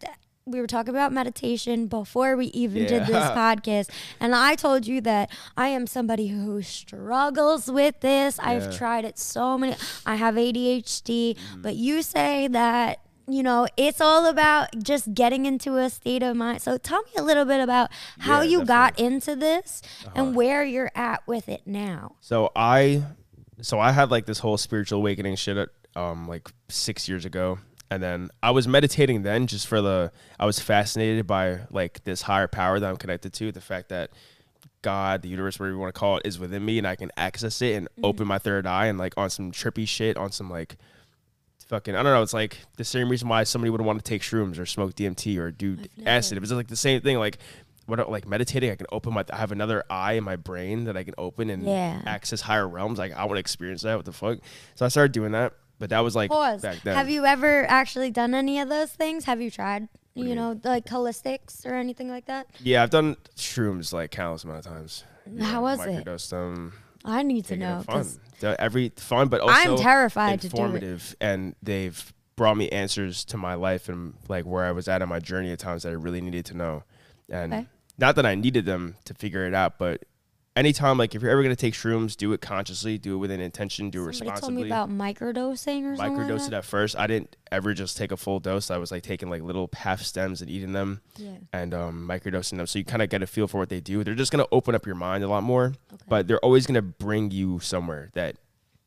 we 0.44 0.60
were 0.60 0.66
talking 0.66 0.92
about 0.94 1.12
meditation 1.12 1.86
before 1.86 2.36
we 2.36 2.46
even 2.46 2.84
did 2.86 3.02
this 3.06 3.10
podcast. 3.30 3.90
And 4.18 4.34
I 4.34 4.54
told 4.56 4.86
you 4.86 5.00
that 5.02 5.30
I 5.56 5.68
am 5.68 5.86
somebody 5.86 6.28
who 6.28 6.62
struggles 6.62 7.70
with 7.70 8.00
this. 8.00 8.38
I've 8.40 8.76
tried 8.76 9.04
it 9.04 9.18
so 9.18 9.56
many 9.56 9.76
I 10.04 10.16
have 10.16 10.34
ADHD, 10.34 11.36
Mm-hmm. 11.36 11.62
but 11.62 11.76
you 11.76 12.02
say 12.02 12.48
that 12.48 12.98
you 13.28 13.44
know, 13.44 13.68
it's 13.76 14.00
all 14.00 14.26
about 14.26 14.68
just 14.82 15.14
getting 15.14 15.46
into 15.46 15.76
a 15.76 15.88
state 15.88 16.24
of 16.24 16.36
mind. 16.36 16.60
So 16.60 16.76
tell 16.76 17.00
me 17.02 17.10
a 17.16 17.22
little 17.22 17.44
bit 17.44 17.60
about 17.60 17.90
how 18.18 18.40
Yeah, 18.42 18.48
you 18.50 18.64
got 18.64 18.98
into 18.98 19.36
this 19.36 19.80
Uh-huh. 20.04 20.10
and 20.16 20.34
where 20.34 20.64
you're 20.64 20.90
at 20.96 21.22
with 21.26 21.48
it 21.48 21.62
now. 21.64 22.16
So 22.20 22.50
I, 22.56 23.04
so 23.60 23.78
I 23.78 23.92
had 23.92 24.10
like 24.10 24.26
this 24.26 24.40
whole 24.40 24.58
spiritual 24.58 24.98
awakening 24.98 25.36
shit 25.36 25.56
at, 25.56 25.68
um 25.94 26.26
like 26.26 26.50
six 26.68 27.08
years 27.08 27.24
ago, 27.24 27.58
and 27.94 28.02
then 28.02 28.30
I 28.42 28.50
was 28.50 28.66
meditating 28.68 29.22
then 29.22 29.46
just 29.46 29.66
for 29.66 29.80
the 29.80 30.12
I 30.38 30.46
was 30.46 30.58
fascinated 30.60 31.26
by 31.26 31.60
like 31.70 32.04
this 32.04 32.22
higher 32.22 32.48
power 32.48 32.78
that 32.80 32.88
I'm 32.88 32.96
connected 32.96 33.32
to, 33.34 33.52
the 33.52 33.60
fact 33.60 33.88
that 33.90 34.10
God, 34.82 35.22
the 35.22 35.28
universe, 35.28 35.58
whatever 35.60 35.74
you 35.74 35.80
want 35.80 35.94
to 35.94 35.98
call 35.98 36.16
it, 36.16 36.26
is 36.26 36.38
within 36.38 36.64
me, 36.64 36.78
and 36.78 36.86
I 36.86 36.96
can 36.96 37.10
access 37.16 37.62
it 37.62 37.74
and 37.76 37.88
open 38.02 38.26
my 38.26 38.38
third 38.38 38.66
eye 38.66 38.86
and 38.86 38.98
like 38.98 39.14
on 39.16 39.30
some 39.30 39.52
trippy 39.52 39.86
shit, 39.86 40.16
on 40.16 40.32
some 40.32 40.50
like 40.50 40.76
fucking 41.68 41.94
I 41.94 42.02
don't 42.02 42.12
know. 42.12 42.22
It's 42.22 42.34
like 42.34 42.58
the 42.76 42.84
same 42.84 43.08
reason 43.08 43.28
why 43.28 43.44
somebody 43.44 43.70
would 43.70 43.80
want 43.80 43.98
to 43.98 44.08
take 44.08 44.22
shrooms 44.22 44.58
or 44.58 44.66
smoke 44.66 44.94
DMT 44.94 45.38
or 45.38 45.50
do 45.50 45.78
acid. 46.04 46.36
It 46.36 46.40
was 46.40 46.52
like 46.52 46.68
the 46.68 46.76
same 46.76 47.00
thing. 47.00 47.18
Like 47.18 47.38
what 47.86 48.10
like 48.10 48.26
meditating, 48.28 48.70
I 48.70 48.74
can 48.76 48.86
open 48.92 49.12
my 49.14 49.24
I 49.32 49.36
have 49.36 49.52
another 49.52 49.84
eye 49.90 50.14
in 50.14 50.24
my 50.24 50.36
brain 50.36 50.84
that 50.84 50.96
I 50.96 51.04
can 51.04 51.14
open 51.18 51.50
and 51.50 51.64
Yeah. 51.64 52.00
access 52.06 52.40
higher 52.40 52.68
realms. 52.68 52.98
Like 52.98 53.12
I 53.12 53.24
want 53.24 53.36
to 53.36 53.40
experience 53.40 53.82
that. 53.82 53.96
What 53.96 54.04
the 54.04 54.12
fuck? 54.12 54.38
So 54.74 54.84
I 54.84 54.88
started 54.88 55.12
doing 55.12 55.32
that. 55.32 55.52
But 55.82 55.90
that 55.90 55.98
was 56.04 56.14
like 56.14 56.30
Pause. 56.30 56.62
back 56.62 56.82
then. 56.84 56.94
Have 56.94 57.10
you 57.10 57.24
ever 57.24 57.66
actually 57.68 58.12
done 58.12 58.34
any 58.34 58.60
of 58.60 58.68
those 58.68 58.92
things? 58.92 59.24
Have 59.24 59.40
you 59.40 59.50
tried, 59.50 59.88
you, 60.14 60.26
you 60.26 60.36
know, 60.36 60.60
like 60.62 60.84
holistics 60.86 61.66
or 61.66 61.74
anything 61.74 62.08
like 62.08 62.26
that? 62.26 62.46
Yeah, 62.60 62.84
I've 62.84 62.90
done 62.90 63.16
shrooms 63.36 63.92
like 63.92 64.12
countless 64.12 64.44
amount 64.44 64.64
of 64.64 64.72
times. 64.72 65.02
How 65.40 65.62
was 65.62 65.84
it? 65.84 66.04
Microdosed 66.04 66.30
them. 66.30 66.74
I 67.04 67.24
need 67.24 67.46
to 67.46 67.56
know. 67.56 67.82
fun. 67.84 68.06
Every 68.60 68.90
fun, 68.90 69.26
but 69.26 69.40
also 69.40 69.74
I'm 69.74 69.76
terrified 69.82 70.40
to 70.42 70.48
do 70.48 70.56
it. 70.56 70.60
informative, 70.60 71.16
and 71.20 71.56
they've 71.64 72.12
brought 72.36 72.56
me 72.56 72.68
answers 72.68 73.24
to 73.24 73.36
my 73.36 73.54
life 73.54 73.88
and 73.88 74.14
like 74.28 74.44
where 74.44 74.64
I 74.64 74.70
was 74.70 74.86
at 74.86 75.02
in 75.02 75.08
my 75.08 75.18
journey 75.18 75.50
at 75.50 75.58
times 75.58 75.82
that 75.82 75.88
I 75.88 75.96
really 75.96 76.20
needed 76.20 76.44
to 76.46 76.56
know, 76.56 76.84
and 77.28 77.52
Okay. 77.52 77.66
not 77.98 78.14
that 78.14 78.24
I 78.24 78.36
needed 78.36 78.66
them 78.66 78.94
to 79.06 79.14
figure 79.14 79.46
it 79.48 79.52
out, 79.54 79.78
but 79.78 80.04
anytime 80.56 80.98
like 80.98 81.14
if 81.14 81.22
you're 81.22 81.30
ever 81.30 81.42
gonna 81.42 81.56
take 81.56 81.74
shrooms, 81.74 82.16
do 82.16 82.32
it 82.32 82.40
consciously, 82.40 82.98
do 82.98 83.14
it 83.14 83.18
with 83.18 83.30
an 83.30 83.40
intention, 83.40 83.90
do 83.90 84.08
it 84.08 84.14
Somebody 84.14 84.40
told 84.40 84.54
responsibly. 84.54 84.62
me 84.64 84.68
about 84.68 84.90
microdosing 84.90 85.84
or 85.84 85.96
something. 85.96 86.16
Microdose 86.16 86.38
like 86.38 86.46
it 86.48 86.50
that. 86.50 86.56
at 86.58 86.64
first. 86.64 86.96
I 86.96 87.06
didn't 87.06 87.36
ever 87.50 87.74
just 87.74 87.96
take 87.96 88.12
a 88.12 88.16
full 88.16 88.40
dose. 88.40 88.70
I 88.70 88.76
was 88.78 88.90
like 88.90 89.02
taking 89.02 89.30
like 89.30 89.42
little 89.42 89.68
half 89.74 90.02
stems 90.02 90.40
and 90.42 90.50
eating 90.50 90.72
them 90.72 91.00
Yeah. 91.16 91.36
and 91.52 91.72
um, 91.74 92.08
microdosing 92.08 92.56
them. 92.56 92.66
So 92.66 92.78
you 92.78 92.84
kind 92.84 93.02
of 93.02 93.08
get 93.08 93.22
a 93.22 93.26
feel 93.26 93.46
for 93.48 93.58
what 93.58 93.68
they 93.68 93.80
do. 93.80 94.04
They're 94.04 94.14
just 94.14 94.32
going 94.32 94.44
to 94.44 94.48
open 94.52 94.74
up 94.74 94.86
your 94.86 94.94
mind 94.94 95.24
a 95.24 95.28
lot 95.28 95.42
more, 95.42 95.72
but 96.08 96.28
they're 96.28 96.38
always 96.40 96.66
going 96.66 96.74
to 96.76 96.82
bring 96.82 97.30
you 97.30 97.58
somewhere 97.60 98.10
that 98.14 98.36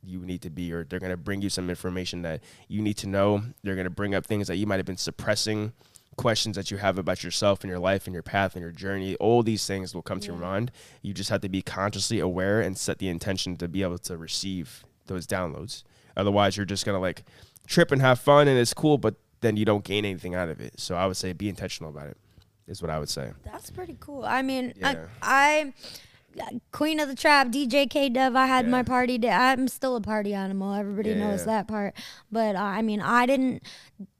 you 0.08 0.19
need 0.19 0.41
to 0.43 0.51
be, 0.51 0.71
or 0.71 0.84
they're 0.84 0.99
going 0.99 1.10
to 1.12 1.17
bring 1.17 1.41
you 1.41 1.49
some 1.49 1.67
information 1.69 2.21
that 2.21 2.41
you 2.67 2.80
need 2.82 2.95
to 2.97 3.08
know. 3.08 3.41
They're 3.63 3.73
going 3.73 3.86
to 3.86 3.89
bring 3.89 4.13
up 4.13 4.25
things 4.28 4.47
that 4.47 4.58
you 4.58 4.67
might 4.67 4.78
have 4.78 4.86
been 4.86 4.97
suppressing, 4.97 5.73
questions 6.17 6.56
that 6.56 6.71
you 6.71 6.78
have 6.78 6.97
about 6.97 7.23
yourself 7.23 7.62
and 7.63 7.69
your 7.69 7.80
life 7.80 8.06
and 8.08 8.13
your 8.13 8.23
path 8.23 8.56
and 8.56 8.62
your 8.62 8.71
journey. 8.71 9.15
All 9.15 9.43
these 9.43 9.65
things 9.67 9.93
will 9.93 10.01
come 10.01 10.19
to 10.19 10.28
your 10.28 10.38
mind. 10.38 10.71
You 11.01 11.13
just 11.13 11.30
have 11.30 11.41
to 11.41 11.49
be 11.49 11.62
consciously 11.62 12.19
aware 12.19 12.62
and 12.62 12.78
set 12.78 12.99
the 12.99 13.10
intention 13.10 13.58
to 13.58 13.67
be 13.67 13.84
able 13.84 13.97
to 13.99 14.17
receive 14.17 14.86
those 15.08 15.28
downloads. 15.28 15.84
Otherwise, 16.17 16.56
you're 16.58 16.65
just 16.65 16.86
going 16.86 16.95
to 16.95 16.99
like 17.01 17.23
trip 17.67 17.91
and 17.91 18.01
have 18.01 18.19
fun 18.19 18.47
and 18.47 18.58
it's 18.58 18.73
cool, 18.73 18.97
but 18.97 19.15
then 19.41 19.58
you 19.58 19.65
don't 19.65 19.84
gain 19.84 20.06
anything 20.06 20.34
out 20.36 20.49
of 20.49 20.62
it. 20.62 20.80
So 20.80 20.95
I 20.95 21.06
would 21.06 21.17
say 21.17 21.34
be 21.34 21.49
intentional 21.49 21.89
about 21.91 22.08
it. 22.08 22.17
Is 22.67 22.82
what 22.82 22.89
I 22.89 22.97
would 22.97 23.10
say. 23.10 23.32
That's 23.43 23.69
pretty 23.69 23.95
cool. 23.99 24.25
I 24.25 24.41
mean, 24.41 24.73
Yeah. 24.78 25.06
I, 25.21 25.73
I 26.38 26.49
Queen 26.71 26.99
of 26.99 27.08
the 27.08 27.15
Trap, 27.15 27.49
DJ 27.49 27.88
K 27.89 28.10
Dev. 28.10 28.36
I 28.36 28.47
had 28.47 28.67
my 28.67 28.82
party. 28.84 29.17
Day. 29.17 29.30
I'm 29.30 29.67
still 29.67 29.95
a 29.95 30.01
party 30.01 30.34
animal. 30.34 30.73
Everybody 30.73 31.13
knows 31.13 31.41
Yeah. 31.41 31.45
that 31.45 31.67
part. 31.67 31.93
But 32.32 32.56
uh, 32.56 32.60
I 32.60 32.82
mean, 32.82 33.01
I 33.01 33.25
didn't. 33.28 33.62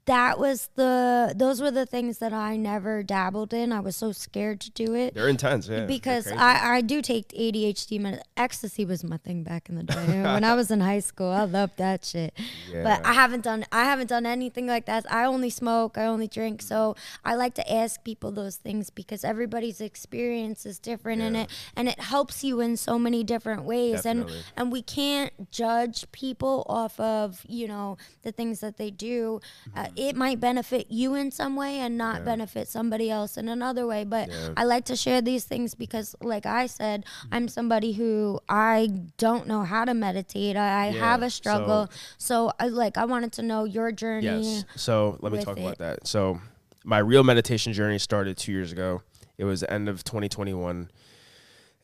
That 0.06 0.38
was 0.39 0.70
the. 0.76 1.34
Those 1.36 1.62
were 1.62 1.72
the 1.72 1.86
things 1.86 2.20
that 2.20 2.34
I 2.34 2.58
never 2.58 3.02
dabbled 3.04 3.54
in. 3.54 3.72
I 3.72 3.80
was 3.80 3.96
so 3.96 4.12
scared 4.12 4.60
to 4.62 4.72
do 4.72 4.94
it. 4.94 5.13
They're 5.15 5.28
intense, 5.28 5.68
yeah. 5.68 5.86
Because. 5.86 6.28
I, 6.32 6.76
I 6.76 6.82
do 6.82 7.02
take 7.02 7.30
ADHD 7.30 8.00
med- 8.00 8.22
ecstasy 8.38 8.86
was 8.86 9.04
my 9.04 9.18
thing 9.18 9.44
back 9.44 9.70
in 9.70 9.76
the 9.76 9.84
day 9.84 9.96
when 10.24 10.44
I 10.44 10.54
was 10.56 10.70
in 10.70 10.82
high 10.82 11.00
school 11.00 11.30
I 11.30 11.46
loved 11.46 11.78
that 11.78 12.04
shit 12.06 12.34
but 12.72 13.06
I 13.06 13.13
haven't 13.13 13.44
done 13.44 13.65
I 13.72 13.86
haven't 13.86 14.08
done 14.08 14.26
anything 14.26 14.68
like 14.68 14.86
that 14.86 15.06
I 15.12 15.26
only 15.26 15.50
smoke 15.50 15.98
I 15.98 16.06
only 16.06 16.28
drink 16.28 16.62
so 16.62 16.96
I 17.24 17.36
like 17.36 17.54
to 17.56 17.72
ask 17.74 18.04
people 18.04 18.32
those 18.32 18.58
things 18.58 18.89
because 18.89 19.24
everybody's 19.24 19.82
experience 19.82 20.65
is 20.65 20.80
different 20.80 21.22
in 21.22 21.36
it 21.36 21.50
and 21.76 21.88
it 21.88 22.00
helps 22.00 22.44
you 22.44 22.60
in 22.60 22.78
so 22.78 23.00
many 23.00 23.24
different 23.24 23.63
ways 23.63 24.04
Definitely. 24.04 24.34
and 24.36 24.44
and 24.58 24.72
we 24.72 24.82
can't 24.82 25.52
judge 25.52 26.12
people 26.12 26.65
off 26.68 27.00
of 27.00 27.41
you 27.48 27.68
know 27.68 27.98
the 28.24 28.32
things 28.32 28.60
that 28.60 28.78
they 28.78 28.91
do 28.91 29.39
uh, 29.76 29.88
it 29.96 30.16
might 30.16 30.40
benefit 30.40 30.88
you 30.90 31.16
in 31.16 31.32
some 31.32 31.56
way 31.56 31.80
and 31.80 31.98
not 31.98 32.16
Mm-hmm. 32.18 32.28
Yeah. 32.28 32.32
benefit 32.36 32.68
somebody 32.68 33.10
else 33.12 33.38
in 33.38 33.48
another 33.50 33.86
way 33.88 34.04
but 34.04 34.30
Yeah. 34.30 34.50
I 34.58 34.64
like 34.64 34.86
to 34.86 34.96
share 34.96 35.22
these 35.22 35.44
things 35.46 35.76
because, 35.76 36.16
like 36.22 36.46
I 36.46 36.68
said, 36.68 37.06
I'm 37.32 37.48
somebody 37.48 37.94
who 37.94 38.40
I 38.50 38.90
don't 39.18 39.48
know 39.48 39.64
how 39.64 39.86
to 39.86 39.94
meditate. 39.94 40.56
I, 40.58 40.86
I 40.86 40.90
Yeah, 40.90 41.00
have 41.00 41.22
a 41.24 41.30
struggle. 41.30 41.90
So, 42.18 42.52
I 42.60 42.68
like 42.68 42.98
I 42.98 43.06
wanted 43.06 43.32
to 43.34 43.42
know 43.42 43.64
your 43.64 43.92
journey. 43.92 44.56
Yes. 44.56 44.66
So 44.76 45.18
let 45.22 45.32
me 45.32 45.44
talk 45.44 45.58
it. 45.58 45.62
about 45.62 45.78
that. 45.80 46.08
So 46.08 46.40
my 46.84 47.00
real 47.00 47.24
meditation 47.24 47.74
journey 47.74 47.98
started 47.98 48.38
two 48.38 48.52
years 48.52 48.72
ago. 48.72 49.02
It 49.38 49.44
was 49.46 49.62
the 49.62 49.72
end 49.74 49.90
of 49.90 50.04
2021, 50.04 50.90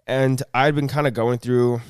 and 0.07 0.43
I'd 0.53 0.75
been 0.75 0.87
kind 0.87 1.07
of 1.07 1.13
going 1.13 1.37
through 1.39 1.81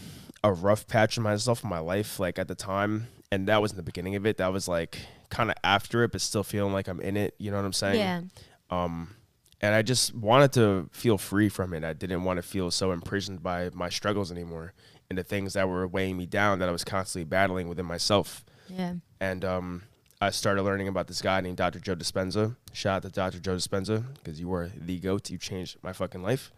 a 0.44 0.52
rough 0.52 0.88
patch 0.88 1.18
of 1.18 1.24
myself 1.24 1.64
in 1.64 1.70
my 1.70 1.80
life, 1.80 2.20
like 2.20 2.40
at 2.40 2.48
the 2.48 2.56
time, 2.56 3.08
and 3.32 3.48
that 3.48 3.62
was 3.62 3.72
in 3.72 3.78
the 3.78 3.84
beginning 3.84 4.16
of 4.16 4.26
it. 4.26 4.38
That 4.38 4.52
was 4.54 4.68
like 4.68 5.00
kind 5.30 5.50
of 5.50 5.56
after 5.64 6.04
it, 6.04 6.12
but 6.12 6.22
still 6.22 6.44
feeling 6.44 6.74
like 6.74 6.88
I'm 6.88 7.00
in 7.00 7.16
it. 7.18 7.36
You 7.38 7.52
know 7.52 7.58
what 7.58 7.66
I'm 7.66 7.74
saying? 7.74 8.00
Yeah. 8.00 8.22
Um, 8.70 9.16
and 9.62 9.76
I 9.76 9.82
just 9.82 10.14
wanted 10.16 10.54
to 10.54 10.90
feel 10.92 11.18
free 11.18 11.50
from 11.50 11.74
it. 11.74 11.84
I 11.84 11.94
didn't 11.94 12.24
want 12.24 12.38
to 12.38 12.42
feel 12.44 12.72
so 12.72 12.92
imprisoned 12.92 13.44
by 13.44 13.70
my 13.74 13.90
struggles 13.90 14.32
anymore 14.32 14.74
and 15.10 15.18
the 15.18 15.24
things 15.24 15.54
that 15.54 15.68
were 15.70 15.88
weighing 15.88 16.18
me 16.18 16.26
down 16.26 16.60
that 16.60 16.70
I 16.70 16.72
was 16.72 16.84
constantly 16.84 17.26
battling 17.26 17.68
within 17.68 17.86
myself 17.86 18.44
Yeah. 18.70 18.94
and 19.20 19.44
um, 19.46 19.84
I 20.22 20.30
started 20.32 20.64
learning 20.64 20.88
about 20.88 21.08
this 21.08 21.22
guy 21.22 21.42
named 21.42 21.58
Dr. 21.58 21.80
Joe 21.80 21.96
Dispenza. 21.96 22.56
Shout 22.74 22.98
out 22.98 23.02
to 23.04 23.10
Dr. 23.10 23.40
Joe 23.40 23.56
Dispenza 23.56 24.06
because 24.16 24.40
you 24.40 24.48
were 24.48 24.72
the 24.76 25.00
goat. 25.00 25.30
You 25.30 25.38
changed 25.38 25.78
my 25.84 25.92
fucking 25.94 26.24
life. 26.24 26.52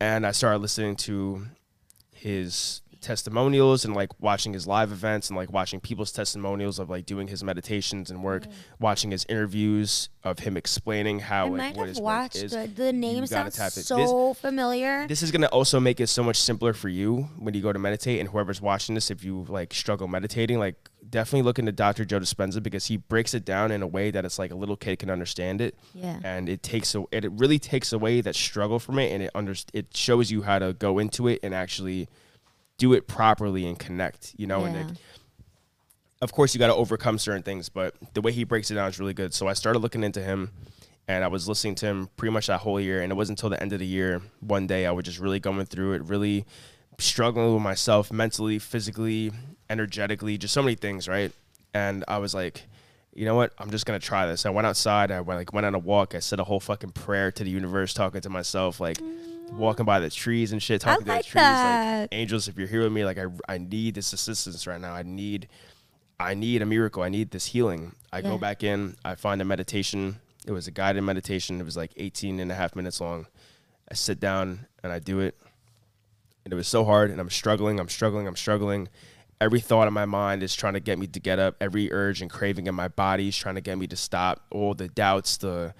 And 0.00 0.26
I 0.26 0.32
started 0.32 0.58
listening 0.58 0.96
to 0.96 1.46
his 2.12 2.82
testimonials 3.06 3.84
and 3.84 3.94
like 3.94 4.10
watching 4.20 4.52
his 4.52 4.66
live 4.66 4.90
events 4.90 5.30
and 5.30 5.36
like 5.36 5.52
watching 5.52 5.78
people's 5.80 6.10
testimonials 6.10 6.78
of 6.78 6.90
like 6.90 7.06
doing 7.06 7.28
his 7.28 7.44
meditations 7.44 8.10
and 8.10 8.22
work, 8.22 8.46
mm. 8.46 8.52
watching 8.80 9.12
his 9.12 9.24
interviews 9.28 10.08
of 10.24 10.40
him 10.40 10.56
explaining 10.56 11.20
how 11.20 11.46
I 11.46 11.50
might 11.50 11.76
what 11.76 11.88
have 11.88 11.98
watched 11.98 12.50
the, 12.50 12.68
the 12.74 12.92
name 12.92 13.20
You 13.20 13.26
sounds 13.26 13.56
it. 13.58 13.74
This- 13.74 13.86
so 13.86 14.34
familiar. 14.34 15.06
this 15.06 15.22
is 15.22 15.30
gonna 15.30 15.46
also 15.46 15.78
make 15.78 16.00
it 16.00 16.08
so 16.08 16.22
much 16.24 16.36
simpler 16.36 16.72
for 16.72 16.88
you 16.88 17.28
when 17.38 17.54
you 17.54 17.62
go 17.62 17.72
to 17.72 17.78
meditate 17.78 18.18
and 18.18 18.28
whoever's 18.28 18.60
watching 18.60 18.96
this 18.96 19.08
if 19.10 19.22
you 19.22 19.46
like 19.48 19.72
struggle 19.72 20.08
meditating 20.08 20.58
like 20.58 20.90
definitely 21.08 21.42
look 21.42 21.60
into 21.60 21.70
dr 21.70 22.04
joe 22.06 22.18
dispenza 22.18 22.60
because 22.60 22.86
he 22.86 22.96
breaks 22.96 23.34
it 23.34 23.44
down 23.44 23.70
in 23.70 23.82
a 23.82 23.86
way 23.86 24.10
that 24.10 24.24
it's 24.24 24.38
like 24.38 24.50
a 24.50 24.56
little 24.56 24.76
kid 24.76 24.98
can 24.98 25.10
understand 25.10 25.60
it 25.60 25.78
Yeah. 25.94 26.18
and 26.24 26.48
it 26.48 26.64
takes 26.64 26.94
a, 26.96 27.04
it, 27.12 27.24
it 27.24 27.30
really 27.32 27.60
takes 27.60 27.92
away 27.92 28.20
that 28.22 28.34
struggle 28.34 28.80
from 28.80 28.98
it 28.98 29.12
and 29.12 29.22
it 29.22 29.30
under, 29.32 29.54
it 29.72 29.96
shows 29.96 30.32
you 30.32 30.42
how 30.42 30.58
to 30.58 30.72
go 30.72 30.98
into 30.98 31.28
it 31.28 31.38
and 31.44 31.54
actually 31.54 32.08
do 32.78 32.92
it 32.92 33.06
properly 33.06 33.66
and 33.66 33.78
connect 33.78 34.34
you 34.36 34.46
know 34.46 34.64
and 34.64 34.76
it, 34.76 34.98
of 36.20 36.32
course 36.32 36.54
you 36.54 36.58
got 36.58 36.68
to 36.68 36.74
overcome 36.74 37.18
certain 37.18 37.42
things 37.42 37.68
but 37.68 37.94
the 38.14 38.20
way 38.20 38.32
he 38.32 38.44
breaks 38.44 38.70
it 38.70 38.74
down 38.74 38.88
is 38.88 38.98
really 38.98 39.14
good. 39.14 39.32
So 39.34 39.48
i 39.48 39.52
started 39.52 39.80
looking 39.80 40.04
into 40.04 40.20
him 40.20 40.50
and 41.08 41.24
i 41.24 41.28
was 41.28 41.48
listening 41.48 41.74
to 41.76 41.86
him 41.86 42.08
pretty 42.16 42.32
much 42.32 42.46
that 42.48 42.58
whole 42.58 42.80
year 42.80 43.02
and 43.02 43.12
it 43.12 43.14
wasn't 43.14 43.38
until 43.38 43.50
the 43.50 43.60
end 43.62 43.72
of 43.72 43.78
the 43.78 43.86
year 43.86 44.22
one 44.40 44.66
day 44.66 44.86
i 44.86 44.90
was 44.90 45.04
just 45.04 45.18
really 45.18 45.40
going 45.40 45.64
through 45.66 45.92
it 45.92 46.02
really 46.04 46.44
struggling 46.98 47.52
with 47.52 47.62
myself 47.62 48.12
mentally 48.12 48.58
physically 48.58 49.30
energetically 49.68 50.38
just 50.38 50.54
so 50.54 50.62
many 50.62 50.74
things 50.74 51.08
right? 51.08 51.32
And 51.74 52.04
i 52.08 52.18
was 52.18 52.34
like 52.34 52.64
you 53.12 53.24
know 53.24 53.34
what? 53.34 53.54
I'm 53.56 53.70
just 53.70 53.86
gonna 53.86 53.98
try 53.98 54.26
this. 54.26 54.44
I 54.44 54.50
went 54.50 54.66
outside 54.66 55.10
i 55.10 55.20
went 55.20 55.38
like 55.38 55.52
went 55.52 55.64
on 55.64 55.74
a 55.74 55.78
walk 55.78 56.14
i 56.14 56.18
said 56.18 56.38
a 56.38 56.44
whole 56.44 56.60
fucking 56.60 56.90
prayer 56.90 57.32
to 57.32 57.44
the 57.44 57.50
universe 57.50 57.94
talking 57.94 58.20
to 58.20 58.28
myself 58.28 58.78
like 58.78 58.98
mm. 58.98 59.35
Walking 59.52 59.86
by 59.86 60.00
the 60.00 60.10
trees 60.10 60.52
and 60.52 60.62
shit 60.62 60.80
talking 60.80 61.04
to 61.04 61.10
like 61.12 61.24
the 61.24 61.30
trees 61.30 61.42
that. 61.42 62.00
like 62.02 62.08
angels 62.12 62.48
if 62.48 62.58
you're 62.58 62.66
here 62.66 62.82
with 62.82 62.92
me 62.92 63.04
like 63.04 63.18
i, 63.18 63.26
I 63.48 63.58
need 63.58 63.94
this 63.94 64.12
assistance 64.12 64.66
right 64.66 64.80
now 64.80 64.92
i 64.92 65.02
need 65.02 65.48
I 66.18 66.32
need 66.32 66.62
a 66.62 66.64
miracle. 66.66 67.02
I 67.02 67.10
need 67.10 67.30
this 67.30 67.44
healing. 67.44 67.94
I 68.10 68.20
Yeah. 68.20 68.30
go 68.30 68.38
back 68.38 68.62
in, 68.62 68.96
I 69.04 69.16
find 69.16 69.42
a 69.42 69.44
meditation. 69.44 70.18
It 70.46 70.52
was 70.52 70.66
a 70.66 70.70
guided 70.70 71.02
meditation. 71.02 71.60
It 71.60 71.64
was 71.64 71.76
like 71.76 71.92
18 71.98 72.40
and 72.40 72.50
a 72.50 72.54
half 72.54 72.74
minutes 72.74 73.02
long. 73.02 73.26
I 73.90 73.94
sit 73.94 74.18
down 74.18 74.66
and 74.82 74.90
I 74.90 74.98
do 74.98 75.20
it. 75.20 75.36
And 76.42 76.54
it 76.54 76.56
was 76.56 76.68
so 76.68 76.86
hard 76.86 77.10
and 77.10 77.20
I'm 77.20 77.28
struggling, 77.28 77.78
I'm 77.78 77.90
struggling, 77.90 78.26
I'm 78.26 78.34
struggling. 78.34 78.88
Every 79.42 79.60
thought 79.60 79.88
in 79.88 79.92
my 79.92 80.06
mind 80.06 80.42
is 80.42 80.54
trying 80.56 80.72
to 80.72 80.80
get 80.80 80.98
me 80.98 81.06
to 81.06 81.20
get 81.20 81.38
up. 81.38 81.56
Every 81.60 81.92
urge 81.92 82.22
and 82.22 82.30
craving 82.30 82.66
in 82.66 82.74
my 82.74 82.88
body 82.88 83.28
is 83.28 83.36
trying 83.36 83.56
to 83.56 83.60
get 83.60 83.76
me 83.76 83.86
to 83.88 83.96
stop. 83.96 84.46
All 84.50 84.72
the 84.72 84.88
doubts, 84.88 85.36
the 85.36 85.74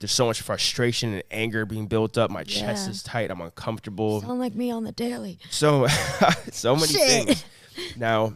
there's 0.00 0.12
so 0.12 0.26
much 0.26 0.40
frustration 0.40 1.12
and 1.14 1.22
anger 1.30 1.64
being 1.66 1.86
built 1.86 2.16
up. 2.18 2.30
My 2.30 2.42
chest 2.42 2.88
is 2.88 3.02
tight. 3.02 3.30
I'm 3.30 3.40
uncomfortable 3.40 4.22
Sound 4.22 4.40
like 4.40 4.54
me 4.54 4.70
on 4.70 4.82
the 4.84 4.92
daily. 4.92 5.38
so 5.50 5.86
so 6.50 6.74
many 6.74 6.88
Shit. 6.88 7.26
things 7.26 7.44
now 7.96 8.34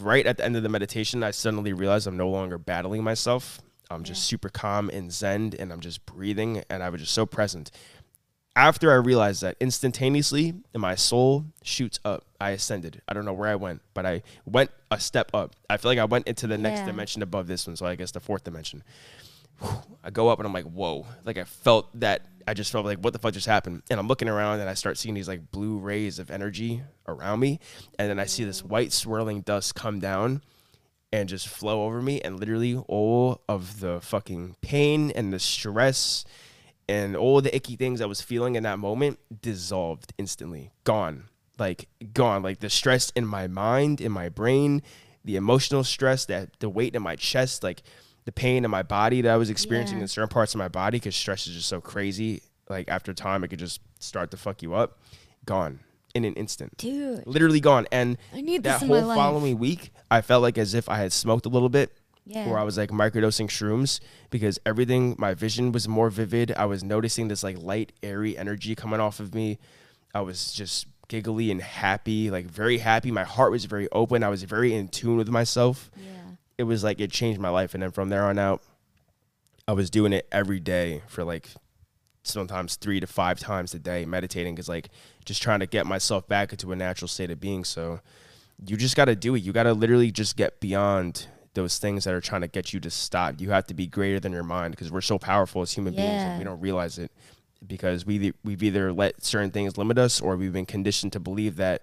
right 0.00 0.26
at 0.26 0.36
the 0.36 0.44
end 0.44 0.56
of 0.56 0.62
the 0.62 0.68
meditation 0.70 1.22
i 1.22 1.30
suddenly 1.30 1.72
realized 1.74 2.06
i'm 2.06 2.16
no 2.16 2.30
longer 2.30 2.56
battling 2.56 3.02
myself 3.04 3.60
i'm 3.90 4.04
just 4.04 4.24
super 4.24 4.48
calm 4.48 4.88
and 4.88 5.12
zen 5.12 5.52
and 5.58 5.70
i'm 5.70 5.80
just 5.80 6.06
breathing 6.06 6.62
and 6.70 6.82
i 6.82 6.88
was 6.88 7.00
just 7.02 7.12
so 7.12 7.26
present 7.26 7.70
after 8.56 8.90
i 8.90 8.94
realized 8.94 9.42
that 9.42 9.54
instantaneously 9.60 10.54
my 10.74 10.94
soul 10.94 11.44
shoots 11.62 12.00
up 12.06 12.24
i 12.40 12.50
ascended 12.50 13.02
i 13.08 13.12
don't 13.12 13.26
know 13.26 13.32
where 13.34 13.48
i 13.50 13.54
went 13.54 13.82
but 13.92 14.06
i 14.06 14.22
went 14.46 14.70
a 14.90 14.98
step 14.98 15.30
up 15.34 15.54
i 15.68 15.76
feel 15.76 15.90
like 15.90 15.98
i 15.98 16.04
went 16.04 16.26
into 16.26 16.46
the 16.46 16.56
next 16.56 16.80
Yeah. 16.80 16.86
dimension 16.86 17.20
above 17.22 17.46
this 17.46 17.66
one 17.66 17.76
so 17.76 17.84
i 17.84 17.94
guess 17.94 18.12
the 18.12 18.20
fourth 18.20 18.44
dimension 18.44 18.82
I 20.04 20.10
go 20.10 20.28
up 20.28 20.38
and 20.38 20.46
I'm 20.46 20.52
like, 20.52 20.64
whoa. 20.64 21.06
Like 21.24 21.38
I 21.38 21.44
felt 21.44 21.88
that 22.00 22.26
I 22.46 22.54
just 22.54 22.72
felt 22.72 22.84
like 22.84 22.98
what 22.98 23.12
the 23.12 23.18
fuck 23.18 23.34
just 23.34 23.46
happened. 23.46 23.82
And 23.90 24.00
I'm 24.00 24.08
looking 24.08 24.28
around 24.28 24.60
and 24.60 24.68
I 24.68 24.74
start 24.74 24.98
seeing 24.98 25.14
these 25.14 25.28
like 25.28 25.50
blue 25.50 25.78
rays 25.78 26.18
of 26.18 26.30
energy 26.30 26.82
around 27.06 27.40
me. 27.40 27.60
And 27.98 28.10
then 28.10 28.18
I 28.18 28.26
see 28.26 28.44
this 28.44 28.64
white 28.64 28.92
swirling 28.92 29.42
dust 29.42 29.74
come 29.74 30.00
down 30.00 30.42
and 31.12 31.28
just 31.28 31.48
flow 31.48 31.84
over 31.84 32.02
me. 32.02 32.20
And 32.20 32.40
literally 32.40 32.76
all 32.88 33.42
of 33.48 33.80
the 33.80 34.00
fucking 34.00 34.56
pain 34.60 35.10
and 35.12 35.32
the 35.32 35.38
stress 35.38 36.24
and 36.88 37.16
all 37.16 37.40
the 37.40 37.54
icky 37.54 37.76
things 37.76 38.00
I 38.00 38.06
was 38.06 38.20
feeling 38.20 38.56
in 38.56 38.64
that 38.64 38.78
moment 38.78 39.18
dissolved 39.40 40.12
instantly. 40.18 40.72
Gone. 40.84 41.24
Like 41.58 41.88
gone. 42.12 42.42
Like 42.42 42.60
the 42.60 42.70
stress 42.70 43.10
in 43.14 43.26
my 43.26 43.46
mind, 43.46 44.00
in 44.00 44.10
my 44.10 44.28
brain, 44.28 44.82
the 45.24 45.36
emotional 45.36 45.84
stress, 45.84 46.24
that 46.26 46.58
the 46.58 46.68
weight 46.68 46.96
in 46.96 47.02
my 47.02 47.14
chest, 47.14 47.62
like 47.62 47.82
the 48.24 48.32
pain 48.32 48.64
in 48.64 48.70
my 48.70 48.82
body 48.82 49.20
that 49.22 49.30
I 49.32 49.36
was 49.36 49.50
experiencing 49.50 49.98
Yeah. 49.98 50.02
in 50.02 50.08
certain 50.08 50.28
parts 50.28 50.54
of 50.54 50.58
my 50.58 50.68
body 50.68 50.98
because 50.98 51.16
stress 51.16 51.46
is 51.46 51.54
just 51.54 51.68
so 51.68 51.80
crazy. 51.80 52.42
Like 52.68 52.88
after 52.88 53.12
time, 53.12 53.42
it 53.44 53.48
could 53.48 53.58
just 53.58 53.80
start 53.98 54.30
to 54.30 54.36
fuck 54.36 54.62
you 54.62 54.74
up. 54.74 54.98
Gone 55.44 55.80
in 56.14 56.24
an 56.24 56.34
instant. 56.34 56.76
Dude. 56.76 57.26
Literally 57.26 57.58
gone. 57.60 57.86
And 57.90 58.18
I 58.34 58.40
need 58.42 58.62
that 58.64 58.80
this 58.80 58.88
whole 58.88 59.14
following 59.14 59.58
week, 59.58 59.92
I 60.10 60.20
felt 60.20 60.42
like 60.42 60.58
as 60.58 60.74
if 60.74 60.88
I 60.88 60.98
had 60.98 61.12
smoked 61.12 61.46
a 61.46 61.48
little 61.48 61.68
bit. 61.68 61.92
Yeah. 62.24 62.48
Or 62.48 62.56
I 62.56 62.62
was 62.62 62.76
like 62.78 62.90
microdosing 62.90 63.48
shrooms 63.48 63.98
because 64.30 64.60
everything, 64.64 65.16
my 65.18 65.34
vision 65.34 65.72
was 65.72 65.88
more 65.88 66.08
vivid. 66.08 66.52
I 66.52 66.66
was 66.66 66.84
noticing 66.84 67.26
this 67.26 67.42
like 67.42 67.58
light, 67.58 67.92
airy 68.02 68.38
energy 68.38 68.76
coming 68.76 69.00
off 69.00 69.18
of 69.18 69.34
me. 69.34 69.58
I 70.14 70.20
was 70.20 70.52
just 70.52 70.86
giggly 71.08 71.50
and 71.50 71.60
happy, 71.60 72.30
like 72.30 72.46
very 72.46 72.78
happy. 72.78 73.10
My 73.10 73.24
heart 73.24 73.50
was 73.50 73.64
very 73.64 73.88
open. 73.90 74.22
I 74.22 74.28
was 74.28 74.44
very 74.44 74.72
in 74.72 74.86
tune 74.86 75.16
with 75.16 75.28
myself 75.30 75.90
Yeah. 75.96 76.11
It 76.62 76.64
was 76.64 76.84
like 76.84 77.00
it 77.00 77.10
changed 77.10 77.40
my 77.40 77.48
life. 77.50 77.74
And 77.74 77.82
then 77.82 77.90
from 77.90 78.08
there 78.08 78.24
on 78.24 78.38
out 78.38 78.62
i 79.68 79.72
was 79.72 79.90
doing 79.90 80.12
it 80.12 80.26
every 80.32 80.58
day 80.58 81.02
for 81.06 81.22
like 81.22 81.48
sometimes 82.24 82.76
three 82.76 83.00
to 83.00 83.06
five 83.06 83.38
times 83.38 83.74
a 83.74 83.78
day 83.78 84.04
meditating 84.04 84.58
is 84.58 84.68
like 84.68 84.88
just 85.24 85.42
trying 85.42 85.60
to 85.60 85.66
get 85.66 85.86
myself 85.86 86.26
back 86.28 86.52
into 86.52 86.72
a 86.72 86.76
natural 86.76 87.08
state 87.08 87.30
of 87.30 87.40
being. 87.40 87.64
So 87.64 88.00
you 88.64 88.76
just 88.76 88.96
got 88.96 89.06
to 89.06 89.16
do 89.16 89.34
it. 89.34 89.42
You 89.42 89.52
got 89.52 89.64
to 89.64 89.74
literally 89.74 90.10
just 90.10 90.36
get 90.36 90.60
beyond 90.60 91.26
those 91.54 91.78
things 91.78 92.04
that 92.04 92.14
are 92.14 92.20
trying 92.20 92.40
to 92.42 92.48
get 92.48 92.72
you 92.72 92.80
to 92.80 92.90
stop. 92.90 93.40
You 93.40 93.50
have 93.50 93.66
to 93.66 93.74
be 93.74 93.86
greater 93.86 94.20
than 94.20 94.32
your 94.32 94.44
mind 94.44 94.72
because 94.72 94.90
we're 94.90 95.00
so 95.00 95.18
powerful 95.18 95.62
as 95.62 95.72
human 95.72 95.94
beings 95.94 96.22
and 96.22 96.38
we 96.38 96.44
don't 96.44 96.60
realize 96.60 96.98
it 96.98 97.10
because 97.66 98.06
we 98.06 98.32
we've 98.42 98.62
either 98.62 98.92
let 98.92 99.22
certain 99.24 99.50
things 99.50 99.76
limit 99.76 99.98
us 99.98 100.20
or 100.20 100.36
we've 100.36 100.52
been 100.52 100.66
conditioned 100.66 101.12
to 101.12 101.20
believe 101.20 101.56
that 101.56 101.82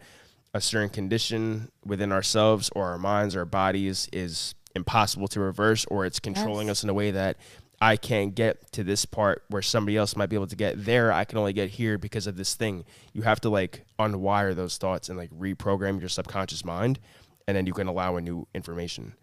a 0.53 0.59
certain 0.59 0.89
condition 0.89 1.69
within 1.85 2.11
ourselves 2.11 2.69
or 2.75 2.87
our 2.87 2.97
minds 2.97 3.35
or 3.35 3.39
our 3.39 3.45
bodies 3.45 4.09
is 4.11 4.55
impossible 4.75 5.27
to 5.29 5.39
reverse 5.39 5.85
or 5.85 6.05
it's 6.05 6.19
controlling 6.19 6.67
Yes. 6.67 6.79
us 6.79 6.83
in 6.83 6.89
a 6.89 6.93
way 6.93 7.11
that 7.11 7.37
I 7.81 7.95
can't 7.95 8.35
get 8.35 8.71
to 8.73 8.83
this 8.83 9.05
part 9.05 9.43
where 9.47 9.61
somebody 9.61 9.95
else 9.95 10.15
might 10.15 10.27
be 10.27 10.35
able 10.35 10.47
to 10.47 10.55
get 10.55 10.83
there. 10.85 11.13
I 11.13 11.23
can 11.23 11.37
only 11.37 11.53
get 11.53 11.69
here 11.71 11.97
because 11.97 12.27
of 12.27 12.35
this 12.35 12.53
thing. 12.55 12.83
You 13.13 13.21
have 13.21 13.39
to 13.41 13.49
like 13.49 13.85
unwire 13.97 14.53
those 14.53 14.77
thoughts 14.77 15.07
and 15.07 15.17
like 15.17 15.29
reprogram 15.31 15.99
your 15.99 16.09
subconscious 16.09 16.65
mind 16.65 16.99
and 17.47 17.55
then 17.55 17.65
you 17.65 17.73
can 17.73 17.87
allow 17.87 18.17
a 18.17 18.21
new 18.21 18.47
information. 18.53 19.13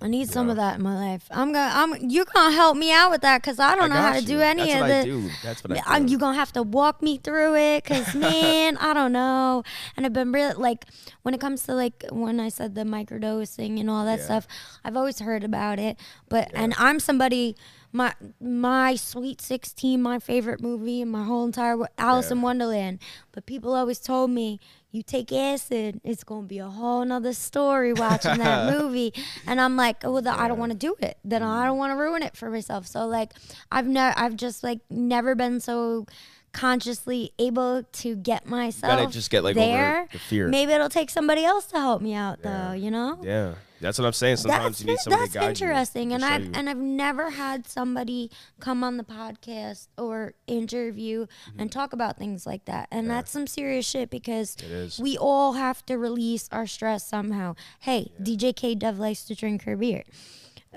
I 0.00 0.08
need 0.08 0.28
some 0.28 0.50
of 0.50 0.56
that 0.56 0.76
in 0.76 0.82
my 0.82 0.94
life. 0.94 1.26
I'm 1.30 1.52
gonna. 1.52 1.72
I'm. 1.74 2.10
you're 2.10 2.26
gonna 2.26 2.54
help 2.54 2.76
me 2.76 2.92
out 2.92 3.10
with 3.10 3.22
that 3.22 3.40
because 3.42 3.58
I 3.58 3.74
don't 3.74 3.88
know 3.88 3.96
how 3.96 4.12
to 4.12 4.20
you. 4.20 4.26
do 4.26 4.40
any 4.40 4.64
That's 4.72 4.74
of. 4.74 4.90
I 4.90 5.04
do. 5.04 5.30
That's 5.42 5.64
what 5.64 5.78
I 5.78 5.82
I'm, 5.86 6.06
do. 6.06 6.12
you 6.12 6.18
gonna 6.18 6.36
have 6.36 6.52
to 6.52 6.62
walk 6.62 7.02
me 7.02 7.16
through 7.16 7.56
it 7.56 7.84
because 7.84 8.14
man 8.26 8.76
i 8.78 8.92
don't 8.92 9.12
know 9.12 9.62
and 9.96 10.04
i've 10.04 10.12
been 10.12 10.32
really 10.32 10.54
like 10.54 10.84
when 11.22 11.34
it 11.34 11.40
comes 11.40 11.62
to 11.64 11.74
like 11.74 12.04
when 12.10 12.38
i 12.40 12.48
said 12.48 12.74
the 12.74 12.82
microdosing 12.82 13.80
and 13.80 13.88
all 13.90 14.04
that 14.04 14.18
Yeah. 14.18 14.24
stuff 14.24 14.46
i've 14.84 14.96
always 14.96 15.18
heard 15.20 15.44
about 15.44 15.78
it 15.78 15.98
but 16.28 16.50
and 16.54 16.74
i'm 16.78 17.00
somebody 17.00 17.56
my 17.92 18.12
my 18.40 18.94
sweet 18.96 19.40
16 19.40 20.00
my 20.02 20.18
favorite 20.18 20.60
movie 20.60 21.00
in 21.00 21.08
my 21.10 21.24
whole 21.24 21.44
entire 21.44 21.76
alice 21.98 22.26
Yeah. 22.26 22.36
in 22.36 22.42
wonderland 22.42 22.98
but 23.32 23.46
people 23.46 23.74
always 23.74 23.98
told 23.98 24.30
me 24.30 24.60
you 24.92 25.02
take 25.02 25.30
acid 25.32 26.00
it's 26.04 26.24
gonna 26.24 26.46
be 26.46 26.58
a 26.58 26.68
whole 26.68 27.04
nother 27.04 27.32
story 27.32 27.92
watching 27.92 28.38
that 28.38 28.72
movie 28.78 29.12
and 29.46 29.60
i'm 29.60 29.76
like 29.76 30.04
oh 30.04 30.12
well, 30.12 30.28
i 30.28 30.48
don't 30.48 30.58
want 30.58 30.72
to 30.72 30.78
do 30.78 30.94
it 31.00 31.18
then 31.24 31.42
i 31.42 31.64
Mm. 31.64 31.66
don't 31.66 31.78
want 31.78 31.90
to 31.92 31.96
ruin 31.96 32.22
it 32.22 32.36
for 32.36 32.48
myself 32.50 32.86
so 32.86 33.06
like 33.06 33.32
i've 33.70 33.86
never 33.86 34.18
i've 34.18 34.36
just 34.36 34.62
like 34.62 34.80
never 34.88 35.34
been 35.34 35.60
so 35.60 36.06
consciously 36.52 37.32
able 37.38 37.82
to 37.92 38.16
get 38.16 38.46
myself 38.46 38.98
Gotta 38.98 39.12
just 39.12 39.28
get, 39.30 39.44
like, 39.44 39.56
over 39.56 39.66
there 39.66 40.08
the 40.10 40.18
fear. 40.18 40.48
maybe 40.48 40.72
it'll 40.72 40.88
take 40.88 41.10
somebody 41.10 41.44
else 41.44 41.66
to 41.66 41.76
help 41.78 42.00
me 42.00 42.14
out 42.14 42.38
Yeah. 42.42 42.68
though 42.68 42.72
you 42.72 42.90
know 42.90 43.18
Yeah. 43.22 43.54
That's 43.80 43.98
what 43.98 44.06
I'm 44.06 44.12
saying. 44.12 44.36
Sometimes 44.38 44.78
that's 44.78 44.80
you 44.80 44.86
need 44.86 44.98
somebody 45.00 45.28
that's 45.28 45.60
interesting, 45.60 46.12
and 46.12 46.24
I've 46.24 46.44
you. 46.44 46.50
and 46.54 46.68
I've 46.70 46.78
never 46.78 47.30
had 47.30 47.66
somebody 47.68 48.30
come 48.60 48.82
on 48.82 48.96
the 48.96 49.04
podcast 49.04 49.88
or 49.98 50.34
interview 50.46 51.26
Mm-hmm. 51.26 51.60
and 51.60 51.72
talk 51.72 51.92
about 51.92 52.16
things 52.18 52.46
like 52.46 52.64
that, 52.66 52.88
and 52.90 53.08
that's 53.10 53.30
some 53.30 53.46
serious 53.46 53.86
shit 53.86 54.10
because 54.10 54.56
we 54.98 55.16
all 55.18 55.52
have 55.54 55.84
to 55.86 55.96
release 55.98 56.48
our 56.52 56.66
stress 56.66 57.06
somehow. 57.06 57.54
Hey, 57.80 58.12
DJ 58.22 58.54
K 58.56 58.74
Dev 58.74 58.98
likes 58.98 59.24
to 59.24 59.34
drink 59.34 59.62
her 59.64 59.76
beer. 59.76 60.04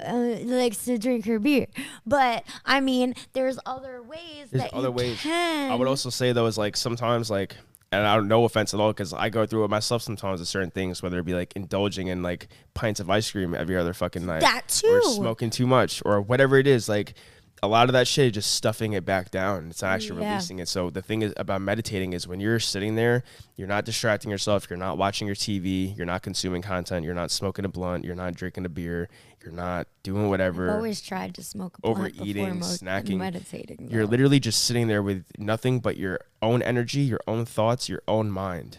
Uh, 0.01 0.37
likes 0.45 0.85
to 0.85 0.97
drink 0.97 1.25
her 1.25 1.39
beer, 1.39 1.67
but 2.05 2.43
I 2.65 2.79
mean, 2.79 3.15
there's 3.33 3.59
other 3.65 4.01
ways 4.01 4.47
There's 4.49 4.63
that 4.63 4.73
other 4.73 4.91
ways. 4.91 5.19
can. 5.21 5.71
I 5.71 5.75
would 5.75 5.87
also 5.89 6.09
say 6.09 6.31
though 6.31 6.45
is 6.45 6.57
like 6.57 6.77
sometimes 6.77 7.29
like 7.29 7.55
and 7.91 8.05
I 8.05 8.15
don't 8.15 8.27
no 8.27 8.45
offense 8.45 8.73
at 8.73 8.79
all 8.79 8.91
because 8.91 9.13
I 9.13 9.29
go 9.29 9.45
through 9.45 9.65
it 9.65 9.69
myself 9.69 10.01
sometimes 10.01 10.39
with 10.39 10.47
certain 10.47 10.71
things 10.71 11.01
whether 11.01 11.19
it 11.19 11.25
be 11.25 11.33
like 11.33 11.53
indulging 11.55 12.07
in 12.07 12.21
like 12.21 12.47
pints 12.73 12.99
of 12.99 13.09
ice 13.09 13.31
cream 13.31 13.55
every 13.55 13.77
other 13.77 13.93
fucking 13.93 14.25
night 14.25 14.41
That 14.41 14.67
too, 14.67 14.87
or 14.87 15.01
smoking 15.01 15.49
too 15.49 15.67
much 15.67 16.01
or 16.05 16.21
whatever 16.21 16.57
it 16.57 16.67
is 16.67 16.87
like 16.87 17.15
a 17.61 17.67
lot 17.67 17.89
of 17.89 17.93
that 17.93 18.07
shit 18.07 18.27
is 18.27 18.31
just 18.31 18.53
stuffing 18.55 18.93
it 18.93 19.03
back 19.05 19.31
down. 19.31 19.67
It's 19.69 19.81
not 19.81 19.91
actually 19.93 20.19
mm, 20.19 20.23
Yeah. 20.23 20.29
releasing 20.31 20.59
it. 20.59 20.67
So 20.67 20.89
the 20.89 21.01
thing 21.01 21.21
is 21.21 21.33
about 21.35 21.61
meditating 21.61 22.13
is 22.13 22.27
when 22.27 22.39
you're 22.39 22.59
sitting 22.59 22.95
there, 22.95 23.23
you're 23.55 23.67
not 23.67 23.83
distracting 23.85 24.31
yourself. 24.31 24.67
You're 24.69 24.77
not 24.77 24.97
watching 24.97 25.27
your 25.27 25.35
TV. 25.35 25.95
You're 25.97 26.05
not 26.05 26.21
consuming 26.21 26.61
content. 26.61 27.03
You're 27.05 27.13
not 27.15 27.31
smoking 27.31 27.65
a 27.65 27.69
blunt. 27.69 28.05
You're 28.05 28.15
not 28.15 28.33
drinking 28.35 28.65
a 28.65 28.69
beer. 28.69 29.09
You're 29.43 29.53
not 29.53 29.87
doing 30.03 30.29
whatever. 30.29 30.69
I've 30.69 30.75
always 30.77 31.01
tried 31.01 31.35
to 31.35 31.43
smoke 31.43 31.77
a 31.77 31.81
blunt 31.81 31.97
Overeating, 32.17 32.45
before 32.45 32.53
mo- 32.55 32.65
snacking. 32.65 33.17
meditating. 33.17 33.89
You're 33.89 34.05
literally 34.05 34.39
just 34.39 34.63
sitting 34.63 34.87
there 34.87 35.03
with 35.03 35.25
nothing 35.37 35.79
but 35.79 35.97
your 35.97 36.19
own 36.41 36.61
energy, 36.61 37.01
your 37.01 37.19
own 37.27 37.45
thoughts, 37.45 37.89
your 37.89 38.01
own 38.07 38.31
mind. 38.31 38.77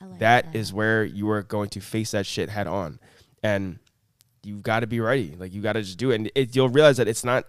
I 0.00 0.04
like 0.06 0.18
That 0.20 0.46
is 0.54 0.72
where 0.72 1.04
you 1.04 1.28
are 1.30 1.42
going 1.42 1.68
to 1.70 1.80
face 1.80 2.12
that 2.12 2.26
shit 2.26 2.48
head 2.48 2.68
on, 2.68 3.00
and 3.42 3.80
you've 4.44 4.62
got 4.62 4.80
to 4.80 4.86
be 4.86 5.00
ready. 5.00 5.34
Like 5.36 5.52
you 5.52 5.60
got 5.62 5.72
to 5.72 5.82
just 5.82 5.98
do 5.98 6.12
it, 6.12 6.14
and 6.16 6.30
it, 6.36 6.54
you'll 6.54 6.68
realize 6.68 6.98
that 6.98 7.08
it's 7.08 7.24
not. 7.24 7.44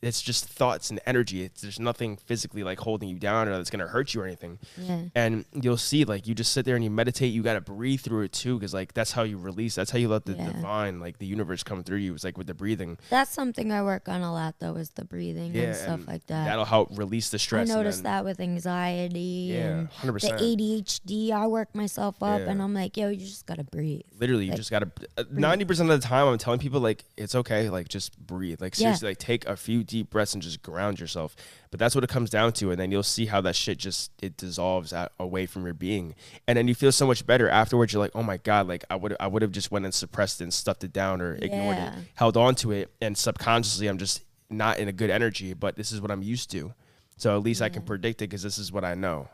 It's 0.00 0.22
just 0.22 0.44
thoughts 0.46 0.90
and 0.90 1.00
energy. 1.06 1.42
It's 1.42 1.60
there's 1.62 1.80
nothing 1.80 2.16
physically 2.16 2.62
like 2.62 2.78
holding 2.78 3.08
you 3.08 3.18
down 3.18 3.48
or 3.48 3.56
that's 3.56 3.70
gonna 3.70 3.88
hurt 3.88 4.14
you 4.14 4.20
or 4.20 4.26
anything. 4.26 4.58
Yeah. 4.80 5.02
And 5.14 5.44
you'll 5.52 5.76
see 5.76 6.04
like 6.04 6.26
you 6.28 6.34
just 6.34 6.52
sit 6.52 6.64
there 6.64 6.76
and 6.76 6.84
you 6.84 6.90
meditate. 6.90 7.32
You 7.32 7.42
gotta 7.42 7.60
breathe 7.60 8.00
through 8.00 8.22
it 8.22 8.32
too, 8.32 8.58
because 8.58 8.72
like 8.72 8.94
that's 8.94 9.12
how 9.12 9.24
you 9.24 9.38
release. 9.38 9.74
That's 9.74 9.90
how 9.90 9.98
you 9.98 10.08
let 10.08 10.24
the 10.24 10.34
Yeah. 10.34 10.52
divine, 10.52 11.00
like 11.00 11.18
the 11.18 11.26
universe, 11.26 11.62
come 11.64 11.82
through 11.82 11.98
you. 11.98 12.14
It's 12.14 12.22
like 12.22 12.38
with 12.38 12.46
the 12.46 12.54
breathing. 12.54 12.96
That's 13.10 13.32
something 13.32 13.72
I 13.72 13.82
work 13.82 14.08
on 14.08 14.22
a 14.22 14.32
lot 14.32 14.54
though, 14.60 14.76
is 14.76 14.90
the 14.90 15.04
breathing 15.04 15.52
Yeah, 15.54 15.62
and 15.62 15.76
stuff 15.76 15.98
and 16.00 16.06
like 16.06 16.26
that. 16.28 16.44
That'll 16.44 16.64
help 16.64 16.96
release 16.96 17.30
the 17.30 17.38
stress. 17.40 17.68
I 17.68 17.74
noticed 17.74 18.04
that 18.04 18.24
with 18.24 18.38
anxiety 18.40 19.50
Yeah, 19.54 19.78
and 19.80 19.90
100%. 19.90 20.38
the 20.38 20.56
ADHD. 20.56 21.32
I 21.32 21.46
work 21.46 21.74
myself 21.74 22.22
up, 22.22 22.40
and 22.42 22.62
I'm 22.62 22.74
like, 22.74 22.96
yo, 22.96 23.08
you 23.08 23.16
just 23.26 23.46
gotta 23.46 23.64
breathe. 23.64 24.02
literally 24.18 24.46
you 24.46 24.54
just 24.54 24.70
gotta 24.70 24.90
uh, 25.16 25.24
ninety 25.30 25.64
percent 25.64 25.90
of 25.90 26.00
the 26.00 26.06
time 26.06 26.26
I'm 26.28 26.38
telling 26.38 26.60
people 26.60 26.80
like 26.80 27.04
it's 27.16 27.34
okay, 27.34 27.68
like 27.70 27.88
just 27.88 28.18
breathe. 28.18 28.60
Like 28.60 28.74
seriously, 28.74 29.08
like 29.10 29.18
take 29.18 29.46
a 29.46 29.56
few 29.56 29.84
deep 29.88 30.10
breaths 30.10 30.34
and 30.34 30.40
just 30.42 30.62
ground 30.62 31.00
yourself. 31.00 31.34
But 31.72 31.80
that's 31.80 31.94
what 31.96 32.04
it 32.04 32.10
comes 32.10 32.30
down 32.30 32.52
to, 32.54 32.70
and 32.70 32.78
then 32.78 32.92
you'll 32.92 33.02
see 33.02 33.26
how 33.26 33.40
that 33.40 33.56
shit 33.56 33.78
just 33.78 34.12
it 34.22 34.36
dissolves 34.36 34.92
out, 34.92 35.10
away 35.18 35.46
from 35.46 35.64
your 35.64 35.74
being, 35.74 36.14
and 36.46 36.56
then 36.56 36.68
you 36.68 36.74
feel 36.76 36.92
so 36.92 37.06
much 37.06 37.26
better 37.26 37.48
afterwards. 37.48 37.92
You're 37.92 38.00
like, 38.02 38.12
oh 38.14 38.22
my 38.22 38.36
god, 38.36 38.68
like 38.68 38.84
I 38.88 38.94
would 38.96 39.16
I 39.18 39.26
would 39.26 39.42
have 39.42 39.50
just 39.52 39.72
went 39.72 39.84
and 39.84 39.92
suppressed 39.92 40.40
it 40.40 40.44
and 40.44 40.54
stuffed 40.54 40.84
it 40.84 40.92
down 40.92 41.20
or 41.20 41.34
ignored 41.34 41.76
Yeah. 41.76 41.98
it, 41.98 42.04
held 42.14 42.36
on 42.36 42.54
to 42.56 42.70
it, 42.72 42.90
and 43.00 43.18
subconsciously 43.18 43.88
I'm 43.88 43.98
just 43.98 44.22
not 44.50 44.78
in 44.78 44.86
a 44.88 44.92
good 44.92 45.10
energy. 45.10 45.52
But 45.54 45.74
this 45.76 45.90
is 45.90 46.00
what 46.00 46.10
I'm 46.12 46.22
used 46.22 46.50
to, 46.52 46.72
so 47.16 47.36
at 47.36 47.42
least 47.42 47.60
I 47.62 47.68
can 47.68 47.82
predict 47.82 48.22
it 48.22 48.28
because 48.30 48.42
this 48.42 48.58
is 48.58 48.70
what 48.70 48.84
I 48.84 48.94
know. 48.94 49.28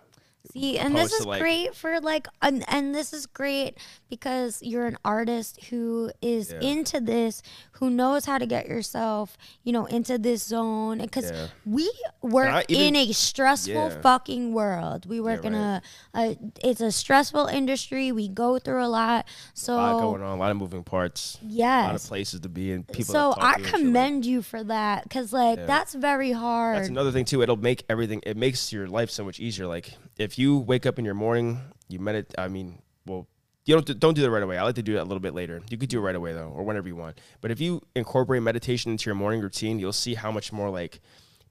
See, 0.52 0.78
and 0.78 0.94
this 0.94 1.12
is 1.12 1.24
like- 1.26 1.40
great 1.40 1.74
for 1.74 2.00
like, 2.00 2.28
and, 2.42 2.64
and 2.68 2.94
this 2.94 3.12
is 3.12 3.26
great 3.26 3.78
because 4.10 4.62
you're 4.62 4.86
an 4.86 4.98
artist 5.04 5.64
who 5.64 6.12
is 6.20 6.52
Yeah. 6.52 6.60
into 6.60 7.00
this, 7.00 7.42
who 7.72 7.90
knows 7.90 8.26
how 8.26 8.38
to 8.38 8.46
get 8.46 8.68
yourself, 8.68 9.36
you 9.64 9.72
know, 9.72 9.86
into 9.86 10.18
this 10.18 10.44
zone. 10.44 10.98
Because 10.98 11.30
Yeah. 11.32 11.46
we 11.64 11.90
work 12.22 12.66
even- 12.68 12.94
in 12.94 12.96
a 12.96 13.12
stressful 13.12 13.72
Yeah. 13.74 14.00
fucking 14.02 14.52
world. 14.52 15.06
We 15.06 15.18
work 15.20 15.44
in 15.44 15.54
right. 15.54 15.80
a, 16.14 16.18
a, 16.18 16.38
it's 16.62 16.80
a 16.82 16.92
stressful 16.92 17.46
industry. 17.46 18.12
We 18.12 18.28
go 18.28 18.58
through 18.58 18.84
a 18.84 18.86
lot. 18.86 19.26
So 19.54 19.74
A 19.74 19.76
lot 19.76 20.00
going 20.02 20.22
on, 20.22 20.36
a 20.36 20.40
lot 20.40 20.50
of 20.50 20.56
moving 20.58 20.84
parts, 20.84 21.38
Yeah, 21.42 21.86
a 21.86 21.86
lot 21.86 21.94
of 21.96 22.02
places 22.04 22.40
to 22.40 22.48
be, 22.50 22.70
and 22.70 22.86
people. 22.86 23.12
So 23.14 23.32
to 23.32 23.42
I 23.42 23.54
to 23.54 23.56
and 23.56 23.64
shit 23.64 23.72
like 23.72 23.80
commend 23.82 24.26
you 24.26 24.42
for 24.42 24.62
that 24.62 25.04
because 25.04 25.32
like 25.32 25.66
that's 25.66 25.94
very 25.94 26.32
hard. 26.32 26.76
That's 26.76 26.88
another 26.88 27.10
thing 27.12 27.24
too. 27.24 27.42
It'll 27.42 27.56
make 27.56 27.84
everything. 27.88 28.20
It 28.24 28.36
makes 28.36 28.72
your 28.72 28.86
life 28.86 29.10
so 29.10 29.24
much 29.24 29.40
easier. 29.40 29.66
Like 29.66 29.94
if 30.18 30.33
you 30.38 30.58
wake 30.58 30.86
up 30.86 30.98
in 30.98 31.04
your 31.04 31.14
morning, 31.14 31.60
you 31.88 31.98
meditate. 31.98 32.34
I 32.38 32.48
mean, 32.48 32.82
well, 33.06 33.26
you 33.64 33.74
don't 33.74 33.98
don't 33.98 34.14
do 34.14 34.22
that 34.22 34.30
right 34.30 34.42
away. 34.42 34.58
I 34.58 34.62
like 34.62 34.74
to 34.76 34.82
do 34.82 34.94
that 34.94 35.02
a 35.02 35.08
little 35.08 35.20
bit 35.20 35.34
later. 35.34 35.62
You 35.70 35.78
could 35.78 35.88
do 35.88 35.98
it 35.98 36.02
right 36.02 36.14
away 36.14 36.32
though, 36.32 36.48
or 36.48 36.62
whenever 36.64 36.88
you 36.88 36.96
want. 36.96 37.20
But 37.40 37.50
if 37.50 37.60
you 37.60 37.82
incorporate 37.94 38.42
meditation 38.42 38.92
into 38.92 39.06
your 39.06 39.14
morning 39.14 39.40
routine, 39.40 39.78
you'll 39.78 39.92
see 39.92 40.14
how 40.14 40.30
much 40.30 40.52
more 40.52 40.70
like 40.70 41.00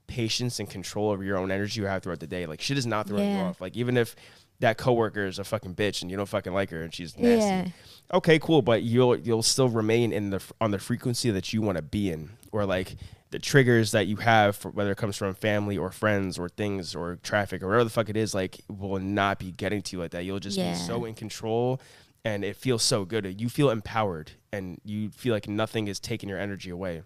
patience 0.06 0.60
and 0.60 0.68
control 0.68 1.10
over 1.10 1.24
your 1.24 1.38
own 1.38 1.50
energy 1.50 1.80
you 1.80 1.86
have 1.86 2.02
throughout 2.02 2.20
the 2.20 2.26
day. 2.26 2.46
Like 2.46 2.60
shit 2.60 2.78
is 2.78 2.86
not 2.86 3.08
throwing 3.08 3.32
you 3.32 3.38
off. 3.38 3.60
Like 3.60 3.76
even 3.76 3.96
if 3.96 4.14
that 4.60 4.78
coworker 4.78 5.26
is 5.26 5.38
a 5.38 5.44
fucking 5.44 5.74
bitch 5.74 6.02
and 6.02 6.10
you 6.10 6.16
don't 6.16 6.28
fucking 6.28 6.52
like 6.52 6.70
her 6.70 6.82
and 6.82 6.94
she's 6.94 7.18
nasty. 7.18 7.48
Yeah. 7.48 7.68
Okay, 8.12 8.38
cool, 8.38 8.62
but 8.62 8.82
you'll 8.82 9.16
you'll 9.16 9.42
still 9.42 9.68
remain 9.68 10.12
in 10.12 10.30
the 10.30 10.42
on 10.60 10.70
the 10.70 10.78
frequency 10.78 11.30
that 11.30 11.52
you 11.52 11.62
want 11.62 11.76
to 11.76 11.82
be 11.82 12.10
in, 12.10 12.30
or 12.52 12.64
like 12.66 12.96
the 13.34 13.40
triggers 13.40 13.90
that 13.90 14.06
you 14.06 14.14
have, 14.14 14.54
for, 14.54 14.70
whether 14.70 14.92
it 14.92 14.96
comes 14.96 15.16
from 15.16 15.34
family 15.34 15.76
or 15.76 15.90
friends 15.90 16.38
or 16.38 16.48
things 16.48 16.94
or 16.94 17.16
traffic 17.16 17.64
or 17.64 17.66
whatever 17.66 17.82
the 17.82 17.90
fuck 17.90 18.08
it 18.08 18.16
is, 18.16 18.32
like 18.32 18.60
will 18.68 19.00
not 19.00 19.40
be 19.40 19.50
getting 19.50 19.82
to 19.82 19.96
you 19.96 20.00
like 20.00 20.12
that. 20.12 20.24
You'll 20.24 20.38
just 20.38 20.56
Yeah. 20.56 20.70
be 20.70 20.78
so 20.78 21.04
in 21.04 21.14
control, 21.14 21.80
and 22.24 22.44
it 22.44 22.54
feels 22.54 22.84
so 22.84 23.04
good. 23.04 23.40
You 23.40 23.48
feel 23.48 23.70
empowered, 23.70 24.30
and 24.52 24.80
you 24.84 25.10
feel 25.10 25.34
like 25.34 25.48
nothing 25.48 25.88
is 25.88 25.98
taking 25.98 26.28
your 26.28 26.38
energy 26.38 26.70
away. 26.70 27.02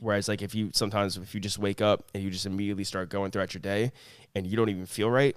Whereas, 0.00 0.28
like 0.28 0.42
if 0.42 0.54
you 0.54 0.68
sometimes 0.74 1.16
if 1.16 1.34
you 1.34 1.40
just 1.40 1.58
wake 1.58 1.80
up 1.80 2.04
and 2.12 2.22
you 2.22 2.30
just 2.30 2.44
immediately 2.44 2.84
start 2.84 3.08
going 3.08 3.30
throughout 3.30 3.54
your 3.54 3.62
day, 3.62 3.90
and 4.34 4.46
you 4.46 4.58
don't 4.58 4.68
even 4.68 4.84
feel 4.84 5.10
right, 5.10 5.34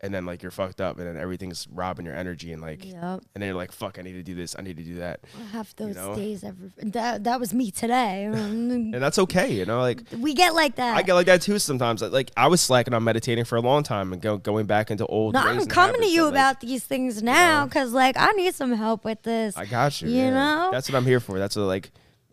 and 0.00 0.14
then 0.14 0.26
like 0.26 0.42
you're 0.42 0.50
fucked 0.50 0.80
up, 0.80 0.98
and 0.98 1.06
then 1.06 1.16
everything's 1.16 1.66
robbing 1.72 2.06
your 2.06 2.14
energy, 2.14 2.52
and 2.52 2.62
like, 2.62 2.84
Yep. 2.84 2.94
and 3.02 3.22
then 3.34 3.42
you're 3.42 3.54
like, 3.54 3.72
fuck, 3.72 3.98
I 3.98 4.02
need 4.02 4.12
to 4.12 4.22
do 4.22 4.34
this, 4.34 4.54
I 4.58 4.62
need 4.62 4.76
to 4.76 4.82
do 4.82 4.96
that, 4.96 5.20
I 5.38 5.44
have 5.56 5.74
those 5.76 5.96
know? 5.96 6.14
days 6.14 6.44
every 6.44 6.70
that 6.78 7.24
that 7.24 7.40
was 7.40 7.52
me 7.54 7.70
today. 7.70 8.30
Mm. 8.38 8.94
and 8.94 9.02
that's 9.02 9.18
okay, 9.18 9.52
you 9.52 9.64
know, 9.64 9.80
like. 9.80 10.02
we 10.16 10.32
get 10.34 10.54
like 10.54 10.76
that. 10.76 10.96
I 10.96 11.02
get 11.02 11.14
like 11.14 11.26
that 11.26 11.42
too 11.42 11.58
sometimes. 11.58 12.02
Like 12.02 12.30
I 12.36 12.46
was 12.48 12.60
slacking 12.60 12.94
on 12.94 13.04
meditating 13.04 13.44
for 13.44 13.56
a 13.56 13.60
long 13.60 13.82
time 13.82 14.12
and 14.12 14.22
go, 14.22 14.36
going 14.36 14.66
back 14.66 14.90
into 14.90 15.06
old. 15.06 15.34
no, 15.34 15.44
ways 15.44 15.62
I'm 15.62 15.66
coming 15.66 16.00
to 16.00 16.06
you 16.06 16.24
like, 16.24 16.32
about 16.32 16.60
these 16.60 16.84
things 16.84 17.22
now 17.22 17.64
because, 17.66 17.92
like, 17.92 18.16
I 18.18 18.32
need 18.32 18.54
some 18.54 18.72
help 18.72 19.04
with 19.04 19.22
this. 19.22 19.56
I 19.56 19.66
got 19.66 20.00
you. 20.00 20.08
You 20.08 20.16
yeah. 20.16 20.30
know? 20.30 20.68
that's 20.72 20.88
what 20.88 20.96
I'm 20.96 21.04
here 21.04 21.20
for. 21.20 21.38
That's 21.38 21.56
what 21.56 21.62
like, 21.64 21.90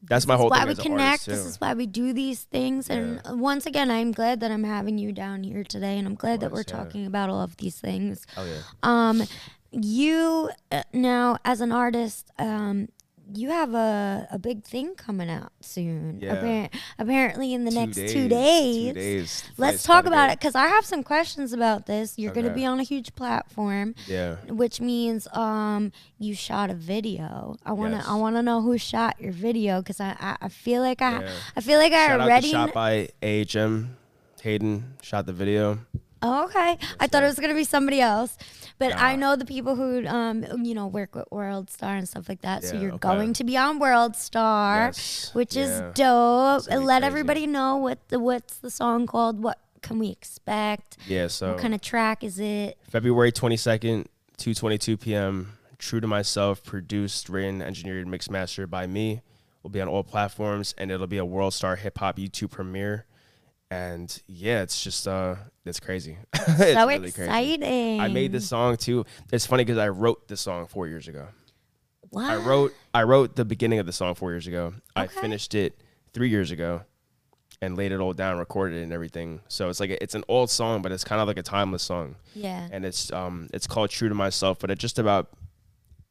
that's 0.08 0.28
my 0.28 0.36
whole 0.36 0.50
case. 0.50 0.66
This 0.66 0.72
is 0.72 0.78
why 0.78 0.84
thing 0.84 0.94
we 0.94 0.96
as 0.96 0.98
connect. 0.98 1.26
This 1.26 1.46
is 1.46 1.62
why 1.62 1.74
we 1.74 1.86
do 1.86 2.14
these 2.14 2.44
things. 2.44 2.90
And 2.90 3.22
once 3.40 3.66
again, 3.66 3.92
I'm 3.92 4.12
glad 4.12 4.40
that 4.40 4.52
I'm 4.52 4.64
having 4.64 4.98
you 4.98 5.12
down 5.12 5.44
here 5.44 5.64
today, 5.64 5.98
and 5.98 6.08
I'm 6.08 6.16
glad 6.16 6.40
that 6.42 6.52
we're 6.52 6.64
course, 6.64 6.66
yeah. 6.70 6.84
talking 6.84 7.06
about 7.06 7.30
all 7.30 7.42
of 7.42 7.58
these 7.58 7.80
things. 7.80 8.26
Oh 8.38 8.46
yeah. 8.46 8.62
Um, 8.84 9.24
you 9.72 10.50
uh, 10.72 10.84
now 10.94 11.38
as 11.44 11.62
an 11.62 11.72
artist, 11.72 12.30
um, 12.40 12.90
you 13.36 13.50
have 13.50 13.74
a, 13.74 14.28
a 14.32 14.40
big 14.40 14.64
thing 14.64 14.96
coming 14.96 15.30
out 15.30 15.52
soon. 15.62 16.20
Yeah. 16.22 16.36
Appar- 16.36 16.70
apparently, 16.98 17.54
in 17.54 17.66
the 17.66 17.72
Two 17.72 17.78
next 17.80 17.96
days, 17.98 18.14
two 18.14 18.24
two 18.24 18.30
days. 18.30 18.94
days. 18.94 19.44
Let's 19.58 19.84
talk 19.84 20.06
about 20.06 20.32
it 20.32 20.40
because 20.40 20.56
I 20.56 20.68
have 20.68 20.86
some 20.86 21.04
questions 21.04 21.52
about 21.54 21.86
this. 21.86 22.18
You're 22.18 22.34
going 22.34 22.46
to 22.48 22.54
be 22.54 22.66
on 22.66 22.80
a 22.80 22.84
huge 22.84 23.14
platform, 23.16 23.96
Yeah. 24.08 24.36
which 24.48 24.80
means 24.82 25.28
um 25.34 25.92
you 26.20 26.34
shot 26.36 26.70
a 26.70 26.74
video. 26.76 27.56
I 27.66 27.74
want 27.74 27.92
to 27.94 27.98
Yes. 27.98 28.08
I 28.08 28.16
want 28.16 28.36
to 28.38 28.42
know 28.42 28.62
who 28.62 28.78
shot 28.78 29.20
your 29.20 29.32
video 29.34 29.82
because 29.82 30.00
I, 30.00 30.16
I 30.20 30.38
I 30.42 30.50
feel 30.50 30.82
like 30.82 31.02
I 31.02 31.22
Yeah. 31.22 31.32
I 31.56 31.62
feel 31.62 31.80
like 31.80 31.94
I 31.94 32.08
Shout 32.08 32.20
out 32.22 32.26
to 32.26 32.32
already. 32.32 32.52
shot 32.52 32.74
by 32.74 33.10
AHM. 33.22 33.98
Hayden 34.42 34.94
shot 35.02 35.26
the 35.26 35.34
video. 35.34 35.80
Oh, 36.22 36.46
okay. 36.46 36.78
I 37.00 37.08
thought 37.08 37.24
it 37.24 37.28
was 37.28 37.40
gonna 37.40 37.54
be 37.54 37.64
somebody 37.64 38.00
else, 38.02 38.38
but 38.78 38.96
I 38.96 39.16
know 39.16 39.36
the 39.36 39.46
people 39.46 39.76
who 39.76 40.06
um 40.08 40.46
you 40.64 40.74
know 40.74 40.88
work 40.88 41.16
with 41.16 41.26
World 41.32 41.70
Star 41.70 41.96
and 41.96 42.08
stuff 42.08 42.28
like 42.30 42.42
that. 42.42 42.64
Yeah, 42.64 42.70
so 42.70 42.76
you're 42.80 42.92
okay. 42.94 43.08
going 43.08 43.34
to 43.34 43.44
be 43.44 43.58
on 43.58 43.80
World 43.80 44.16
Star, 44.16 44.88
Yes, 44.88 45.32
which 45.34 45.56
yeah. 45.56 45.64
is 45.64 45.80
dope. 45.96 46.64
Let 46.70 47.02
crazy. 47.02 47.06
everybody 47.06 47.48
know 47.48 47.78
what 47.78 48.08
the 48.10 48.20
what's 48.20 48.58
the 48.58 48.70
song 48.70 49.08
called. 49.08 49.42
What 49.42 49.60
can 49.82 50.00
we 50.00 50.10
expect? 50.10 50.98
Yeah. 51.08 51.28
So 51.28 51.52
what 51.54 51.62
kind 51.62 51.74
of 51.76 51.82
track 51.82 52.24
is 52.24 52.40
it? 52.40 52.78
February 52.90 53.32
22nd, 53.32 54.06
2:22 54.38 55.00
p.m. 55.00 55.58
True 55.78 56.00
to 56.00 56.08
myself, 56.08 56.64
produced, 56.64 57.28
written, 57.30 57.62
engineered, 57.62 58.08
mixed, 58.08 58.32
mastered 58.32 58.72
by 58.72 58.88
me. 58.88 59.22
Will 59.62 59.70
be 59.70 59.82
on 59.82 59.88
all 59.88 60.04
platforms, 60.04 60.74
and 60.78 60.92
it'll 60.92 61.08
be 61.08 61.18
a 61.18 61.26
World 61.26 61.54
Star 61.54 61.76
Hip 61.76 61.98
Hop 61.98 62.18
YouTube 62.18 62.52
premiere. 62.52 63.06
And 63.76 64.22
yeah, 64.28 64.62
it's 64.62 64.84
just 64.84 65.08
uh, 65.08 65.36
it's 65.66 65.80
crazy. 65.80 66.18
it's 66.34 66.74
so 66.74 66.88
really 66.88 67.12
crazy. 67.12 67.24
exciting! 67.24 68.00
I 68.02 68.08
made 68.08 68.32
this 68.32 68.48
song 68.48 68.78
too. 68.78 69.06
It's 69.34 69.46
funny 69.46 69.64
because 69.66 69.78
I 69.78 69.90
wrote 69.90 70.28
this 70.28 70.42
song 70.42 70.68
four 70.68 70.88
years 70.88 71.08
ago. 71.08 71.28
What? 72.10 72.26
I 72.30 72.38
wrote 72.38 72.74
I 72.94 73.04
wrote 73.04 73.36
the 73.36 73.46
beginning 73.46 73.80
of 73.80 73.86
the 73.86 73.92
song 73.92 74.16
four 74.16 74.32
years 74.32 74.48
ago. 74.48 74.74
I 74.96 75.08
finished 75.08 75.54
it 75.56 75.82
three 76.14 76.30
years 76.30 76.52
ago, 76.52 76.84
and 77.62 77.76
laid 77.76 77.92
it 77.92 78.00
all 78.00 78.14
down, 78.14 78.38
recorded 78.38 78.78
it 78.80 78.84
and 78.84 78.94
everything. 78.94 79.42
So 79.50 79.70
it's 79.70 79.80
like 79.80 79.90
a, 79.90 80.02
it's 80.02 80.16
an 80.16 80.24
old 80.30 80.50
song, 80.50 80.82
but 80.82 80.92
it's 80.92 81.04
kind 81.04 81.22
of 81.22 81.28
like 81.28 81.38
a 81.38 81.44
timeless 81.44 81.84
song 81.84 82.16
Yeah. 82.34 82.68
and 82.72 82.86
it's 82.86 83.12
um 83.12 83.50
it's 83.54 83.68
called 83.68 83.90
True 83.90 84.08
to 84.10 84.16
Myself, 84.16 84.60
but 84.60 84.72
it's 84.72 84.80
just 84.82 85.00
about 85.00 85.30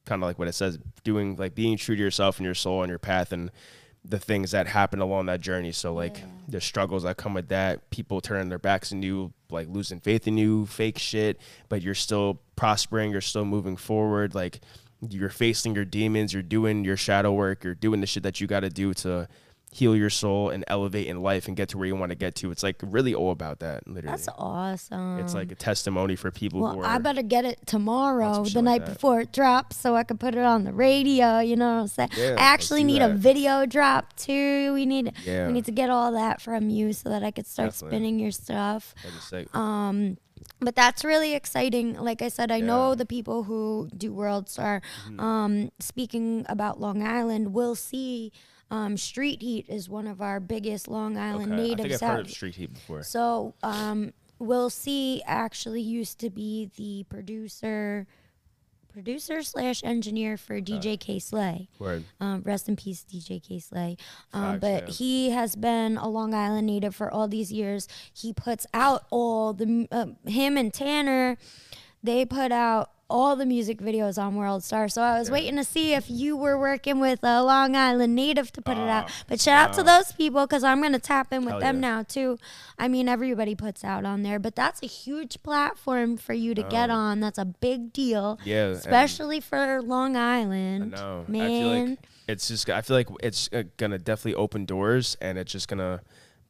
kind 0.04 0.22
of 0.22 0.26
like 0.26 0.38
what 0.38 0.48
it 0.48 0.54
says, 0.54 0.78
doing 1.04 1.36
like 1.36 1.54
being 1.54 1.78
true 1.78 1.96
to 1.96 2.02
yourself 2.02 2.36
and 2.38 2.44
your 2.44 2.54
soul 2.54 2.82
and 2.82 2.90
your 2.90 2.98
path 2.98 3.32
and 3.32 3.50
the 4.04 4.18
things 4.18 4.50
that 4.50 4.66
happen 4.66 5.00
along 5.00 5.26
that 5.26 5.40
journey. 5.40 5.72
So 5.72 5.94
like 5.94 6.22
the 6.46 6.60
struggles 6.60 7.04
that 7.04 7.16
come 7.16 7.34
with 7.34 7.48
that, 7.48 7.88
people 7.90 8.20
turning 8.20 8.50
their 8.50 8.58
backs 8.58 8.92
on 8.92 9.02
you, 9.02 9.32
like 9.50 9.68
losing 9.68 10.00
faith 10.00 10.28
in 10.28 10.36
you, 10.36 10.66
fake 10.66 10.98
shit, 10.98 11.40
but 11.68 11.80
you're 11.80 11.94
still 11.94 12.40
prospering, 12.54 13.10
you're 13.10 13.22
still 13.22 13.46
moving 13.46 13.76
forward, 13.76 14.34
like 14.34 14.60
you're 15.08 15.30
facing 15.30 15.74
your 15.74 15.84
demons, 15.86 16.32
you're 16.32 16.42
doing 16.42 16.84
your 16.84 16.96
shadow 16.96 17.32
work, 17.32 17.64
you're 17.64 17.74
doing 17.74 18.00
the 18.00 18.06
shit 18.06 18.22
that 18.22 18.40
you 18.40 18.46
got 18.46 18.60
to 18.60 18.70
do 18.70 18.92
to 18.94 19.26
heal 19.74 19.96
your 19.96 20.08
soul 20.08 20.50
and 20.50 20.64
elevate 20.68 21.08
in 21.08 21.20
life 21.20 21.48
and 21.48 21.56
get 21.56 21.68
to 21.70 21.76
where 21.78 21.86
you 21.88 21.96
want 21.96 22.10
to 22.10 22.14
get 22.14 22.36
to. 22.36 22.52
It's 22.52 22.62
like 22.62 22.76
really 22.80 23.12
all 23.12 23.32
about 23.32 23.58
that. 23.58 23.88
Literally, 23.88 24.16
That's 24.16 24.28
awesome. 24.38 25.18
it's 25.18 25.34
like 25.34 25.50
a 25.50 25.56
testimony 25.56 26.14
for 26.14 26.30
people 26.30 26.60
Well, 26.60 26.74
who 26.74 26.80
are. 26.82 26.86
I 26.86 26.98
better 26.98 27.22
get 27.22 27.44
it 27.44 27.58
tomorrow, 27.66 28.44
the 28.44 28.50
shit 28.50 28.54
like 28.62 28.82
night 28.82 28.84
before 28.86 29.18
it 29.20 29.32
drops, 29.32 29.76
so 29.76 29.96
I 29.96 30.04
can 30.04 30.16
put 30.16 30.36
it 30.36 30.44
on 30.44 30.62
the 30.62 30.72
radio. 30.72 31.40
You 31.40 31.56
know 31.56 31.74
what 31.74 31.80
I'm 31.80 31.86
saying? 31.88 32.10
Yeah, 32.16 32.36
I 32.38 32.42
actually 32.44 32.84
need 32.84 33.02
a 33.02 33.08
video 33.14 33.66
drop 33.66 34.14
too. 34.16 34.72
We 34.74 34.86
need 34.86 35.12
Yeah. 35.24 35.48
we 35.48 35.52
need 35.52 35.64
to 35.64 35.72
get 35.72 35.90
all 35.90 36.12
that 36.12 36.40
from 36.40 36.70
you 36.70 36.92
so 36.92 37.08
that 37.08 37.24
I 37.24 37.32
could 37.32 37.46
start 37.46 37.70
Definitely. 37.72 37.96
spinning 37.96 38.18
your 38.20 38.30
stuff. 38.30 38.94
Um, 39.52 40.18
but 40.60 40.76
that's 40.76 41.04
really 41.04 41.34
exciting. 41.34 41.94
Like 41.94 42.22
I 42.22 42.28
said, 42.28 42.50
I 42.52 42.60
know 42.60 42.66
Yeah. 42.88 42.90
Mm-hmm. 42.92 42.98
the 42.98 43.06
people 43.06 43.42
who 43.44 43.88
do 43.96 44.12
World 44.12 44.48
Star. 44.48 44.82
Um, 45.18 45.70
speaking 45.80 46.46
about 46.48 46.80
Long 46.80 47.02
Island, 47.02 47.52
we'll 47.54 47.74
see. 47.74 48.30
Um, 48.74 48.96
Street 48.96 49.40
Heat 49.40 49.66
is 49.68 49.88
one 49.88 50.08
of 50.08 50.20
our 50.20 50.40
biggest 50.40 50.88
Long 50.88 51.16
Island 51.16 51.52
okay. 51.52 51.62
I 51.62 51.64
natives 51.64 51.82
think 52.00 52.02
I've 52.02 52.16
heard 52.16 52.26
of 52.26 52.30
Street 52.32 52.56
Heat 52.56 52.74
before. 52.74 53.04
so, 53.04 53.54
um, 53.62 54.12
Will 54.40 54.68
C 54.68 55.22
actually 55.26 55.80
used 55.80 56.18
to 56.18 56.28
be 56.28 56.72
the 56.76 57.04
producer, 57.08 58.08
producer 58.92 59.44
slash 59.44 59.84
engineer 59.84 60.36
for 60.36 60.60
DJ 60.60 60.98
Kay 60.98 61.20
Slay. 61.20 61.68
Word. 61.78 62.02
Um, 62.20 62.42
rest 62.44 62.68
in 62.68 62.74
peace, 62.74 63.06
DJ 63.08 63.40
Kay 63.40 63.60
Slay. 63.60 63.96
Um, 64.32 64.58
Facts, 64.58 64.60
but 64.60 64.88
yeah. 64.88 64.94
he 64.94 65.30
has 65.30 65.54
been 65.54 65.96
a 65.96 66.08
Long 66.08 66.34
Island 66.34 66.66
native 66.66 66.96
for 66.96 67.08
all 67.08 67.28
these 67.28 67.52
years. 67.52 67.86
He 68.12 68.32
puts 68.32 68.66
out 68.74 69.04
all 69.10 69.52
the 69.52 69.86
uh, 69.92 70.06
him 70.28 70.56
and 70.56 70.74
Tanner. 70.74 71.38
They 72.02 72.26
put 72.26 72.50
out 72.50 72.90
all 73.08 73.36
the 73.36 73.46
music 73.46 73.78
videos 73.78 74.20
on 74.20 74.34
World 74.34 74.64
Star. 74.64 74.88
So 74.88 75.02
I 75.02 75.18
was 75.18 75.30
waiting 75.30 75.56
to 75.56 75.64
see 75.64 75.94
if 75.94 76.10
you 76.10 76.36
were 76.36 76.58
working 76.58 77.00
with 77.00 77.20
a 77.22 77.42
Long 77.42 77.76
Island 77.76 78.14
native 78.14 78.50
to 78.52 78.62
put 78.62 78.76
it 78.76 78.88
out. 78.88 79.10
But 79.28 79.40
shout 79.40 79.70
out 79.70 79.74
to 79.74 79.82
those 79.82 80.12
people 80.12 80.46
because 80.46 80.64
I'm 80.64 80.80
gonna 80.82 80.98
tap 80.98 81.32
in 81.32 81.44
with 81.44 81.60
them 81.60 81.76
yeah. 81.76 81.80
now 81.80 82.02
too. 82.02 82.38
I 82.78 82.88
mean, 82.88 83.08
everybody 83.08 83.54
puts 83.54 83.84
out 83.84 84.04
on 84.04 84.22
there, 84.22 84.38
but 84.38 84.56
that's 84.56 84.82
a 84.82 84.86
huge 84.86 85.42
platform 85.42 86.16
for 86.16 86.32
you 86.32 86.54
to 86.54 86.62
get 86.62 86.90
on. 86.90 87.20
That's 87.20 87.38
a 87.38 87.44
big 87.44 87.92
deal. 87.92 88.38
Yeah, 88.44 88.66
especially 88.68 89.40
for 89.40 89.82
Long 89.82 90.16
Island. 90.16 90.92
No, 90.92 91.24
man. 91.28 91.42
I 91.42 91.48
feel 91.48 91.90
like 91.90 91.98
it's 92.26 92.48
just. 92.48 92.70
I 92.70 92.80
feel 92.80 92.96
like 92.96 93.08
it's 93.22 93.50
uh, 93.52 93.64
gonna 93.76 93.98
definitely 93.98 94.34
open 94.34 94.64
doors, 94.64 95.16
and 95.20 95.38
it's 95.38 95.52
just 95.52 95.68
gonna 95.68 96.00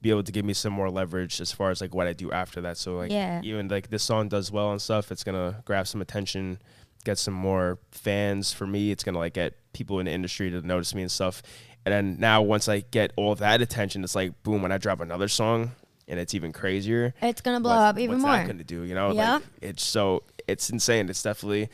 be 0.04 0.10
able 0.10 0.22
to 0.22 0.30
give 0.32 0.44
me 0.44 0.52
some 0.52 0.70
more 0.74 0.90
leverage 0.90 1.40
as 1.40 1.50
far 1.50 1.70
as 1.70 1.80
like 1.80 1.94
what 1.94 2.06
I 2.06 2.12
do 2.12 2.30
after 2.30 2.60
that. 2.60 2.76
So 2.76 2.94
like, 2.96 3.10
Yeah. 3.10 3.40
even 3.42 3.68
like 3.68 3.88
this 3.88 4.02
song 4.02 4.28
does 4.28 4.52
well 4.52 4.70
and 4.70 4.80
stuff, 4.80 5.10
it's 5.10 5.24
gonna 5.24 5.62
grab 5.64 5.86
some 5.86 6.02
attention, 6.02 6.58
get 7.06 7.16
some 7.16 7.32
more 7.32 7.78
fans 7.90 8.52
for 8.52 8.66
me. 8.66 8.90
It's 8.90 9.02
gonna 9.02 9.16
like 9.18 9.32
get 9.32 9.54
people 9.72 9.98
in 10.00 10.04
the 10.04 10.12
industry 10.12 10.50
to 10.50 10.60
notice 10.60 10.94
me 10.94 11.00
and 11.00 11.10
stuff. 11.10 11.42
And 11.86 11.92
then 11.94 12.16
now 12.20 12.42
once 12.42 12.68
I 12.68 12.80
get 12.90 13.12
all 13.16 13.34
that 13.36 13.62
attention, 13.62 14.04
it's 14.04 14.14
like 14.14 14.42
boom, 14.42 14.60
when 14.60 14.72
I 14.72 14.76
drop 14.78 15.00
another 15.00 15.26
song. 15.28 15.72
And 16.06 16.20
it's 16.20 16.34
even 16.34 16.52
crazier. 16.52 17.14
It's 17.22 17.40
gonna 17.40 17.60
blow 17.60 17.72
up 17.72 17.98
even 17.98 18.16
what's 18.16 18.26
more. 18.26 18.32
that 18.36 18.46
gonna 18.46 18.62
do? 18.62 18.82
You 18.82 18.94
know, 18.94 19.12
Yeah. 19.12 19.34
like 19.36 19.42
it's 19.62 19.82
so 19.82 20.22
it's 20.46 20.68
insane. 20.68 21.08
It's 21.08 21.22
definitely 21.22 21.70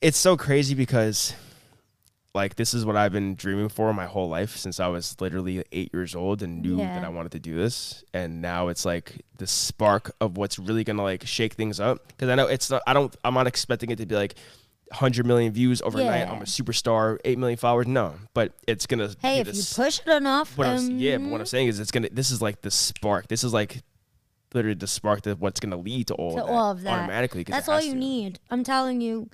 it's 0.00 0.18
so 0.18 0.36
crazy 0.36 0.74
because 0.74 1.32
like 2.36 2.54
this 2.54 2.72
is 2.74 2.84
what 2.84 2.94
I've 2.96 3.10
been 3.10 3.34
dreaming 3.34 3.68
for 3.68 3.92
my 3.92 4.06
whole 4.06 4.28
life 4.28 4.56
since 4.56 4.78
I 4.78 4.86
was 4.86 5.16
literally 5.20 5.64
eight 5.72 5.90
years 5.92 6.14
old 6.14 6.42
and 6.42 6.62
knew 6.62 6.78
Yeah. 6.78 6.94
that 6.94 7.04
I 7.04 7.08
wanted 7.08 7.32
to 7.32 7.40
do 7.40 7.56
this. 7.56 8.04
And 8.14 8.40
now 8.40 8.68
it's 8.68 8.84
like 8.84 9.22
the 9.38 9.46
spark 9.48 10.12
of 10.20 10.36
what's 10.36 10.58
really 10.58 10.84
gonna 10.84 11.02
like 11.02 11.26
shake 11.26 11.54
things 11.54 11.80
up. 11.80 12.06
Because 12.06 12.28
I 12.28 12.36
know 12.36 12.46
it's 12.46 12.70
not. 12.70 12.82
I 12.86 12.92
don't. 12.92 13.14
I'm 13.24 13.34
not 13.34 13.48
expecting 13.48 13.90
it 13.90 13.96
to 13.96 14.06
be 14.06 14.14
like. 14.14 14.36
100 14.90 15.26
million 15.26 15.52
views 15.52 15.82
overnight. 15.82 16.20
Yeah. 16.28 16.32
I'm 16.32 16.42
a 16.42 16.44
superstar. 16.44 17.18
8 17.24 17.38
million 17.38 17.56
followers. 17.58 17.88
No, 17.88 18.14
but 18.34 18.52
it's 18.68 18.86
gonna. 18.86 19.10
Hey, 19.20 19.42
be 19.42 19.50
if 19.50 19.56
you 19.56 19.62
push 19.74 19.98
it 19.98 20.08
enough, 20.08 20.56
what 20.56 20.68
um, 20.68 21.00
yeah, 21.00 21.18
but 21.18 21.26
what 21.28 21.40
I'm 21.40 21.46
saying 21.46 21.66
is, 21.66 21.80
it's 21.80 21.90
gonna. 21.90 22.08
This 22.12 22.30
is 22.30 22.40
like 22.40 22.62
the 22.62 22.70
spark. 22.70 23.26
This 23.26 23.42
is 23.42 23.52
like 23.52 23.82
literally 24.54 24.76
the 24.76 24.86
spark 24.86 25.22
that 25.22 25.40
what's 25.40 25.58
gonna 25.58 25.76
lead 25.76 26.06
to 26.06 26.14
all 26.14 26.36
to 26.36 26.40
of 26.40 26.46
that 26.46 26.52
all 26.52 26.70
of 26.70 26.82
that. 26.82 27.00
automatically. 27.00 27.42
That's 27.42 27.68
all 27.68 27.80
you 27.80 27.94
to. 27.94 27.98
need. 27.98 28.38
I'm 28.48 28.62
telling 28.62 29.00
you. 29.00 29.28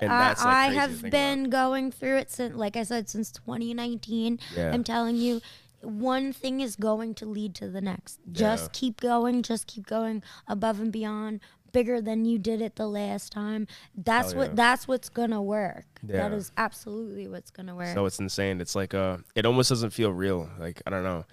And 0.00 0.12
I, 0.12 0.28
like, 0.28 0.38
I 0.40 0.66
have 0.74 1.02
been 1.10 1.50
going 1.50 1.90
through 1.90 2.16
it 2.18 2.30
since, 2.30 2.54
like 2.54 2.76
I 2.76 2.82
said, 2.82 3.08
since 3.08 3.30
2019. 3.32 4.38
Yeah. 4.56 4.70
I'm 4.72 4.84
telling 4.84 5.16
you, 5.16 5.40
one 5.82 6.32
thing 6.32 6.60
is 6.60 6.76
going 6.76 7.14
to 7.16 7.26
lead 7.26 7.54
to 7.56 7.68
the 7.68 7.80
next. 7.80 8.20
Just 8.32 8.64
Yeah. 8.64 8.68
keep 8.72 9.00
going. 9.00 9.42
Just 9.42 9.66
keep 9.66 9.86
going 9.86 10.22
above 10.46 10.80
and 10.80 10.92
beyond. 10.92 11.40
Bigger 11.72 12.00
than 12.00 12.24
you 12.24 12.36
did 12.36 12.60
it 12.60 12.74
the 12.74 12.88
last 12.88 13.30
time. 13.32 13.68
That's 13.94 14.32
Hell 14.32 14.40
what. 14.40 14.56
That's 14.56 14.88
what's 14.88 15.08
gonna 15.08 15.40
work. 15.40 15.86
That 16.02 16.32
Yeah. 16.32 16.36
is 16.36 16.50
absolutely 16.56 17.28
what's 17.28 17.52
gonna 17.52 17.76
work. 17.76 17.94
So 17.94 18.06
it's 18.06 18.18
insane. 18.18 18.60
It's 18.60 18.74
like 18.74 18.92
uh, 18.92 19.18
it 19.36 19.46
almost 19.46 19.68
doesn't 19.68 19.90
feel 19.90 20.12
real. 20.12 20.50
Like 20.58 20.82
I 20.84 20.90
don't 20.90 21.04
know. 21.04 21.24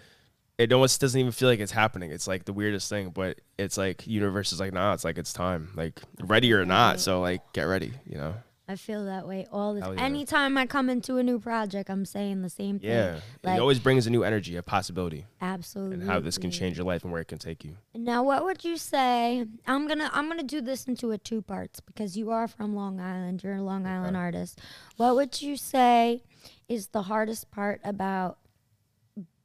It 0.57 0.73
almost 0.73 0.99
doesn't 0.99 1.19
even 1.19 1.31
feel 1.31 1.49
like 1.49 1.59
it's 1.59 1.71
happening. 1.71 2.11
It's 2.11 2.27
like 2.27 2.45
the 2.45 2.53
weirdest 2.53 2.89
thing, 2.89 3.09
but 3.09 3.39
it's 3.59 3.77
like 3.77 4.07
universe 4.07 4.51
is 4.51 4.59
like, 4.59 4.73
nah, 4.73 4.93
it's 4.93 5.03
like 5.03 5.17
it's 5.17 5.33
time. 5.33 5.69
Like 5.75 6.01
ready 6.19 6.51
or 6.53 6.65
not. 6.65 6.99
So 6.99 7.21
like 7.21 7.41
get 7.53 7.63
ready, 7.63 7.93
you 8.05 8.17
know? 8.17 8.33
I 8.69 8.75
feel 8.75 9.05
that 9.05 9.25
way 9.25 9.47
all 9.49 9.75
the 9.75 9.81
time. 9.81 9.97
yeah. 9.97 10.03
Anytime 10.03 10.57
I 10.57 10.65
come 10.65 10.89
into 10.89 11.17
a 11.17 11.23
new 11.23 11.39
project, 11.39 11.89
I'm 11.89 12.03
saying 12.03 12.41
the 12.41 12.49
same 12.49 12.79
thing. 12.79 12.89
Yeah. 12.89 13.19
Like, 13.41 13.57
it 13.57 13.61
always 13.61 13.79
brings 13.79 14.07
a 14.07 14.09
new 14.09 14.23
energy, 14.25 14.57
a 14.57 14.63
possibility, 14.63 15.25
absolutely. 15.39 16.01
and 16.01 16.03
how 16.03 16.19
this 16.19 16.37
can 16.37 16.51
change 16.51 16.75
your 16.75 16.85
life 16.85 17.03
and 17.03 17.13
where 17.13 17.21
it 17.21 17.29
can 17.29 17.37
take 17.37 17.63
you. 17.63 17.77
Now, 17.95 18.23
what 18.23 18.43
would 18.43 18.65
you 18.65 18.75
say? 18.75 19.45
I'm 19.67 19.87
gonna 19.87 20.09
I'm 20.11 20.27
gonna 20.27 20.43
do 20.43 20.59
this 20.59 20.83
into 20.83 21.11
a 21.11 21.17
two 21.17 21.41
parts 21.41 21.79
because 21.79 22.17
you 22.17 22.29
are 22.31 22.47
from 22.47 22.75
Long 22.75 22.99
Island. 22.99 23.41
You're 23.41 23.55
a 23.55 23.63
Long 23.63 23.87
Island 23.87 24.17
artist. 24.17 24.59
What 24.97 25.15
would 25.15 25.41
you 25.41 25.55
say 25.55 26.23
is 26.67 26.87
the 26.87 27.03
hardest 27.03 27.49
part 27.51 27.79
about 27.85 28.37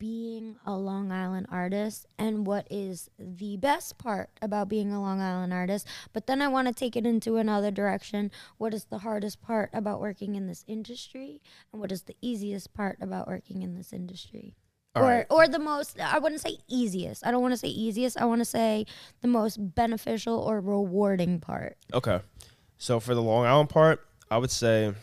being 0.02 0.56
a 0.66 0.76
Long 0.76 1.12
Island 1.12 1.46
artist, 1.48 2.06
and 2.18 2.44
what 2.44 2.66
is 2.68 3.08
the 3.20 3.56
best 3.56 3.98
part 3.98 4.30
about 4.42 4.68
being 4.68 4.90
a 4.90 5.00
Long 5.00 5.20
Island 5.20 5.52
artist? 5.52 5.86
But 6.12 6.26
then 6.26 6.42
I 6.42 6.48
want 6.48 6.66
to 6.66 6.74
take 6.74 6.96
it 6.96 7.06
into 7.06 7.36
another 7.36 7.70
direction. 7.70 8.32
What 8.58 8.74
is 8.74 8.86
the 8.86 8.98
hardest 8.98 9.40
part 9.40 9.70
about 9.72 10.00
working 10.00 10.34
in 10.34 10.48
this 10.48 10.64
industry, 10.66 11.40
and 11.72 11.80
what 11.80 11.92
is 11.92 12.02
the 12.02 12.16
easiest 12.20 12.74
part 12.74 12.98
about 13.00 13.28
working 13.28 13.62
in 13.62 13.76
this 13.76 13.92
industry? 13.92 14.56
All 14.96 15.04
or 15.04 15.06
right. 15.06 15.26
or 15.30 15.46
the 15.46 15.60
most 15.60 16.00
I 16.00 16.18
wouldn't 16.18 16.40
say 16.40 16.58
easiest. 16.66 17.24
I 17.24 17.30
don't 17.30 17.40
want 17.40 17.52
to 17.52 17.58
say 17.58 17.68
easiest. 17.68 18.20
I 18.20 18.24
want 18.24 18.40
to 18.40 18.44
say 18.44 18.86
the 19.20 19.28
most 19.28 19.56
beneficial 19.60 20.36
or 20.36 20.60
rewarding 20.60 21.38
part. 21.38 21.76
Okay. 21.94 22.18
So 22.76 22.98
for 22.98 23.14
the 23.14 23.22
Long 23.22 23.46
Island 23.46 23.68
part, 23.68 24.04
I 24.28 24.38
would 24.38 24.50
say 24.50 24.94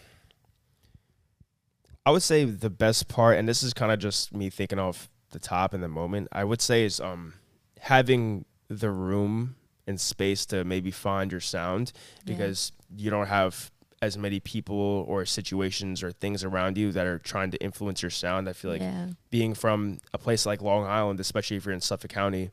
I 2.05 2.11
would 2.11 2.23
say 2.23 2.45
the 2.45 2.69
best 2.69 3.07
part, 3.07 3.37
and 3.37 3.47
this 3.47 3.61
is 3.63 3.73
kind 3.73 3.91
of 3.91 3.99
just 3.99 4.33
me 4.33 4.49
thinking 4.49 4.79
off 4.79 5.09
the 5.31 5.39
top 5.39 5.73
in 5.73 5.81
the 5.81 5.87
moment, 5.87 6.27
I 6.31 6.43
would 6.43 6.61
say 6.61 6.83
is 6.85 6.99
um 6.99 7.33
having 7.79 8.45
the 8.67 8.89
room 8.91 9.55
and 9.87 9.99
space 9.99 10.45
to 10.47 10.63
maybe 10.63 10.91
find 10.91 11.31
your 11.31 11.41
sound 11.41 11.91
Yeah. 12.25 12.33
because 12.33 12.71
you 12.95 13.09
don't 13.09 13.27
have 13.27 13.71
as 14.01 14.17
many 14.17 14.39
people 14.39 15.05
or 15.07 15.25
situations 15.25 16.01
or 16.03 16.11
things 16.11 16.43
around 16.43 16.77
you 16.77 16.91
that 16.93 17.05
are 17.05 17.19
trying 17.19 17.51
to 17.51 17.57
influence 17.61 18.01
your 18.01 18.09
sound. 18.11 18.47
I 18.47 18.53
feel 18.53 18.71
like 18.71 18.81
yeah. 18.81 19.07
being 19.29 19.53
from 19.53 19.99
a 20.13 20.17
place 20.17 20.45
like 20.45 20.61
Long 20.61 20.85
Island, 20.85 21.19
especially 21.19 21.57
if 21.57 21.65
you're 21.65 21.73
in 21.73 21.81
Suffolk 21.81 22.11
County, 22.11 22.51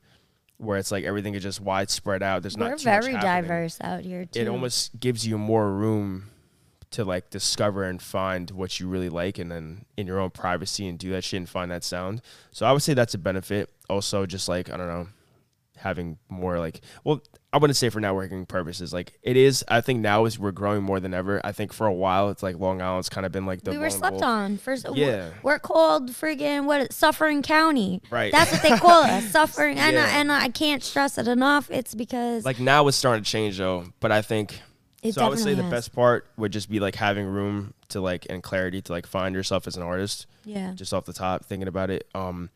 where 0.58 0.76
it's 0.78 0.90
like 0.90 1.04
everything 1.04 1.34
is 1.34 1.42
just 1.42 1.60
widespread 1.60 2.22
out. 2.22 2.42
There's 2.42 2.56
We're 2.56 2.70
not 2.70 2.78
too 2.78 2.84
very 2.84 3.12
diverse 3.12 3.78
out 3.80 4.00
here 4.00 4.24
too. 4.24 4.40
it 4.40 4.48
almost 4.48 4.98
gives 4.98 5.26
you 5.26 5.38
more 5.38 5.70
room 5.70 6.30
to 6.92 7.04
like 7.04 7.30
discover 7.30 7.82
and 7.84 8.00
find 8.00 8.50
what 8.52 8.78
you 8.80 8.88
really 8.88 9.08
like 9.08 9.38
and 9.38 9.50
then 9.50 9.84
in 9.96 10.06
your 10.06 10.20
own 10.20 10.30
privacy 10.30 10.86
and 10.86 10.98
do 10.98 11.10
that 11.10 11.24
shit 11.24 11.38
and 11.38 11.48
find 11.48 11.70
that 11.70 11.84
sound. 11.84 12.22
So 12.52 12.64
I 12.64 12.72
would 12.72 12.82
say 12.82 12.94
that's 12.94 13.14
a 13.14 13.18
benefit. 13.18 13.70
Also 13.90 14.24
just 14.26 14.48
like, 14.48 14.70
I 14.70 14.76
don't 14.76 14.86
know, 14.88 15.08
having 15.76 16.16
more 16.30 16.58
like 16.58 16.80
well, 17.04 17.20
I 17.52 17.58
wouldn't 17.58 17.76
say 17.76 17.88
for 17.90 18.00
networking 18.00 18.46
purposes. 18.48 18.92
Like 18.94 19.18
it 19.22 19.36
is 19.36 19.64
I 19.68 19.80
think 19.80 20.00
now 20.00 20.24
is 20.24 20.38
we're 20.38 20.52
growing 20.52 20.82
more 20.82 21.00
than 21.00 21.12
ever. 21.12 21.40
I 21.44 21.52
think 21.52 21.72
for 21.72 21.86
a 21.86 21.92
while 21.92 22.30
it's 22.30 22.42
like 22.42 22.56
Long 22.58 22.80
Island's 22.80 23.08
kind 23.08 23.26
of 23.26 23.32
been 23.32 23.46
like 23.46 23.62
the 23.62 23.72
we 23.72 23.78
were 23.78 23.90
slept 23.90 24.14
wolf. 24.14 24.24
on. 24.24 24.56
First, 24.56 24.86
Yeah. 24.94 25.30
we're, 25.42 25.52
we're 25.54 25.58
called 25.58 26.10
friggin' 26.10 26.64
what? 26.66 26.92
Suffering 26.92 27.42
County. 27.42 28.00
Right. 28.10 28.32
That's 28.32 28.52
what 28.52 28.62
they 28.62 28.76
call 28.76 29.02
us, 29.02 29.24
suffering. 29.30 29.78
And 29.78 29.98
I, 29.98 30.08
and 30.18 30.30
I 30.32 30.48
can't 30.48 30.82
stress 30.82 31.18
it 31.18 31.28
enough. 31.28 31.70
It's 31.70 31.94
because 31.94 32.44
Like 32.44 32.60
now 32.60 32.86
it's 32.88 32.96
starting 32.96 33.24
to 33.24 33.30
change 33.30 33.58
though, 33.58 33.84
but 34.00 34.12
I 34.12 34.22
think 34.22 34.60
it 35.08 35.14
so 35.14 35.24
I 35.24 35.28
would 35.28 35.38
say 35.38 35.54
the 35.54 35.62
has. 35.62 35.70
best 35.70 35.94
part 35.94 36.26
would 36.36 36.52
just 36.52 36.70
be 36.70 36.80
like 36.80 36.94
having 36.94 37.26
room 37.26 37.74
to 37.88 38.00
like 38.00 38.26
and 38.30 38.42
clarity 38.42 38.80
to 38.82 38.92
like 38.92 39.06
find 39.06 39.34
yourself 39.34 39.66
as 39.66 39.76
an 39.76 39.82
artist. 39.82 40.26
Yeah. 40.44 40.72
just 40.74 40.94
off 40.94 41.04
the 41.06 41.12
top 41.12 41.44
thinking 41.44 41.68
about 41.68 41.90
it. 41.90 42.06
Um, 42.14 42.50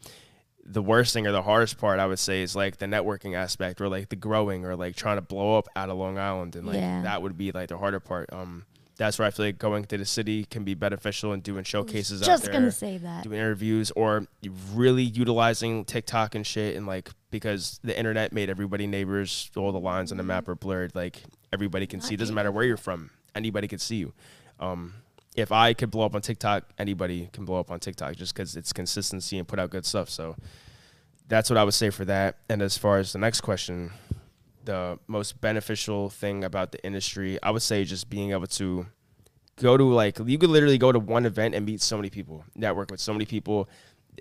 the 0.64 0.82
worst 0.82 1.12
thing 1.14 1.26
or 1.26 1.32
the 1.32 1.42
hardest 1.42 1.78
part 1.78 1.98
I 1.98 2.06
would 2.06 2.18
say 2.18 2.42
is 2.42 2.54
like 2.54 2.76
the 2.76 2.86
networking 2.86 3.34
aspect 3.34 3.80
or 3.80 3.88
like 3.88 4.08
the 4.10 4.16
growing 4.16 4.64
or 4.64 4.76
like 4.76 4.94
trying 4.94 5.16
to 5.16 5.22
blow 5.22 5.58
up 5.58 5.66
out 5.74 5.88
of 5.90 5.96
Long 5.96 6.18
Island 6.18 6.54
and 6.54 6.66
like 6.66 6.76
Yeah. 6.76 7.02
that 7.02 7.22
would 7.22 7.36
be 7.36 7.50
like 7.50 7.68
the 7.70 7.78
harder 7.78 7.98
part. 8.00 8.32
Um, 8.32 8.64
that's 8.96 9.18
where 9.18 9.26
I 9.26 9.30
feel 9.30 9.46
like 9.46 9.58
going 9.58 9.84
to 9.86 9.96
the 9.96 10.04
city 10.04 10.44
can 10.44 10.62
be 10.62 10.74
beneficial 10.74 11.32
and 11.32 11.42
doing 11.42 11.64
showcases 11.64 12.20
out 12.22 12.26
Just 12.26 12.44
there, 12.44 12.52
gonna 12.52 12.70
say 12.70 12.98
that. 12.98 13.24
doing 13.24 13.38
interviews 13.38 13.90
or 13.96 14.26
really 14.74 15.02
utilizing 15.02 15.86
TikTok 15.86 16.34
and 16.34 16.46
shit 16.46 16.76
and 16.76 16.86
like 16.86 17.08
because 17.30 17.80
the 17.82 17.96
internet 17.98 18.32
made 18.34 18.50
everybody 18.50 18.86
neighbors, 18.86 19.50
all 19.56 19.72
the 19.72 19.80
lines 19.80 20.12
on 20.12 20.18
the 20.18 20.22
map 20.24 20.46
are 20.48 20.54
blurred. 20.54 20.94
Like 20.94 21.22
everybody 21.52 21.86
can 21.86 22.00
see. 22.00 22.14
It 22.14 22.18
doesn't 22.18 22.34
matter 22.34 22.52
where 22.52 22.64
you're 22.64 22.76
from. 22.76 23.10
Anybody 23.34 23.68
can 23.68 23.78
see 23.78 23.96
you. 23.96 24.12
Um, 24.58 24.94
if 25.36 25.52
I 25.52 25.74
could 25.74 25.90
blow 25.90 26.04
up 26.04 26.14
on 26.14 26.22
TikTok, 26.22 26.64
anybody 26.78 27.28
can 27.32 27.44
blow 27.44 27.60
up 27.60 27.70
on 27.70 27.80
TikTok 27.80 28.16
just 28.16 28.34
because 28.34 28.56
it's 28.56 28.72
consistency 28.72 29.38
and 29.38 29.46
put 29.46 29.58
out 29.58 29.70
good 29.70 29.86
stuff. 29.86 30.10
So 30.10 30.36
that's 31.28 31.48
what 31.48 31.56
I 31.56 31.64
would 31.64 31.74
say 31.74 31.90
for 31.90 32.04
that. 32.06 32.38
And 32.48 32.60
as 32.60 32.76
far 32.76 32.98
as 32.98 33.12
the 33.12 33.18
next 33.18 33.40
question, 33.40 33.92
the 34.64 34.98
most 35.06 35.40
beneficial 35.40 36.10
thing 36.10 36.44
about 36.44 36.72
the 36.72 36.84
industry, 36.84 37.38
I 37.42 37.50
would 37.50 37.62
say 37.62 37.84
just 37.84 38.10
being 38.10 38.32
able 38.32 38.48
to 38.48 38.86
go 39.56 39.76
to 39.76 39.84
like 39.84 40.18
you 40.24 40.38
could 40.38 40.50
literally 40.50 40.78
go 40.78 40.90
to 40.90 40.98
one 40.98 41.26
event 41.26 41.54
and 41.54 41.64
meet 41.64 41.80
so 41.80 41.96
many 41.96 42.10
people, 42.10 42.44
network 42.56 42.90
with 42.90 43.00
so 43.00 43.12
many 43.12 43.24
people, 43.24 43.68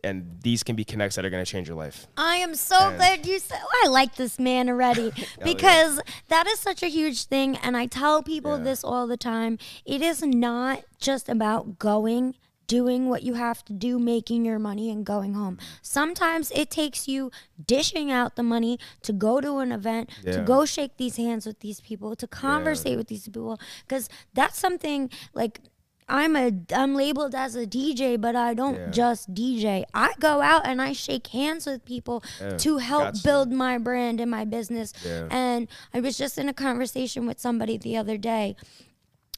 and 0.04 0.38
these 0.44 0.64
can 0.64 0.76
be 0.76 0.84
connects 0.86 1.16
that 1.18 1.26
are 1.26 1.30
going 1.30 1.44
to 1.44 1.52
change 1.52 1.68
your 1.68 1.78
life. 1.78 2.08
I 2.18 2.36
am 2.38 2.56
so 2.56 2.78
And- 2.80 2.98
glad 2.98 3.26
you 3.26 3.40
said. 3.40 3.60
Oh, 3.64 3.82
I 3.86 3.88
like 3.90 4.16
this 4.16 4.40
man 4.40 4.70
already 4.70 5.12
oh, 5.18 5.44
because 5.44 6.00
that 6.30 6.48
is 6.48 6.60
such 6.60 6.82
a 6.84 6.88
huge 6.88 7.26
thing, 7.26 7.58
and 7.58 7.76
I 7.76 7.86
tell 7.86 8.24
people 8.24 8.58
Yeah. 8.58 8.64
this 8.64 8.84
all 8.84 9.08
the 9.08 9.18
time. 9.18 9.58
It 9.86 10.02
is 10.02 10.22
not 10.24 10.84
just 11.00 11.28
about 11.30 11.80
going. 11.80 12.36
Doing 12.68 13.10
what 13.10 13.24
you 13.24 13.34
have 13.34 13.66
to 13.66 13.74
do, 13.74 13.98
making 13.98 14.46
your 14.46 14.60
money, 14.60 14.92
and 14.92 15.04
going 15.04 15.34
home. 15.34 15.58
Sometimes 15.82 16.52
it 16.52 16.70
takes 16.70 17.08
you 17.08 17.32
dishing 17.66 18.12
out 18.12 18.36
the 18.36 18.44
money 18.44 18.78
to 19.02 19.12
go 19.12 19.42
to 19.42 19.58
an 19.58 19.72
event, 19.72 20.12
to 20.24 20.44
go 20.44 20.66
shake 20.66 20.98
these 20.98 21.18
hands 21.18 21.48
with 21.48 21.62
these 21.62 21.82
people, 21.82 22.16
to 22.16 22.28
conversate 22.28 22.96
with 22.96 23.08
these 23.08 23.26
people, 23.26 23.60
because 23.88 24.08
that's 24.36 24.60
something 24.60 25.10
like 25.34 25.62
I'm 26.10 26.36
a 26.36 26.52
I'm 26.74 26.96
labeled 26.96 27.36
as 27.36 27.56
a 27.56 27.66
DJ, 27.68 28.20
but 28.20 28.36
I 28.36 28.54
don't 28.54 28.76
Yeah. 28.76 28.90
just 28.90 29.34
DJ. 29.34 29.84
I 29.94 30.14
go 30.20 30.42
out 30.42 30.66
and 30.66 30.82
I 30.82 30.94
shake 30.94 31.28
hands 31.28 31.66
with 31.66 31.86
people 31.86 32.24
Yeah, 32.42 32.58
to 32.58 32.78
help 32.78 33.04
got 33.04 33.16
to. 33.16 33.24
build 33.24 33.52
my 33.52 33.78
brand 33.78 34.20
and 34.20 34.30
my 34.32 34.44
business. 34.46 34.92
Yeah. 35.06 35.28
And 35.30 35.68
I 35.94 36.00
was 36.02 36.18
just 36.18 36.38
in 36.38 36.50
a 36.50 36.54
conversation 36.54 37.26
with 37.28 37.40
somebody 37.40 37.78
the 37.78 37.96
other 37.98 38.18
day. 38.18 38.56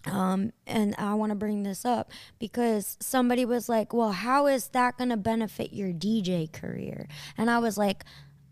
Um, 0.05 0.51
and 0.65 0.95
I 0.97 1.13
want 1.13 1.29
to 1.29 1.35
bring 1.35 1.61
this 1.61 1.85
up 1.85 2.09
because 2.39 2.97
somebody 2.99 3.45
was 3.45 3.69
like, 3.69 3.93
"Well, 3.93 4.13
how 4.13 4.47
is 4.47 4.69
that 4.69 4.97
going 4.97 5.11
to 5.11 5.17
benefit 5.17 5.73
your 5.73 5.91
DJ 5.93 6.47
career?" 6.51 7.07
And 7.37 7.51
I 7.51 7.59
was 7.59 7.77
like, 7.77 8.03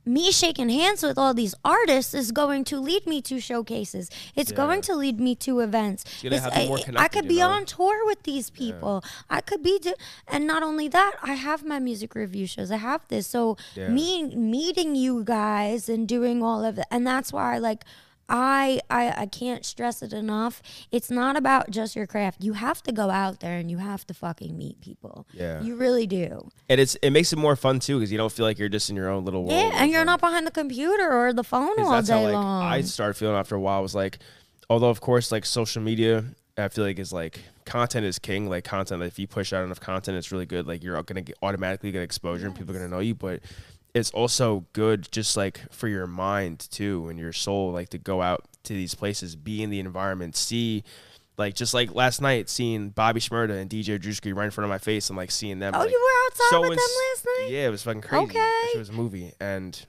me 0.05 0.31
shaking 0.31 0.69
hands 0.69 1.03
with 1.03 1.17
all 1.17 1.33
these 1.33 1.53
artists 1.63 2.13
is 2.13 2.31
going 2.31 2.63
to 2.65 2.79
lead 2.79 3.05
me 3.05 3.21
to 3.23 3.39
showcases. 3.39 4.09
It's 4.35 4.51
going 4.51 4.81
to 4.83 4.95
lead 4.95 5.19
me 5.19 5.35
to 5.35 5.59
events. 5.59 6.03
It's- 6.23 6.41
have 6.43 6.57
you 6.57 6.67
more 6.69 6.79
I- 6.97 7.03
I, 7.03 7.07
could 7.07 7.25
you 7.25 7.29
be 7.29 7.39
know? 7.39 7.49
on 7.49 7.65
tour 7.65 8.05
with 8.05 8.23
these 8.23 8.49
people. 8.49 9.03
I 9.29 9.41
could 9.41 9.61
be, 9.61 9.77
do- 9.79 9.93
and 10.27 10.47
not 10.47 10.63
only 10.63 10.87
that, 10.87 11.13
I 11.21 11.33
have 11.33 11.63
my 11.63 11.79
music 11.79 12.15
review 12.15 12.47
shows. 12.47 12.71
I 12.71 12.77
have 12.77 13.01
this. 13.09 13.27
So 13.27 13.57
Yeah. 13.75 13.89
me 13.89 14.35
meeting 14.35 14.95
you 14.95 15.23
guys 15.23 15.89
and 15.89 16.07
doing 16.07 16.41
all 16.41 16.63
of 16.63 16.77
it, 16.79 16.85
and 16.89 17.05
that's 17.05 17.31
why 17.31 17.55
I 17.55 17.57
like. 17.59 17.83
I, 18.29 18.79
I 18.89 19.13
I 19.21 19.25
can't 19.25 19.65
stress 19.65 20.01
it 20.01 20.13
enough. 20.13 20.61
It's 20.91 21.09
not 21.09 21.35
about 21.35 21.71
just 21.71 21.95
your 21.95 22.05
craft. 22.07 22.43
You 22.43 22.53
have 22.53 22.83
to 22.83 22.91
go 22.91 23.09
out 23.09 23.39
there 23.39 23.57
and 23.57 23.69
you 23.71 23.77
have 23.79 24.05
to 24.07 24.13
fucking 24.13 24.57
meet 24.57 24.79
people. 24.81 25.27
Yeah. 25.33 25.61
You 25.61 25.75
really 25.75 26.05
do. 26.07 26.49
And 26.69 26.79
it's 26.79 26.95
it 27.01 27.09
makes 27.11 27.33
it 27.33 27.37
more 27.37 27.55
fun 27.55 27.79
too 27.79 27.97
because 27.97 28.11
you 28.11 28.17
don't 28.17 28.31
feel 28.31 28.45
like 28.45 28.59
you're 28.59 28.69
just 28.69 28.89
in 28.89 28.95
your 28.95 29.09
own 29.09 29.25
little 29.25 29.43
world. 29.43 29.59
Yeah, 29.59 29.71
and 29.81 29.91
you're 29.91 30.01
Like, 30.01 30.05
not 30.05 30.19
behind 30.21 30.45
the 30.47 30.51
computer 30.51 31.11
or 31.11 31.33
the 31.33 31.43
phone 31.43 31.79
all 31.79 31.91
that's 31.91 32.07
day 32.07 32.13
how 32.13 32.23
like 32.23 32.33
long. 32.33 32.63
I 32.63 32.81
started 32.81 33.15
feeling 33.15 33.35
after 33.35 33.55
a 33.55 33.59
while. 33.59 33.81
Was 33.81 33.95
like, 33.95 34.19
although 34.69 34.89
of 34.89 35.01
course 35.01 35.31
like 35.31 35.45
social 35.45 35.81
media, 35.81 36.23
I 36.57 36.67
feel 36.67 36.83
like 36.83 36.99
is 36.99 37.11
like 37.11 37.41
content 37.65 38.05
is 38.05 38.19
king. 38.19 38.49
Like 38.49 38.63
content, 38.63 39.01
if 39.03 39.17
you 39.17 39.27
push 39.27 39.53
out 39.53 39.63
enough 39.63 39.79
content, 39.79 40.17
it's 40.17 40.31
really 40.31 40.45
good. 40.45 40.67
Like 40.67 40.83
you're 40.83 41.01
gonna 41.03 41.21
get, 41.21 41.37
automatically 41.41 41.91
get 41.91 42.01
exposure 42.03 42.45
and 42.45 42.55
people 42.55 42.75
are 42.75 42.79
gonna 42.79 42.89
know 42.89 42.99
you. 42.99 43.15
But 43.15 43.41
it's 43.93 44.11
also 44.11 44.65
good 44.73 45.11
just 45.11 45.35
like 45.35 45.61
for 45.71 45.87
your 45.87 46.07
mind 46.07 46.67
too 46.71 47.07
and 47.09 47.17
your 47.19 47.33
soul, 47.33 47.71
like 47.71 47.89
to 47.89 47.97
go 47.97 48.21
out 48.21 48.45
to 48.63 48.73
these 48.73 48.95
places, 48.95 49.35
be 49.35 49.63
in 49.63 49.69
the 49.69 49.79
environment, 49.79 50.35
see. 50.35 50.83
Like 51.37 51.55
just 51.55 51.73
like 51.73 51.95
last 51.95 52.21
night, 52.21 52.49
seeing 52.49 52.89
Bobby 52.89 53.21
Shmurda 53.21 53.59
and 53.61 53.69
DJ 53.69 53.97
Drewski 53.97 54.35
right 54.35 54.45
in 54.45 54.51
front 54.51 54.65
of 54.65 54.69
my 54.69 54.77
face, 54.77 55.09
and 55.09 55.15
like 55.15 55.31
seeing 55.31 55.59
them. 55.59 55.73
Oh, 55.73 55.79
like, 55.79 55.89
you 55.89 55.97
were 55.97 56.25
outside 56.27 56.49
so 56.49 56.61
with 56.61 56.69
them 56.71 56.77
last 56.77 57.25
night? 57.25 57.47
Yeah, 57.49 57.67
it 57.67 57.69
was 57.69 57.81
fucking 57.83 58.01
crazy. 58.01 58.25
Okay. 58.25 58.67
shit 58.71 58.79
was 58.79 58.89
a 58.89 58.93
movie, 58.93 59.31
and 59.39 59.85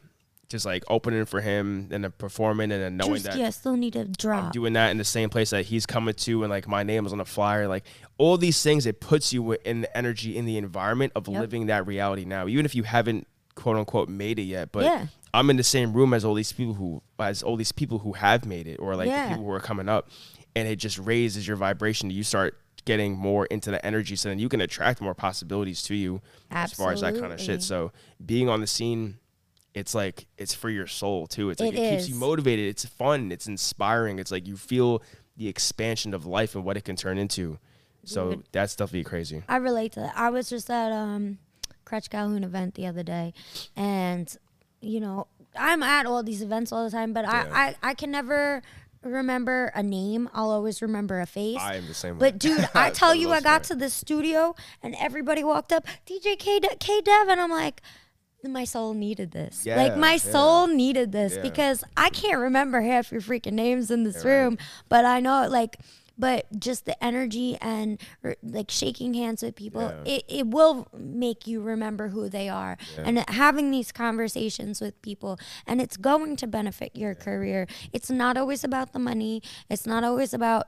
just 0.48 0.64
like 0.64 0.84
opening 0.88 1.24
for 1.24 1.40
him 1.40 1.88
and 1.90 2.05
then 2.05 2.12
performing, 2.18 2.70
and 2.70 2.80
then 2.80 2.96
knowing 2.96 3.22
that 3.22 3.34
Drewski, 3.34 3.44
I 3.44 3.51
still 3.51 3.76
need 3.76 3.96
a 3.96 4.05
drop. 4.05 4.44
I'm 4.44 4.51
doing 4.53 4.74
that 4.74 4.90
in 4.90 4.98
the 4.98 5.05
same 5.05 5.28
place 5.28 5.51
that 5.51 5.64
he's 5.66 5.86
coming 5.86 6.14
to, 6.14 6.44
and 6.44 6.51
like 6.51 6.68
my 6.68 6.84
name 6.84 7.05
is 7.05 7.11
on 7.11 7.18
the 7.18 7.24
flyer. 7.24 7.66
Like 7.66 7.84
all 8.16 8.36
these 8.36 8.62
things, 8.62 8.86
it 8.86 9.01
puts 9.01 9.32
you 9.32 9.53
in 9.64 9.80
the 9.80 9.96
energy 9.96 10.36
in 10.36 10.44
the 10.44 10.57
environment 10.57 11.12
of 11.16 11.26
Yep. 11.26 11.40
living 11.40 11.66
that 11.66 11.84
reality 11.84 12.24
now, 12.24 12.46
even 12.46 12.64
if 12.64 12.76
you 12.76 12.84
haven't 12.84 13.26
quote 13.55 13.76
unquote 13.76 14.09
made 14.09 14.38
it 14.38 14.42
yet. 14.44 14.72
But 14.72 14.84
Yeah. 14.84 15.07
I'm 15.32 15.48
in 15.51 15.57
the 15.57 15.62
same 15.62 15.92
room 15.92 16.12
as 16.12 16.24
all 16.24 16.34
these 16.34 16.53
people 16.53 16.74
who, 16.74 17.03
as 17.18 17.42
all 17.42 17.57
these 17.57 17.72
people 17.72 18.01
who 18.01 18.12
have 18.14 18.44
made 18.44 18.66
it, 18.66 18.76
or 18.76 18.96
like 18.96 19.09
Yeah. 19.09 19.24
the 19.24 19.28
people 19.30 19.44
who 19.44 19.53
are 19.53 19.61
coming 19.61 19.88
up, 19.88 20.09
and 20.57 20.66
it 20.68 20.76
just 20.76 20.98
raises 20.98 21.46
your 21.46 21.57
vibration. 21.57 22.11
You 22.11 22.24
start 22.24 22.59
getting 22.84 23.14
more 23.14 23.46
into 23.46 23.70
the 23.70 23.84
energy, 23.84 24.16
so 24.16 24.28
then 24.30 24.38
you 24.38 24.48
can 24.48 24.61
attract 24.61 25.01
more 25.01 25.14
possibilities 25.14 25.82
to 25.82 25.94
you 25.94 26.20
as 26.51 26.72
far 26.72 26.92
as 26.92 27.03
that 27.03 27.14
kind 27.18 27.32
of 27.32 27.40
shit. 27.40 27.62
So 27.62 27.92
being 28.24 28.48
on 28.48 28.61
the 28.61 28.66
scene. 28.66 29.18
It's 29.72 29.94
like 29.94 30.26
it's 30.36 30.53
for 30.53 30.68
your 30.68 30.88
soul 30.88 31.28
too. 31.28 31.51
It's 31.51 31.61
like 31.61 31.74
It 31.74 31.78
it, 31.78 31.90
keeps 31.98 32.09
you 32.09 32.16
motivated. 32.16 32.68
It's 32.68 32.84
fun. 32.84 33.30
It's 33.30 33.46
inspiring. 33.46 34.18
It's 34.18 34.32
like 34.32 34.48
you 34.48 34.57
feel 34.57 35.01
the 35.36 35.46
expansion 35.46 36.12
of 36.12 36.26
life 36.26 36.57
and 36.57 36.64
what 36.64 36.76
it 36.76 36.84
can 36.84 36.96
turn 36.96 37.18
into. 37.18 37.57
So 38.05 38.30
Dude. 38.32 38.44
that's 38.51 38.74
definitely 38.74 39.05
crazy. 39.05 39.44
I 39.48 39.59
relate 39.59 39.92
to 39.92 40.01
that. 40.01 40.14
I 40.16 40.30
was 40.30 40.51
just 40.51 40.68
at 40.70 40.90
um 40.90 41.38
Crutch 41.91 42.09
Calhoun 42.09 42.45
event 42.45 42.74
the 42.76 42.86
other 42.86 43.03
day, 43.03 43.34
and 43.76 44.34
you 44.80 45.01
know 45.01 45.26
I'm 45.57 45.82
at 45.82 46.07
all 46.07 46.22
these 46.22 46.41
events 46.41 46.70
all 46.72 46.84
the 46.84 46.91
time, 46.93 47.12
but 47.12 47.24
Yeah. 47.24 47.47
I, 47.53 47.61
I 47.82 47.91
I 47.91 47.95
can 47.95 48.11
never 48.12 48.62
remember 49.03 49.72
a 49.74 49.82
name. 49.82 50.28
I'll 50.32 50.51
always 50.51 50.80
remember 50.82 51.20
a 51.20 51.26
face. 51.26 51.59
I 51.59 51.74
am 51.76 51.86
the 51.88 51.95
same 51.95 52.14
way. 52.14 52.30
But 52.30 52.38
dude, 52.38 52.68
I 52.74 52.91
tell 52.91 53.14
you, 53.14 53.30
I 53.32 53.41
got 53.41 53.64
to 53.64 53.74
the 53.74 53.91
studio 53.91 54.55
and 54.82 54.95
everybody 55.01 55.43
walked 55.43 55.72
up, 55.72 55.84
DJ 56.07 56.38
K 56.38 56.61
K 56.78 57.01
Dev, 57.01 57.28
and 57.28 57.41
I'm 57.41 57.51
like, 57.51 57.82
my 58.45 58.64
soul 58.64 58.95
needed 58.95 59.32
this. 59.32 59.66
like 59.66 59.93
Yeah, 59.93 59.97
my 59.97 60.12
yeah. 60.12 60.16
soul 60.18 60.66
needed 60.68 61.11
this 61.12 61.34
Yeah. 61.34 61.43
because 61.43 61.82
I 61.97 62.11
can't 62.11 62.38
remember 62.38 62.82
half 62.82 63.11
your 63.11 63.20
freaking 63.20 63.55
names 63.55 63.91
in 63.91 64.05
this 64.05 64.22
Yeah, 64.24 64.30
right. 64.30 64.43
room, 64.45 64.59
but 64.88 65.05
I 65.05 65.18
know 65.20 65.49
like. 65.49 65.78
But 66.21 66.61
just 66.61 66.85
the 66.85 67.03
energy 67.03 67.57
and 67.62 67.99
r- 68.23 68.37
like 68.43 68.71
shaking 68.71 69.14
hands 69.14 69.43
with 69.43 69.55
people, 69.57 69.81
Yeah. 69.83 70.12
it, 70.14 70.25
it 70.29 70.47
will 70.49 70.87
make 70.97 71.47
you 71.47 71.62
remember 71.62 72.09
who 72.09 72.29
they 72.29 72.49
are. 72.49 72.77
Yeah. 72.97 73.05
And 73.07 73.18
having 73.31 73.71
these 73.71 73.91
conversations 73.93 74.81
with 74.81 75.01
people, 75.03 75.39
and 75.66 75.81
it's 75.81 75.97
going 75.97 76.37
to 76.37 76.47
benefit 76.47 76.91
your 76.95 77.14
career. 77.14 77.66
It's 77.93 78.11
not 78.11 78.37
always 78.37 78.62
about 78.64 78.93
the 78.93 78.99
money. 78.99 79.43
It's 79.71 79.87
not 79.87 80.05
always 80.05 80.35
about 80.35 80.64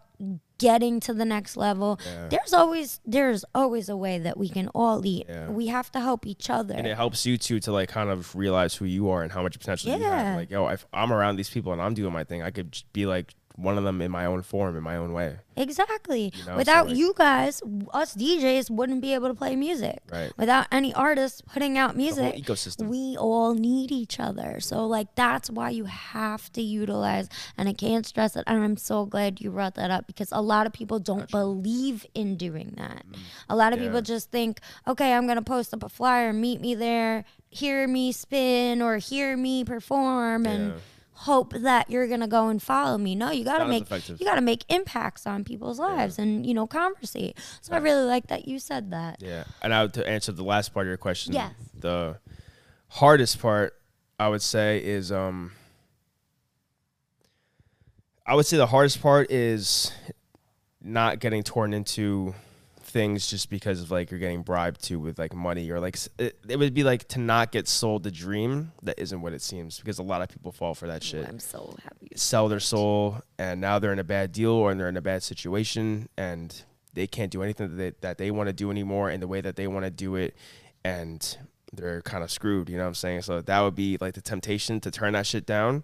getting 0.59 1.01
to 1.01 1.13
the 1.13 1.25
next 1.25 1.57
level. 1.57 1.99
Yeah. 2.07 2.29
There's 2.29 2.53
always 2.53 3.01
there's 3.05 3.45
always 3.55 3.89
a 3.89 3.97
way 3.97 4.19
that 4.21 4.37
we 4.39 4.49
can 4.49 4.69
all 4.69 5.05
eat. 5.05 5.27
Yeah. 5.29 5.49
We 5.51 5.67
have 5.67 5.91
to 5.93 6.01
help 6.01 6.25
each 6.27 6.49
other. 6.49 6.75
and 6.75 6.87
it 6.87 6.97
helps 6.97 7.27
you 7.27 7.37
too 7.37 7.59
to 7.61 7.73
like 7.73 7.89
kind 7.89 8.09
of 8.11 8.35
realize 8.37 8.75
who 8.77 8.85
you 8.85 9.11
are 9.11 9.23
and 9.25 9.33
how 9.33 9.43
much 9.43 9.59
potential 9.59 9.93
you 9.93 9.99
Yeah. 10.01 10.23
have. 10.23 10.37
Like, 10.37 10.51
yo, 10.51 10.69
if 10.69 10.87
I'm 10.93 11.13
around 11.13 11.37
these 11.37 11.51
people 11.51 11.73
and 11.73 11.83
I'm 11.83 11.95
doing 11.95 12.13
my 12.13 12.23
thing, 12.25 12.41
I 12.43 12.51
could 12.53 12.71
just 12.73 12.93
be 12.93 13.05
like 13.07 13.35
one 13.63 13.79
of 13.79 13.85
them 13.85 14.03
in 14.03 14.11
my 14.11 14.25
own 14.27 14.43
form, 14.43 14.77
in 14.77 14.83
my 14.83 14.97
own 14.97 15.13
way. 15.13 15.37
Exactly. 15.57 16.33
You 16.35 16.45
know, 16.47 16.53
so, 16.53 16.57
Without 16.57 16.87
like- 16.89 16.97
you 16.97 17.13
guys, 17.17 17.63
us 17.93 18.15
DJs 18.15 18.71
wouldn't 18.71 19.01
be 19.03 19.13
able 19.15 19.29
to 19.29 19.35
play 19.35 19.55
music. 19.55 19.99
Right. 20.11 20.33
Without 20.39 20.67
any 20.73 20.93
artists 20.95 21.43
putting 21.43 21.77
out 21.79 21.97
music, 21.97 22.35
ecosystem. 22.37 22.89
we 22.89 23.17
all 23.19 23.55
need 23.55 23.93
each 23.93 24.19
other. 24.19 24.61
So 24.61 24.87
like 24.87 25.15
that's 25.15 25.51
why 25.51 25.71
you 25.71 25.85
have 25.85 26.51
to 26.55 26.63
utilize 26.63 27.29
and 27.59 27.69
I 27.69 27.75
can't 27.75 28.07
stress 28.07 28.35
it 28.37 28.45
and 28.47 28.63
I'm 28.65 28.77
so 28.77 29.05
glad 29.05 29.41
you 29.41 29.51
brought 29.51 29.75
that 29.75 29.91
up 29.91 30.07
because 30.07 30.29
a 30.33 30.41
lot 30.43 30.67
of 30.67 30.73
people 30.73 30.99
don't 30.99 31.31
believe 31.31 32.07
in 32.15 32.37
doing 32.37 32.75
that. 32.79 33.05
A 33.49 33.57
lot 33.57 33.73
of 33.73 33.79
Mm. 33.79 33.83
Yeah. 33.83 33.89
people 33.89 34.03
just 34.03 34.31
think, 34.31 34.61
"Okay, 34.89 35.13
I'm 35.13 35.27
going 35.27 35.37
to 35.37 35.43
post 35.43 35.75
up 35.75 35.83
a 35.83 35.89
flyer, 35.89 36.33
meet 36.33 36.61
me 36.61 36.75
there, 36.75 37.25
hear 37.51 37.87
me 37.87 38.11
spin 38.13 38.81
or 38.81 38.97
hear 38.97 39.37
me 39.37 39.65
perform 39.65 40.47
and 40.47 40.69
Yeah. 40.73 40.79
Hope 41.23 41.53
that 41.55 41.89
you're 41.89 42.09
gonna 42.09 42.27
go 42.27 42.49
and 42.49 42.61
follow 42.61 42.99
me. 42.99 43.15
No, 43.15 43.31
you 43.31 43.45
gotta 43.45 43.65
Not 43.65 43.71
make 43.71 44.09
you 44.21 44.27
gotta 44.27 44.41
make 44.41 44.65
impacts 44.69 45.27
on 45.27 45.45
people's 45.45 45.79
lives 45.79 46.19
and 46.19 46.45
you 46.45 46.53
know 46.53 46.67
conversate. 46.67 47.39
So 47.61 47.75
I 47.75 47.79
really 47.79 48.05
like 48.05 48.27
that 48.27 48.49
you 48.49 48.59
said 48.59 48.91
that. 48.91 49.23
Yeah. 49.23 49.45
And 49.63 49.73
I 49.73 49.83
would 49.83 49.95
to 49.95 50.09
answer 50.09 50.33
the 50.33 50.43
last 50.43 50.75
part 50.75 50.87
of 50.87 50.89
your 50.89 50.97
question. 50.97 51.33
Yes. 51.33 51.53
The 51.79 52.19
hardest 52.89 53.41
part 53.41 53.75
I 54.19 54.29
would 54.29 54.43
say 54.43 54.83
is 54.85 55.13
um 55.13 55.53
I 58.27 58.35
would 58.35 58.47
say 58.47 58.57
the 58.57 58.67
hardest 58.67 59.01
part 59.01 59.31
is 59.31 59.93
not 60.81 61.21
getting 61.21 61.45
torn 61.45 61.73
into 61.73 62.35
things 62.93 63.27
just 63.27 63.49
because 63.49 63.81
of 63.81 63.91
like 63.91 64.11
you're 64.11 64.21
getting 64.21 64.43
bribed 64.43 64.85
to 64.85 65.01
with 65.01 65.19
like 65.19 65.35
money 65.35 65.71
or 65.71 65.81
like 65.81 65.97
it, 66.19 66.39
it 66.47 66.59
would 66.59 66.75
be 66.75 66.85
like 66.85 67.09
to 67.09 67.19
not 67.19 67.51
get 67.51 67.67
sold 67.67 68.03
the 68.03 68.11
dream 68.11 68.73
that 68.83 68.99
isn't 68.99 69.23
what 69.23 69.33
it 69.33 69.41
seems 69.41 69.79
because 69.79 69.99
a 69.99 70.03
lot 70.03 70.21
of 70.21 70.29
people 70.29 70.53
fall 70.53 70.75
for 70.75 70.87
that 70.87 71.03
shit. 71.03 71.27
I'm 71.27 71.39
so 71.39 71.75
happy. 71.83 72.09
sell 72.15 72.49
their 72.49 72.61
soul 72.61 73.23
and 73.39 73.61
now 73.61 73.79
they're 73.79 73.93
in 73.93 73.99
a 73.99 74.05
bad 74.05 74.31
deal 74.31 74.53
or 74.53 74.75
they're 74.75 74.89
in 74.89 74.97
a 74.97 75.03
bad 75.03 75.23
situation 75.23 76.09
and 76.19 76.65
they 76.93 77.07
can't 77.07 77.31
do 77.33 77.43
anything 77.43 77.71
that 77.71 77.77
they, 77.77 77.93
that 78.03 78.19
they 78.19 78.31
want 78.31 78.49
to 78.49 78.53
do 78.53 78.71
anymore 78.71 79.11
in 79.11 79.21
the 79.21 79.29
way 79.29 79.41
that 79.41 79.57
they 79.57 79.67
want 79.67 79.85
to 79.85 79.91
do 79.91 80.15
it 80.15 80.37
and 80.85 81.39
they're 81.73 82.03
kind 82.03 82.23
of 82.23 82.31
screwed 82.31 82.69
you 82.69 82.77
know 82.77 82.85
what 82.85 82.89
i'm 82.89 82.95
saying? 82.95 83.23
So 83.23 83.41
that 83.41 83.61
would 83.63 83.75
be 83.75 83.97
like 84.01 84.15
the 84.15 84.21
temptation 84.21 84.81
to 84.81 84.91
turn 84.91 85.15
that 85.15 85.27
shit 85.27 85.47
down. 85.47 85.83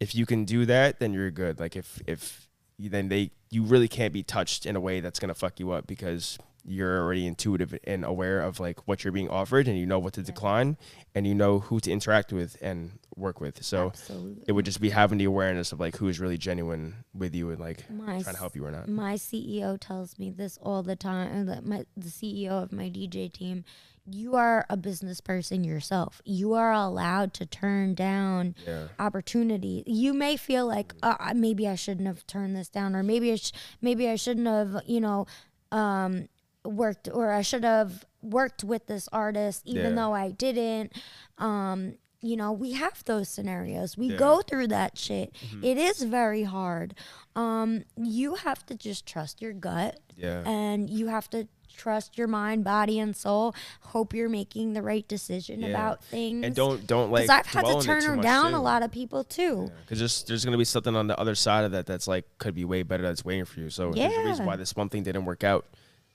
If 0.00 0.14
you 0.14 0.24
can 0.24 0.46
do 0.46 0.64
that 0.64 1.00
then 1.00 1.12
you're 1.12 1.30
good. 1.30 1.60
Like 1.60 1.76
if 1.76 2.00
if 2.06 2.48
then 2.88 3.08
they 3.08 3.30
you 3.50 3.62
really 3.64 3.88
can't 3.88 4.12
be 4.12 4.22
touched 4.22 4.64
in 4.66 4.76
a 4.76 4.80
way 4.80 5.00
that's 5.00 5.18
gonna 5.18 5.34
fuck 5.34 5.58
you 5.60 5.72
up 5.72 5.86
because 5.86 6.38
you're 6.64 7.00
already 7.00 7.26
intuitive 7.26 7.78
and 7.84 8.04
aware 8.04 8.40
of 8.40 8.60
like 8.60 8.86
what 8.86 9.02
you're 9.02 9.12
being 9.12 9.28
offered 9.28 9.66
and 9.66 9.78
you 9.78 9.86
know 9.86 9.98
what 9.98 10.12
to 10.12 10.22
decline 10.22 10.76
and 11.14 11.26
you 11.26 11.34
know 11.34 11.58
who 11.58 11.80
to 11.80 11.90
interact 11.90 12.32
with 12.32 12.56
and 12.60 12.92
work 13.16 13.40
with. 13.40 13.62
So 13.64 13.88
Absolutely. 13.88 14.44
it 14.46 14.52
would 14.52 14.64
just 14.64 14.80
be 14.80 14.90
having 14.90 15.18
the 15.18 15.24
awareness 15.24 15.72
of 15.72 15.80
like 15.80 15.96
who 15.96 16.08
is 16.08 16.20
really 16.20 16.38
genuine 16.38 17.04
with 17.14 17.34
you 17.34 17.50
and 17.50 17.58
like 17.58 17.88
My 17.90 18.22
trying 18.22 18.34
to 18.34 18.40
help 18.40 18.54
you 18.54 18.64
or 18.64 18.70
not. 18.70 18.88
My 18.88 19.14
CEO 19.14 19.78
tells 19.80 20.18
me 20.18 20.30
this 20.30 20.58
all 20.62 20.82
the 20.82 20.96
time. 20.96 21.46
that 21.46 21.64
My 21.64 21.84
the 21.96 22.08
CEO 22.08 22.50
of 22.50 22.72
my 22.72 22.90
DJ 22.90 23.32
team. 23.32 23.64
You 24.06 24.34
are 24.36 24.66
a 24.68 24.76
business 24.76 25.20
person 25.20 25.62
yourself. 25.64 26.20
You 26.24 26.54
are 26.54 26.72
allowed 26.72 27.32
to 27.34 27.46
turn 27.46 27.94
down 27.94 28.54
Yeah. 28.66 28.88
opportunity. 28.98 29.84
You 29.86 30.12
may 30.14 30.36
feel 30.36 30.66
like 30.66 30.94
uh, 31.02 31.16
uh, 31.20 31.34
maybe 31.34 31.68
I 31.68 31.74
shouldn't 31.74 32.06
have 32.08 32.26
turned 32.26 32.56
this 32.56 32.68
down, 32.68 32.96
or 32.96 33.02
maybe 33.02 33.32
I 33.32 33.36
sh- 33.36 33.52
maybe 33.80 34.08
I 34.08 34.16
shouldn't 34.16 34.46
have, 34.46 34.82
you 34.86 35.00
know, 35.00 35.26
um, 35.70 36.28
worked, 36.64 37.08
or 37.12 37.30
I 37.32 37.42
should 37.42 37.64
have 37.64 38.04
worked 38.22 38.64
with 38.64 38.86
this 38.86 39.08
artist, 39.12 39.62
even 39.64 39.90
Yeah. 39.90 39.94
though 39.94 40.12
I 40.14 40.30
didn't. 40.30 40.92
Um, 41.38 41.94
you 42.22 42.36
know, 42.36 42.52
we 42.52 42.72
have 42.72 43.02
those 43.04 43.28
scenarios. 43.30 43.96
We 43.96 44.06
Yeah. 44.06 44.10
Mm-hmm. 44.12 44.18
go 44.18 44.42
through 44.42 44.66
that 44.68 44.98
shit. 44.98 45.34
It 45.62 45.78
is 45.78 46.02
very 46.02 46.42
hard. 46.42 46.94
Um, 47.34 47.84
you 47.96 48.34
have 48.34 48.66
to 48.66 48.74
just 48.74 49.06
trust 49.06 49.40
your 49.40 49.54
gut, 49.54 50.00
Yeah. 50.16 50.42
and 50.46 50.90
you 50.90 51.06
have 51.06 51.30
to 51.30 51.48
trust 51.80 52.18
your 52.18 52.28
mind, 52.28 52.62
body, 52.62 52.98
and 52.98 53.16
soul. 53.16 53.54
Hope 53.80 54.12
you're 54.12 54.28
making 54.28 54.74
the 54.74 54.82
right 54.82 55.06
decision 55.08 55.60
Yeah. 55.60 55.68
about 55.68 56.04
things. 56.04 56.44
And 56.44 56.54
don't 56.54 56.86
don't 56.86 57.10
like 57.10 57.24
because 57.24 57.38
I've 57.38 57.46
had 57.46 57.64
to 57.64 57.80
turn 57.80 58.16
much, 58.16 58.22
down 58.22 58.50
too. 58.50 58.56
a 58.56 58.60
lot 58.60 58.82
of 58.82 58.90
people 58.92 59.24
too. 59.24 59.70
Because 59.82 59.98
there's, 59.98 60.22
there's 60.24 60.44
going 60.44 60.52
to 60.52 60.58
be 60.58 60.64
something 60.64 60.94
on 60.94 61.06
the 61.06 61.18
other 61.18 61.34
side 61.34 61.64
of 61.64 61.72
that 61.72 61.86
that's 61.86 62.06
like 62.06 62.26
could 62.38 62.54
be 62.54 62.64
way 62.64 62.82
better 62.82 63.02
that's 63.02 63.24
waiting 63.24 63.46
for 63.46 63.60
you. 63.60 63.70
So 63.70 63.92
there's 63.92 64.12
a 64.14 64.24
reason 64.24 64.46
why 64.46 64.56
this 64.56 64.76
one 64.76 64.88
thing 64.88 65.02
didn't 65.02 65.24
work 65.24 65.42
out. 65.44 65.64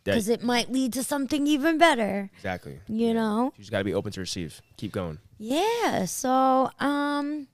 Because 0.03 0.29
it 0.29 0.43
might 0.43 0.71
lead 0.71 0.93
to 0.93 1.03
something 1.03 1.47
even 1.47 1.79
better. 1.79 2.29
exactly. 2.35 2.79
You 2.87 3.15
know? 3.15 3.51
You 3.57 3.61
just 3.63 3.71
got 3.71 3.79
to 3.79 3.83
be 3.83 3.95
open 3.95 4.11
to 4.11 4.19
receive. 4.19 4.61
Keep 4.77 4.91
going. 4.91 5.17
Yeah. 5.39 6.05
So, 6.05 6.69
um, 6.79 7.47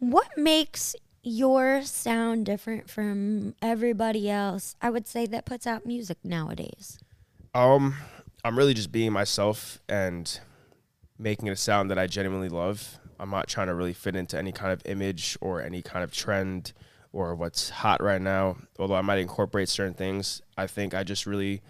what 0.00 0.26
makes 0.36 0.96
your 1.22 1.82
sound 1.82 2.44
different 2.44 2.90
from 2.90 3.54
everybody 3.62 4.28
else? 4.28 4.74
I 4.82 4.90
would 4.90 5.06
say 5.06 5.26
that 5.26 5.44
puts 5.44 5.64
out 5.64 5.86
music 5.86 6.18
nowadays. 6.24 6.98
Um, 7.54 7.96
I'm 8.44 8.56
really 8.56 8.74
just 8.74 8.92
being 8.92 9.12
myself 9.12 9.78
and 9.88 10.40
making 11.18 11.48
it 11.48 11.52
a 11.52 11.56
sound 11.56 11.90
that 11.90 11.98
I 11.98 12.06
genuinely 12.06 12.48
love. 12.48 12.98
I'm 13.20 13.30
not 13.30 13.46
trying 13.46 13.66
to 13.66 13.74
really 13.74 13.92
fit 13.92 14.16
into 14.16 14.38
any 14.38 14.52
kind 14.52 14.72
of 14.72 14.82
image 14.86 15.36
or 15.40 15.60
any 15.60 15.82
kind 15.82 16.02
of 16.02 16.12
trend 16.12 16.72
or 17.12 17.34
what's 17.34 17.68
hot 17.68 18.02
right 18.02 18.20
now. 18.22 18.56
Although 18.78 18.94
I 18.94 19.02
might 19.02 19.18
incorporate 19.18 19.68
certain 19.68 19.94
things, 19.94 20.40
I 20.56 20.66
think 20.66 20.94
I 20.94 21.04
just 21.04 21.26
really 21.26 21.60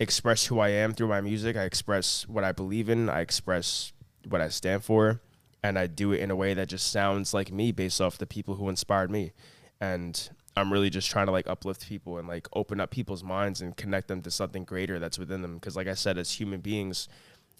express 0.00 0.46
who 0.46 0.58
I 0.58 0.70
am 0.70 0.94
through 0.94 1.08
my 1.08 1.20
music. 1.20 1.56
I 1.56 1.64
express 1.64 2.26
what 2.26 2.42
I 2.42 2.52
believe 2.52 2.88
in. 2.88 3.08
I 3.08 3.20
express 3.20 3.92
what 4.26 4.40
I 4.40 4.48
stand 4.48 4.82
for, 4.82 5.20
and 5.62 5.78
I 5.78 5.86
do 5.86 6.12
it 6.12 6.20
in 6.20 6.30
a 6.30 6.36
way 6.36 6.54
that 6.54 6.68
just 6.68 6.90
sounds 6.90 7.34
like 7.34 7.52
me, 7.52 7.70
based 7.70 8.00
off 8.00 8.18
the 8.18 8.26
people 8.26 8.54
who 8.54 8.68
inspired 8.68 9.10
me. 9.10 9.32
And 9.80 10.30
I'm 10.56 10.72
really 10.72 10.90
just 10.90 11.10
trying 11.10 11.26
to 11.26 11.32
like 11.32 11.46
uplift 11.48 11.88
people 11.88 12.18
and 12.18 12.28
like 12.28 12.46
open 12.52 12.80
up 12.80 12.90
people's 12.90 13.24
minds 13.24 13.60
and 13.62 13.76
connect 13.76 14.08
them 14.08 14.20
to 14.22 14.30
something 14.30 14.64
greater 14.64 14.98
that's 14.98 15.18
within 15.18 15.40
them. 15.42 15.54
Because 15.54 15.76
like 15.76 15.86
I 15.88 15.94
said, 15.94 16.18
as 16.18 16.32
human 16.32 16.60
beings, 16.60 17.08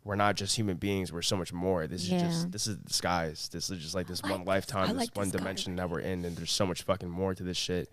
we're 0.05 0.17
not 0.17 0.35
just 0.37 0.57
human 0.57 0.77
beings. 0.77 1.13
We're 1.13 1.23
so 1.23 1.37
much 1.37 1.53
more. 1.53 1.87
This 1.87 2.07
Yeah. 2.09 2.17
is 2.17 2.23
just 2.23 2.53
this 2.53 2.67
is 2.67 2.77
the 2.79 2.93
skies. 2.93 3.49
This 3.53 3.71
is 3.71 3.79
just 3.83 3.95
like 3.95 4.07
this 4.09 4.23
like 4.23 4.31
one 4.33 4.41
this. 4.41 4.49
lifetime, 4.49 4.89
this 4.89 4.97
like 4.97 5.17
one 5.17 5.31
dimension 5.31 5.77
that 5.77 5.89
we're 5.89 6.01
in, 6.01 6.25
and 6.25 6.37
there's 6.37 6.53
so 6.53 6.67
much 6.67 6.83
fucking 6.83 7.09
more 7.09 7.35
to 7.35 7.43
this 7.43 7.57
shit. 7.57 7.91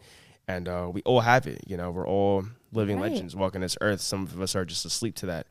And 0.48 0.68
uh, 0.68 0.90
we 0.92 1.02
all 1.04 1.22
have 1.22 1.46
it. 1.48 1.62
You 1.68 1.78
know, 1.78 1.92
we're 1.92 2.08
all 2.08 2.44
living 2.74 3.00
Right. 3.00 3.12
legends 3.12 3.36
walking 3.36 3.62
this 3.62 3.78
earth. 3.82 4.02
Some 4.02 4.24
of 4.24 4.42
us 4.42 4.56
are 4.56 4.66
just 4.66 4.84
asleep 4.86 5.16
to 5.18 5.28
that. 5.28 5.46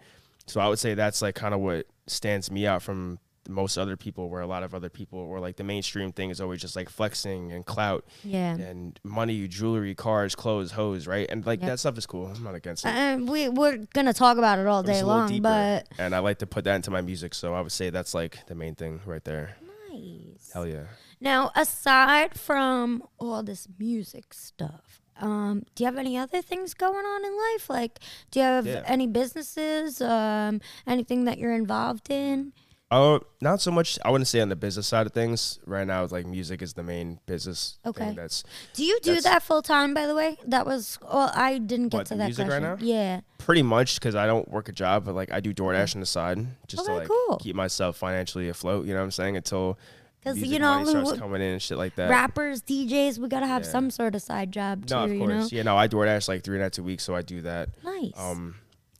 So 0.46 0.60
I 0.60 0.68
would 0.68 0.78
say 0.80 0.94
that's 0.94 1.22
like 1.22 1.36
kind 1.36 1.54
of 1.54 1.60
what 1.60 1.86
stands 2.08 2.50
me 2.50 2.66
out 2.66 2.82
from 2.82 3.18
most 3.48 3.76
other 3.78 3.96
people, 3.96 4.28
where 4.28 4.40
a 4.42 4.46
lot 4.46 4.62
of 4.62 4.74
other 4.74 4.88
people, 4.90 5.18
or 5.18 5.40
like 5.40 5.56
the 5.56 5.64
mainstream 5.64 6.12
thing 6.12 6.30
is 6.30 6.40
always 6.40 6.60
just 6.60 6.76
like 6.76 6.88
flexing 6.88 7.50
and 7.50 7.64
clout 7.66 8.04
Yeah. 8.22 8.54
and 8.56 9.00
money, 9.02 9.48
jewelry, 9.48 9.94
cars, 9.94 10.34
clothes, 10.34 10.72
hoes, 10.72 11.06
right? 11.06 11.26
And 11.30 11.44
like 11.46 11.60
Yep. 11.60 11.68
that 11.70 11.78
stuff 11.80 11.98
is 11.98 12.06
cool. 12.06 12.26
I'm 12.26 12.42
not 12.44 12.54
against 12.54 12.84
it. 12.84 12.88
And 12.90 13.28
we 13.28 13.48
we're 13.48 13.78
gonna 13.94 14.12
talk 14.12 14.36
about 14.38 14.58
it 14.58 14.66
all 14.66 14.82
day 14.82 15.02
long, 15.02 15.28
deeper, 15.28 15.42
but 15.42 15.88
and 15.98 16.14
I 16.14 16.18
like 16.20 16.38
to 16.38 16.46
put 16.46 16.64
that 16.64 16.76
into 16.76 16.90
my 16.90 17.00
music, 17.00 17.34
so 17.34 17.54
I 17.54 17.60
would 17.60 17.72
say 17.72 17.90
that's 17.90 18.14
like 18.14 18.46
the 18.46 18.54
main 18.54 18.74
thing 18.74 19.00
right 19.06 19.24
there. 19.24 19.56
nice. 19.90 20.50
Hell 20.52 20.66
yeah. 20.66 20.84
Now, 21.20 21.50
aside 21.56 22.38
from 22.38 23.02
all 23.18 23.42
this 23.42 23.66
music 23.78 24.32
stuff, 24.32 25.00
um, 25.20 25.64
do 25.74 25.82
you 25.82 25.86
have 25.86 25.96
any 25.96 26.16
other 26.16 26.40
things 26.42 26.74
going 26.74 27.04
on 27.04 27.24
in 27.24 27.36
life? 27.36 27.68
Like, 27.68 27.98
do 28.30 28.38
you 28.38 28.44
have 28.44 28.66
Yeah. 28.66 28.82
any 28.86 29.06
businesses, 29.08 30.00
um, 30.00 30.60
anything 30.86 31.24
that 31.24 31.38
you're 31.38 31.54
involved 31.54 32.08
in? 32.10 32.52
Oh, 32.90 33.20
not 33.42 33.60
so 33.60 33.70
much. 33.70 33.98
I 34.02 34.10
wouldn't 34.10 34.28
say 34.28 34.40
on 34.40 34.48
the 34.48 34.56
business 34.56 34.86
side 34.86 35.06
of 35.06 35.12
things. 35.12 35.58
Right 35.66 35.86
now, 35.86 36.04
it's 36.04 36.12
like 36.12 36.24
music 36.26 36.62
is 36.62 36.72
the 36.72 36.82
main 36.82 37.20
business. 37.26 37.78
Okay. 37.84 38.14
That's 38.16 38.44
Do 38.72 38.82
you 38.82 38.98
do 39.02 39.20
that 39.20 39.42
full 39.42 39.60
time? 39.60 39.92
By 39.92 40.06
the 40.06 40.14
way, 40.14 40.38
that 40.46 40.64
was 40.64 40.98
well, 41.02 41.30
I 41.34 41.58
didn't 41.58 41.90
get 41.90 41.98
What, 41.98 42.06
to 42.06 42.14
that 42.16 42.24
music 42.24 42.48
right 42.48 42.62
question. 42.62 42.86
now? 42.88 42.94
Yeah. 42.94 43.20
pretty 43.36 43.62
much 43.62 43.96
because 44.00 44.14
I 44.14 44.26
don't 44.26 44.48
work 44.50 44.68
a 44.70 44.72
job, 44.72 45.04
but 45.04 45.14
like 45.14 45.30
I 45.30 45.40
do 45.40 45.52
DoorDash 45.52 45.96
on 45.96 46.00
the 46.00 46.06
side 46.06 46.46
just 46.66 46.86
to 46.86 46.92
like 46.94 47.08
cool. 47.08 47.36
keep 47.42 47.54
myself 47.54 47.96
financially 47.98 48.48
afloat. 48.48 48.86
You 48.86 48.94
know 48.94 49.00
what 49.00 49.04
I'm 49.04 49.10
saying? 49.10 49.36
Until 49.36 49.78
'Cause, 50.24 50.34
Because 50.34 50.50
you 50.50 50.58
know, 50.58 50.80
money 50.80 50.90
starts 50.90 51.12
coming 51.20 51.40
in 51.42 51.52
and 51.52 51.62
shit 51.62 51.78
like 51.78 51.94
that. 51.94 52.10
Rappers, 52.10 52.60
DJs, 52.62 53.18
we 53.18 53.28
gotta 53.28 53.46
have 53.46 53.62
Yeah. 53.64 53.70
some 53.70 53.90
sort 53.90 54.14
of 54.16 54.22
side 54.22 54.50
job 54.50 54.86
too. 54.86 54.94
no, 54.94 55.04
of 55.04 55.12
you 55.12 55.18
know. 55.26 55.26
course. 55.40 55.52
Yeah, 55.52 55.62
no, 55.62 55.76
I 55.76 55.86
DoorDash 55.88 56.26
like 56.26 56.42
three 56.42 56.58
nights 56.58 56.78
a 56.78 56.82
week, 56.82 57.00
so 57.00 57.14
I 57.14 57.20
do 57.22 57.42
that. 57.42 57.68
Nice. 57.84 58.12
Um, 58.16 58.56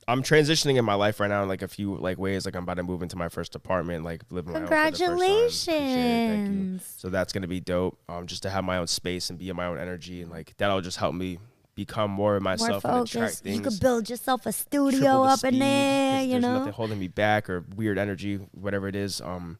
I'm 0.08 0.22
transitioning 0.22 0.76
in 0.76 0.84
my 0.86 0.94
life 0.94 1.20
right 1.20 1.28
now 1.28 1.42
in 1.42 1.48
like 1.48 1.60
a 1.62 1.68
few 1.68 1.94
like 1.96 2.18
ways. 2.18 2.46
Like 2.46 2.56
I'm 2.56 2.62
about 2.64 2.78
to 2.78 2.82
move 2.82 3.02
into 3.02 3.16
my 3.16 3.28
first 3.28 3.54
apartment, 3.54 4.04
like 4.04 4.22
living 4.30 4.54
my 4.54 4.60
own 4.60 4.66
for 4.66 4.70
the 4.74 4.80
first 4.90 5.00
time. 5.00 5.12
Appreciate 5.12 5.74
it, 5.74 5.78
thank 5.78 5.78
you. 5.78 6.44
Congratulations. 6.46 6.94
So 6.96 7.08
that's 7.10 7.32
gonna 7.32 7.46
be 7.46 7.60
dope. 7.60 7.98
Um, 8.08 8.26
just 8.26 8.42
to 8.44 8.50
have 8.50 8.64
my 8.64 8.78
own 8.78 8.86
space 8.86 9.28
and 9.30 9.38
be 9.38 9.50
in 9.50 9.56
my 9.56 9.66
own 9.66 9.78
energy, 9.78 10.22
and 10.22 10.30
like 10.30 10.54
that'll 10.56 10.80
just 10.80 10.96
help 10.96 11.14
me 11.14 11.38
become 11.74 12.10
more 12.10 12.36
of 12.36 12.42
More 12.42 12.52
myself 12.52 12.84
and 12.86 13.06
attract 13.06 13.34
things. 13.36 13.56
You 13.56 13.62
could 13.62 13.78
build 13.80 14.08
yourself 14.10 14.46
a 14.46 14.52
studio 14.52 15.22
up 15.24 15.44
in 15.44 15.58
there, 15.58 16.22
You 16.22 16.30
there's 16.30 16.42
know. 16.42 16.58
nothing 16.58 16.72
holding 16.72 16.98
me 16.98 17.08
back 17.08 17.48
or 17.50 17.64
weird 17.76 17.98
energy, 17.98 18.36
whatever 18.52 18.88
it 18.88 18.96
is. 18.96 19.20
Um, 19.20 19.58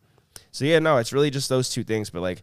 so 0.50 0.64
yeah, 0.64 0.78
no, 0.78 0.96
it's 0.96 1.12
really 1.12 1.30
just 1.30 1.48
those 1.48 1.68
two 1.68 1.84
things, 1.84 2.10
but 2.10 2.22
like. 2.22 2.42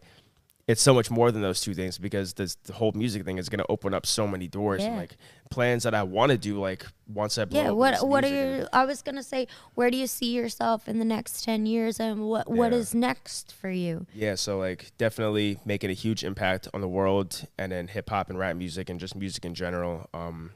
It's 0.68 0.82
so 0.82 0.92
much 0.92 1.12
more 1.12 1.30
than 1.30 1.42
those 1.42 1.60
two 1.60 1.74
things 1.74 1.96
because 1.96 2.32
this 2.34 2.56
the 2.64 2.72
whole 2.72 2.90
music 2.90 3.24
thing 3.24 3.38
is 3.38 3.48
gonna 3.48 3.64
open 3.68 3.94
up 3.94 4.04
so 4.04 4.26
many 4.26 4.48
doors 4.48 4.82
and 4.82 4.94
Yeah. 4.94 5.00
like 5.00 5.16
plans 5.48 5.84
that 5.84 5.94
I 5.94 6.02
want 6.02 6.32
to 6.32 6.38
do. 6.38 6.58
Like 6.58 6.84
once 7.06 7.38
I 7.38 7.44
blow 7.44 7.62
Yeah, 7.62 7.70
up 7.70 7.76
what 7.76 8.08
what 8.08 8.24
are 8.24 8.26
and- 8.26 8.62
you? 8.62 8.68
I 8.72 8.84
was 8.84 9.00
gonna 9.00 9.22
say, 9.22 9.46
where 9.76 9.92
do 9.92 9.96
you 9.96 10.08
see 10.08 10.32
yourself 10.34 10.88
in 10.88 10.98
the 10.98 11.04
next 11.04 11.44
ten 11.44 11.66
years, 11.66 12.00
and 12.00 12.28
what 12.28 12.50
what 12.50 12.72
Yeah. 12.72 12.78
is 12.78 12.94
next 12.96 13.52
for 13.52 13.70
you? 13.70 14.06
Yeah, 14.12 14.34
so 14.34 14.58
like 14.58 14.90
definitely 14.98 15.60
making 15.64 15.90
a 15.90 15.94
huge 15.94 16.24
impact 16.24 16.66
on 16.74 16.80
the 16.80 16.88
world 16.88 17.46
and 17.56 17.70
then 17.70 17.86
hip 17.86 18.10
hop 18.10 18.28
and 18.28 18.36
rap 18.36 18.56
music 18.56 18.90
and 18.90 18.98
just 18.98 19.14
music 19.14 19.44
in 19.44 19.54
general. 19.54 20.08
Um, 20.12 20.50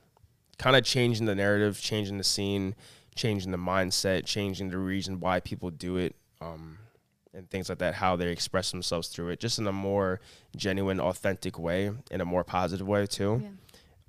kind 0.58 0.74
of 0.74 0.82
changing 0.82 1.26
the 1.26 1.36
narrative, 1.36 1.80
changing 1.80 2.18
the 2.18 2.24
scene, 2.24 2.74
changing 3.14 3.52
the 3.52 3.58
mindset, 3.58 4.24
changing 4.26 4.70
the 4.70 4.78
reason 4.78 5.20
why 5.20 5.38
people 5.38 5.70
do 5.70 5.96
it, 5.98 6.16
um, 6.40 6.78
and 7.34 7.48
things 7.48 7.68
like 7.68 7.78
that, 7.78 7.94
how 7.94 8.16
they 8.16 8.28
express 8.28 8.70
themselves 8.70 9.08
through 9.08 9.28
it, 9.30 9.40
just 9.40 9.58
in 9.58 9.66
a 9.66 9.72
more 9.72 10.20
genuine, 10.56 11.00
authentic 11.00 11.58
way, 11.58 11.90
in 12.10 12.20
a 12.20 12.24
more 12.24 12.44
positive 12.44 12.86
way 12.86 13.06
too. 13.06 13.42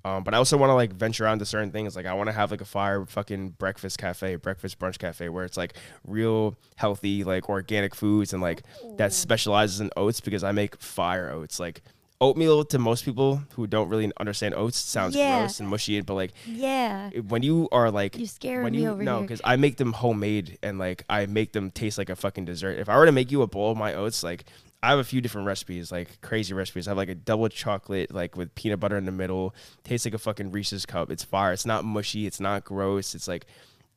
Um, 0.04 0.24
but 0.24 0.34
I 0.34 0.38
also 0.38 0.56
want 0.56 0.70
to 0.70 0.74
like 0.74 0.92
venture 0.92 1.26
out 1.26 1.34
into 1.34 1.44
certain 1.44 1.70
things. 1.70 1.94
Like 1.94 2.06
I 2.06 2.14
want 2.14 2.26
to 2.28 2.32
have 2.32 2.50
like 2.50 2.60
a 2.60 2.64
fire 2.64 3.06
fucking 3.06 3.50
breakfast 3.50 3.98
cafe, 3.98 4.34
breakfast 4.34 4.80
brunch 4.80 4.98
cafe, 4.98 5.28
where 5.28 5.44
it's 5.44 5.56
like 5.56 5.74
real 6.04 6.56
healthy, 6.74 7.22
like 7.22 7.48
organic 7.48 7.94
foods 7.94 8.32
and 8.32 8.42
like 8.42 8.62
that 8.96 9.12
specializes 9.12 9.80
in 9.80 9.90
oats 9.96 10.20
because 10.20 10.42
I 10.42 10.50
make 10.50 10.80
fire 10.80 11.30
oats. 11.30 11.60
Like 11.60 11.82
oatmeal 12.22 12.64
to 12.64 12.78
most 12.78 13.04
people 13.04 13.42
who 13.54 13.66
don't 13.66 13.88
really 13.90 14.10
understand 14.18 14.54
oats 14.54 14.78
sounds 14.78 15.14
Yeah. 15.14 15.40
gross 15.40 15.60
and 15.60 15.68
mushy, 15.68 16.00
but 16.00 16.14
like 16.14 16.32
Yeah, 16.46 17.10
when 17.28 17.42
you 17.42 17.68
are 17.72 17.90
like 17.90 18.16
You 18.16 18.26
when 18.62 18.72
me 18.72 18.82
you 18.82 18.88
over 18.90 19.02
no 19.02 19.20
because 19.20 19.40
i 19.44 19.56
make 19.56 19.76
them 19.76 19.92
homemade 19.92 20.58
and 20.62 20.78
like 20.78 21.04
i 21.10 21.26
make 21.26 21.52
them 21.52 21.70
taste 21.70 21.98
like 21.98 22.08
a 22.08 22.16
fucking 22.16 22.44
dessert. 22.46 22.78
If 22.78 22.88
i 22.88 22.96
were 22.96 23.06
to 23.06 23.12
make 23.12 23.30
you 23.30 23.42
a 23.42 23.46
bowl 23.46 23.72
of 23.72 23.76
my 23.76 23.92
oats 23.94 24.22
like 24.22 24.44
i 24.84 24.90
have 24.90 24.98
a 24.98 25.04
few 25.04 25.20
different 25.20 25.46
recipes 25.46 25.92
like 25.92 26.20
crazy 26.22 26.54
recipes. 26.54 26.86
I 26.88 26.90
have 26.92 26.96
like 26.98 27.08
a 27.08 27.14
double 27.14 27.48
chocolate 27.48 28.12
like 28.14 28.36
with 28.36 28.54
peanut 28.54 28.80
butter 28.80 28.96
in 28.96 29.04
the 29.04 29.12
middle 29.12 29.54
tastes 29.84 30.06
like 30.06 30.14
a 30.14 30.18
fucking 30.18 30.50
reese's 30.52 30.86
cup. 30.86 31.10
It's 31.10 31.22
fire. 31.24 31.52
It's 31.52 31.66
not 31.66 31.84
mushy. 31.84 32.26
It's 32.26 32.40
not 32.40 32.64
gross. 32.64 33.14
It's 33.14 33.28
like 33.28 33.46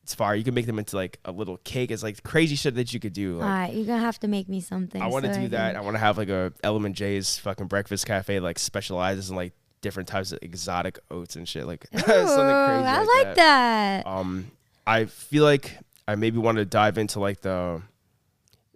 it's 0.06 0.14
fire 0.14 0.36
you 0.36 0.44
can 0.44 0.54
make 0.54 0.66
them 0.66 0.78
into 0.78 0.94
like 0.94 1.18
a 1.24 1.32
little 1.32 1.56
cake 1.64 1.90
it's 1.90 2.04
like 2.04 2.22
crazy 2.22 2.54
shit 2.54 2.76
that 2.76 2.94
you 2.94 3.00
could 3.00 3.12
do 3.12 3.38
like 3.38 3.44
all 3.44 3.50
right, 3.50 3.74
you're 3.74 3.86
gonna 3.86 3.98
have 3.98 4.20
to 4.20 4.28
make 4.28 4.48
me 4.48 4.60
something. 4.60 5.02
I 5.02 5.08
want 5.08 5.24
to 5.24 5.34
so 5.34 5.40
do 5.40 5.48
that. 5.48 5.72
can- 5.72 5.82
I 5.82 5.84
want 5.84 5.96
to 5.96 5.98
have 5.98 6.16
like 6.16 6.28
a 6.28 6.52
Element 6.62 6.94
J's 6.94 7.38
fucking 7.38 7.66
breakfast 7.66 8.06
cafe 8.06 8.38
like 8.38 8.60
specializes 8.60 9.30
in 9.30 9.36
like 9.36 9.52
different 9.80 10.08
types 10.08 10.30
of 10.30 10.38
exotic 10.42 11.00
oats 11.10 11.34
and 11.34 11.48
shit 11.48 11.66
like 11.66 11.86
Ooh, 11.94 11.98
something 11.98 12.14
crazy 12.14 12.86
I 12.86 12.98
like, 13.00 13.26
like 13.26 13.34
that. 13.34 14.06
Um, 14.06 14.52
I 14.86 15.06
feel 15.06 15.42
like 15.42 15.76
I 16.06 16.14
maybe 16.14 16.38
want 16.38 16.58
to 16.58 16.64
dive 16.64 16.98
into 16.98 17.18
like 17.18 17.40
the 17.40 17.82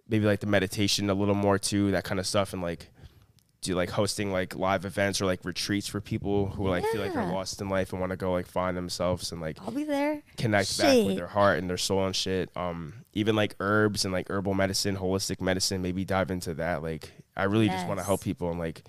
maybe 0.09 0.25
like 0.25 0.41
the 0.41 0.47
meditation 0.47 1.09
a 1.09 1.13
little 1.13 1.33
more 1.33 1.57
too, 1.57 1.91
that 1.91 2.03
kind 2.03 2.19
of 2.19 2.27
stuff, 2.27 2.51
and 2.51 2.61
like 2.61 2.89
do 3.61 3.75
like 3.75 3.91
hosting 3.91 4.31
like 4.31 4.55
live 4.55 4.85
events 4.85 5.21
or 5.21 5.25
like 5.27 5.45
retreats 5.45 5.85
for 5.87 6.01
people 6.01 6.47
who 6.47 6.67
like 6.67 6.83
feel 6.87 6.99
like 7.01 7.13
they're 7.13 7.21
Yeah. 7.21 7.31
lost 7.31 7.61
in 7.61 7.69
life 7.69 7.91
and 7.91 7.99
want 7.99 8.09
to 8.09 8.15
go 8.17 8.31
like 8.31 8.47
find 8.47 8.75
themselves 8.75 9.31
and 9.31 9.39
like 9.39 9.57
I'll 9.61 9.69
be 9.71 9.83
there. 9.83 10.23
connect 10.35 10.77
back 10.79 10.87
with 10.97 11.05
Shit. 11.09 11.15
their 11.17 11.27
heart 11.27 11.59
and 11.59 11.69
their 11.69 11.77
soul 11.77 12.05
and 12.05 12.15
shit. 12.15 12.49
Um, 12.55 12.93
even 13.13 13.35
like 13.35 13.55
herbs 13.59 14.03
and 14.03 14.11
like 14.11 14.31
herbal 14.31 14.55
medicine, 14.55 14.97
holistic 14.97 15.41
medicine, 15.41 15.81
maybe 15.83 16.03
dive 16.03 16.31
into 16.31 16.55
that. 16.55 16.81
Like, 16.81 17.11
I 17.37 17.43
really 17.43 17.67
just 17.69 17.85
want 17.87 17.99
to 17.99 18.01
Yes. 18.01 18.07
help 18.07 18.21
people 18.23 18.49
and 18.49 18.57
like 18.59 18.83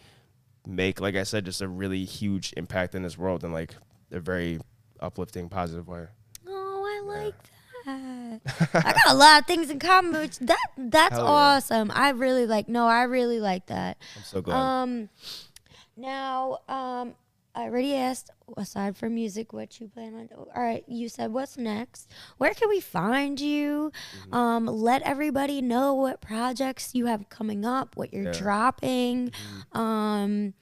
make, 0.66 1.00
like 1.02 1.16
I 1.16 1.24
said, 1.24 1.44
just 1.44 1.60
a 1.60 1.68
really 1.68 2.04
huge 2.06 2.54
impact 2.56 2.94
in 2.94 3.02
this 3.02 3.18
world 3.18 3.44
in 3.44 3.52
like 3.52 3.74
a 4.10 4.20
very 4.20 4.58
uplifting, 5.00 5.50
positive 5.50 5.86
way. 5.86 6.06
Oh, 6.48 6.82
I 6.86 7.06
like 7.24 7.34
I 8.74 8.92
got 8.92 9.10
a 9.10 9.14
lot 9.14 9.40
of 9.40 9.46
things 9.46 9.70
in 9.70 9.78
common, 9.78 10.30
that 10.42 10.58
that's 10.76 11.14
Hell 11.16 11.24
yeah. 11.24 11.30
awesome. 11.30 11.90
I 11.94 12.10
really 12.10 12.46
like. 12.46 12.68
No, 12.68 12.86
I 12.86 13.02
really 13.04 13.40
like 13.40 13.66
that. 13.66 13.98
I'm 14.16 14.22
so 14.24 14.40
glad. 14.42 14.56
Um, 14.56 15.08
now, 15.96 16.58
um, 16.68 17.14
I 17.54 17.62
already 17.64 17.94
asked. 17.94 18.30
Aside 18.54 18.98
from 18.98 19.14
music, 19.14 19.54
what 19.54 19.80
you 19.80 19.88
plan 19.88 20.12
on? 20.14 20.28
All 20.54 20.62
right, 20.62 20.84
you 20.86 21.08
said 21.08 21.32
what's 21.32 21.56
next. 21.56 22.10
Where 22.36 22.52
can 22.52 22.68
we 22.68 22.80
find 22.80 23.40
you? 23.40 23.92
Mm-hmm. 24.26 24.34
Um, 24.34 24.66
let 24.66 25.00
everybody 25.02 25.62
know 25.62 25.94
what 25.94 26.20
projects 26.20 26.90
you 26.94 27.06
have 27.06 27.30
coming 27.30 27.64
up, 27.64 27.96
what 27.96 28.12
you're 28.12 28.24
Yeah. 28.24 28.30
Mm-hmm. 28.32 28.42
dropping. 28.42 29.32
Um, 29.72 30.52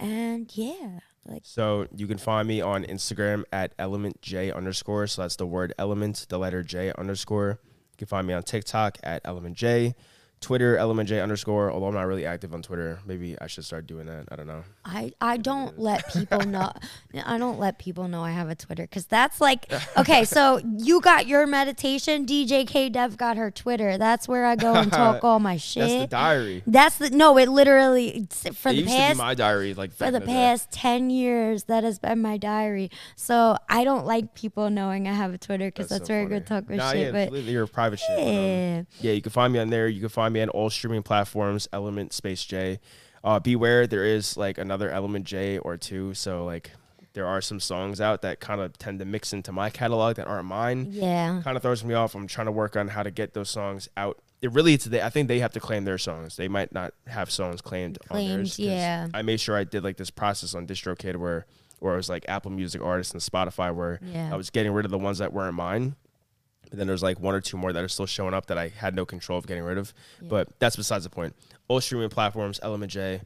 and 0.00 0.50
yeah, 0.56 0.98
like 1.26 1.42
So 1.44 1.86
you 1.94 2.06
can 2.06 2.18
find 2.18 2.46
me 2.46 2.60
on 2.60 2.84
Instagram 2.84 3.44
at 3.52 3.72
element 3.78 4.20
j 4.22 4.50
underscore. 4.50 5.06
So 5.06 5.22
that's 5.22 5.36
the 5.36 5.46
word 5.46 5.72
element, 5.78 6.26
the 6.28 6.38
letter 6.38 6.62
J 6.62 6.92
underscore. 6.96 7.60
You 7.62 7.96
can 7.98 8.06
find 8.06 8.26
me 8.26 8.34
on 8.34 8.42
TikTok 8.42 8.98
at 9.02 9.22
element 9.24 9.56
j, 9.56 9.94
Twitter 10.40 10.76
element 10.78 11.08
j 11.08 11.20
underscore. 11.20 11.70
Although 11.70 11.86
I'm 11.86 11.94
not 11.94 12.06
really 12.06 12.24
active 12.24 12.54
on 12.54 12.62
Twitter, 12.62 12.98
maybe 13.06 13.36
I 13.40 13.46
should 13.46 13.64
start 13.64 13.86
doing 13.86 14.06
that. 14.06 14.26
I 14.30 14.36
don't 14.36 14.46
know. 14.46 14.64
I, 14.84 15.12
I 15.20 15.36
don't 15.36 15.78
let 15.78 16.10
people 16.12 16.40
know 16.40 16.72
I 17.26 17.36
don't 17.38 17.58
let 17.58 17.78
people 17.78 18.08
know 18.08 18.22
I 18.24 18.30
have 18.30 18.48
a 18.48 18.54
Twitter 18.54 18.84
because 18.84 19.06
that's 19.06 19.40
like 19.40 19.70
okay 19.96 20.24
so 20.24 20.60
you 20.78 21.00
got 21.00 21.26
your 21.26 21.46
meditation 21.46 22.24
DJ 22.24 22.66
K 22.66 22.88
Dev 22.88 23.16
got 23.16 23.36
her 23.36 23.50
Twitter 23.50 23.98
that's 23.98 24.26
where 24.26 24.46
I 24.46 24.56
go 24.56 24.74
and 24.74 24.90
talk 25.00 25.22
all 25.22 25.40
my 25.40 25.56
shit 25.58 25.82
That's 25.82 26.00
the 26.02 26.06
diary. 26.06 26.62
That's 26.66 26.96
the 26.98 27.10
no 27.10 27.36
it 27.38 27.48
literally 27.48 28.26
for 28.54 28.70
it 28.70 28.72
the 28.72 28.74
used 28.76 28.88
to 28.88 28.94
be 28.94 28.98
past 28.98 29.18
my 29.18 29.34
diary, 29.34 29.74
like 29.74 29.92
for 29.92 30.10
the 30.10 30.20
past 30.20 30.70
10 30.72 31.10
years 31.10 31.64
that 31.64 31.84
has 31.84 31.98
been 31.98 32.22
my 32.22 32.38
diary 32.38 32.90
so 33.14 33.58
I 33.68 33.84
don't 33.84 34.06
like 34.06 34.34
people 34.34 34.70
knowing 34.70 35.06
I 35.06 35.12
have 35.12 35.34
a 35.34 35.38
Twitter 35.38 35.66
because 35.66 35.88
that's, 35.88 36.06
so 36.06 36.14
where 36.14 36.22
I 36.22 36.24
go 36.24 36.40
talk 36.40 36.68
my 36.68 36.76
Nah, 36.76 36.92
shit 36.92 37.14
yeah, 37.14 37.28
but 37.28 37.42
your 37.44 37.66
private 37.66 37.98
shit. 37.98 38.16
but, 38.16 38.22
um, 38.22 38.34
yeah. 38.34 38.82
yeah, 39.00 39.12
you 39.12 39.20
can 39.22 39.32
find 39.32 39.52
me 39.52 39.58
on 39.58 39.68
there. 39.70 39.86
You 39.86 40.00
can 40.00 40.08
find 40.08 40.29
me 40.32 40.40
on 40.42 40.48
all 40.50 40.70
streaming 40.70 41.02
platforms. 41.02 41.68
Element 41.72 42.12
Space 42.12 42.44
J. 42.44 42.80
Uh, 43.22 43.38
beware, 43.38 43.86
there 43.86 44.04
is 44.04 44.36
like 44.36 44.56
another 44.58 44.90
Element 44.90 45.26
J 45.26 45.58
or 45.58 45.76
two. 45.76 46.14
So 46.14 46.44
like, 46.44 46.70
there 47.12 47.26
are 47.26 47.40
some 47.40 47.58
songs 47.60 48.00
out 48.00 48.22
that 48.22 48.38
kind 48.40 48.60
of 48.60 48.78
tend 48.78 49.00
to 49.00 49.04
mix 49.04 49.32
into 49.32 49.50
my 49.52 49.68
catalog 49.68 50.16
that 50.16 50.26
aren't 50.28 50.46
mine. 50.46 50.86
yeah 50.90 51.40
Kind 51.42 51.56
of 51.56 51.62
throws 51.62 51.84
me 51.84 51.92
off. 51.94 52.14
I'm 52.14 52.26
trying 52.28 52.46
to 52.46 52.52
work 52.52 52.76
on 52.76 52.88
how 52.88 53.02
to 53.02 53.10
get 53.10 53.34
those 53.34 53.50
songs 53.50 53.88
out. 53.96 54.18
It 54.40 54.52
really, 54.52 54.72
it's 54.74 54.86
they, 54.86 55.02
I 55.02 55.10
think 55.10 55.28
they 55.28 55.40
have 55.40 55.52
to 55.52 55.60
claim 55.60 55.84
their 55.84 55.98
songs. 55.98 56.36
They 56.36 56.48
might 56.48 56.72
not 56.72 56.94
have 57.08 57.30
songs 57.30 57.60
claimed 57.60 57.98
on 58.04 58.14
Claimed, 58.16 58.30
theirs. 58.38 58.50
'cause 58.56 58.58
yeah. 58.60 59.08
I 59.12 59.20
made 59.22 59.38
sure 59.40 59.54
I 59.56 59.64
did 59.64 59.84
like 59.84 59.96
this 59.98 60.08
process 60.10 60.54
on 60.54 60.66
DistroKid 60.66 61.16
where, 61.16 61.44
where 61.80 61.92
it 61.94 61.96
was 61.98 62.08
like 62.08 62.24
Apple 62.28 62.52
Music 62.52 62.80
artists 62.80 63.12
and 63.12 63.20
Spotify 63.20 63.74
where 63.74 63.98
Yeah. 64.02 64.30
I 64.32 64.36
was 64.36 64.48
getting 64.48 64.72
rid 64.72 64.84
of 64.86 64.90
the 64.92 64.98
ones 64.98 65.18
that 65.18 65.32
weren't 65.34 65.56
mine. 65.56 65.94
But 66.70 66.78
then 66.78 66.86
there's 66.86 67.02
like 67.02 67.20
one 67.20 67.34
or 67.34 67.40
two 67.40 67.56
more 67.56 67.72
that 67.72 67.82
are 67.82 67.88
still 67.88 68.06
showing 68.06 68.32
up 68.32 68.46
that 68.46 68.56
I 68.56 68.68
had 68.68 68.94
no 68.94 69.04
control 69.04 69.38
of 69.38 69.46
getting 69.46 69.64
rid 69.64 69.76
of. 69.76 69.92
But 70.22 70.48
that's 70.58 70.76
besides 70.76 71.04
the 71.04 71.10
point. 71.10 71.34
All 71.68 71.80
streaming 71.80 72.08
platforms, 72.08 72.60
Element 72.62 72.92
J. 72.92 73.20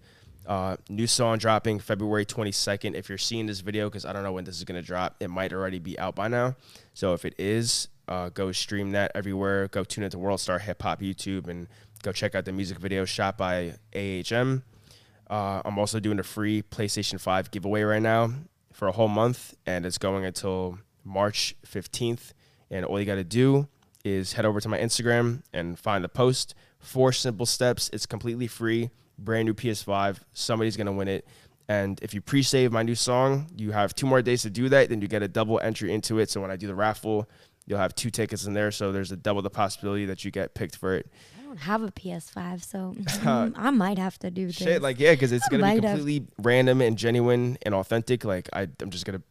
Uh, 0.46 0.76
new 0.90 1.06
song 1.06 1.38
dropping 1.38 1.78
February 1.78 2.26
22nd. 2.26 2.94
If 2.94 3.08
you're 3.08 3.18
seeing 3.18 3.46
this 3.46 3.60
video, 3.60 3.88
because 3.88 4.04
I 4.04 4.12
don't 4.12 4.22
know 4.22 4.32
when 4.32 4.44
this 4.44 4.56
is 4.56 4.64
going 4.64 4.80
to 4.80 4.86
drop, 4.86 5.16
it 5.20 5.28
might 5.28 5.52
already 5.52 5.78
be 5.78 5.98
out 5.98 6.14
by 6.14 6.28
now. 6.28 6.56
So 6.92 7.14
if 7.14 7.24
it 7.24 7.34
is, 7.38 7.88
uh, 8.08 8.28
go 8.30 8.52
stream 8.52 8.92
that 8.92 9.12
everywhere. 9.14 9.68
Go 9.68 9.84
tune 9.84 10.04
into 10.04 10.18
World 10.18 10.40
Star 10.40 10.58
Hip 10.58 10.82
Hop 10.82 11.00
YouTube 11.00 11.48
and 11.48 11.68
go 12.02 12.12
check 12.12 12.34
out 12.34 12.44
the 12.44 12.52
music 12.52 12.78
video 12.78 13.04
shot 13.04 13.38
by 13.38 13.74
AHM. 13.94 14.62
Uh, 15.28 15.62
I'm 15.64 15.78
also 15.78 16.00
doing 16.00 16.18
a 16.18 16.22
free 16.22 16.62
PlayStation 16.62 17.18
5 17.18 17.50
giveaway 17.50 17.82
right 17.82 18.02
now 18.02 18.30
for 18.72 18.88
a 18.88 18.92
whole 18.92 19.08
month, 19.08 19.54
and 19.64 19.86
it's 19.86 19.98
going 19.98 20.24
until 20.24 20.78
March 21.02 21.56
15th. 21.66 22.32
And 22.74 22.84
all 22.84 22.98
you 22.98 23.06
got 23.06 23.14
to 23.14 23.24
do 23.24 23.68
is 24.04 24.32
head 24.32 24.44
over 24.44 24.60
to 24.60 24.68
my 24.68 24.78
Instagram 24.78 25.42
and 25.52 25.78
find 25.78 26.02
the 26.02 26.08
post. 26.08 26.56
Four 26.80 27.12
simple 27.12 27.46
steps. 27.46 27.88
It's 27.92 28.04
completely 28.04 28.48
free. 28.48 28.90
Brand 29.16 29.46
new 29.46 29.54
PS5. 29.54 30.18
Somebody's 30.32 30.76
going 30.76 30.88
to 30.88 30.92
win 30.92 31.06
it. 31.06 31.24
And 31.68 32.00
if 32.02 32.12
you 32.12 32.20
pre 32.20 32.42
save 32.42 32.72
my 32.72 32.82
new 32.82 32.96
song, 32.96 33.46
you 33.56 33.70
have 33.70 33.94
two 33.94 34.06
more 34.06 34.20
days 34.22 34.42
to 34.42 34.50
do 34.50 34.68
that. 34.70 34.88
Then 34.88 35.00
you 35.00 35.06
get 35.06 35.22
a 35.22 35.28
double 35.28 35.60
entry 35.60 35.94
into 35.94 36.18
it. 36.18 36.30
So 36.30 36.40
when 36.40 36.50
I 36.50 36.56
do 36.56 36.66
the 36.66 36.74
raffle, 36.74 37.30
you'll 37.64 37.78
have 37.78 37.94
two 37.94 38.10
tickets 38.10 38.44
in 38.44 38.54
there. 38.54 38.72
So 38.72 38.90
there's 38.90 39.12
a 39.12 39.16
double 39.16 39.40
the 39.40 39.50
possibility 39.50 40.04
that 40.06 40.24
you 40.24 40.32
get 40.32 40.54
picked 40.54 40.74
for 40.74 40.96
it. 40.96 41.06
I 41.38 41.46
don't 41.46 41.56
have 41.58 41.82
a 41.84 41.92
PS5 41.92 42.64
so 42.64 42.96
I 43.56 43.70
might 43.70 43.98
have 43.98 44.18
to 44.18 44.32
do 44.32 44.48
this 44.48 44.56
Shit, 44.56 44.82
like 44.82 44.98
yeah, 44.98 45.12
because 45.12 45.30
it's 45.30 45.46
I 45.46 45.50
gonna 45.52 45.62
be 45.62 45.68
might 45.68 45.84
have. 45.84 45.96
completely 45.98 46.26
random 46.38 46.80
and 46.80 46.98
genuine 46.98 47.56
and 47.62 47.72
authentic. 47.72 48.24
Like 48.24 48.48
I, 48.52 48.68
I'm 48.80 48.90
just 48.90 49.06
gonna 49.06 49.22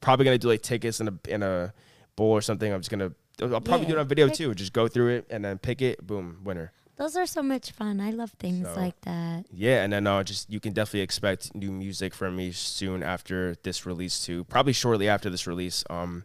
probably 0.00 0.24
gonna 0.24 0.38
do 0.38 0.48
like 0.48 0.62
tickets 0.62 1.00
in 1.00 1.08
a 1.08 1.14
in 1.28 1.42
a 1.42 1.74
bowl 2.16 2.30
or 2.32 2.40
something. 2.40 2.72
I'm 2.72 2.80
just 2.80 2.90
gonna 2.90 3.12
I'll 3.40 3.60
probably 3.60 3.86
do 3.86 3.94
it 3.94 3.98
on 3.98 4.06
video 4.08 4.28
pick- 4.28 4.36
too. 4.36 4.54
Just 4.54 4.72
go 4.72 4.88
through 4.88 5.08
it 5.08 5.26
and 5.30 5.44
then 5.44 5.58
pick 5.58 5.82
it. 5.82 6.06
Boom, 6.06 6.38
winner. 6.44 6.72
Those 6.96 7.16
are 7.16 7.26
so 7.26 7.42
much 7.42 7.72
fun. 7.72 8.00
I 8.00 8.10
love 8.10 8.30
things 8.38 8.68
So- 8.68 8.74
like 8.76 9.00
that. 9.02 9.46
Yeah, 9.52 9.82
and 9.82 9.92
then 9.92 10.06
uh, 10.06 10.22
just 10.22 10.50
you 10.50 10.60
can 10.60 10.72
definitely 10.72 11.00
expect 11.00 11.54
new 11.54 11.72
music 11.72 12.14
from 12.14 12.36
me 12.36 12.52
soon 12.52 13.02
after 13.02 13.56
this 13.62 13.86
release 13.86 14.24
too. 14.24 14.44
Probably 14.44 14.72
shortly 14.74 15.08
after 15.08 15.30
this 15.30 15.46
release. 15.46 15.84
Um, 15.90 16.24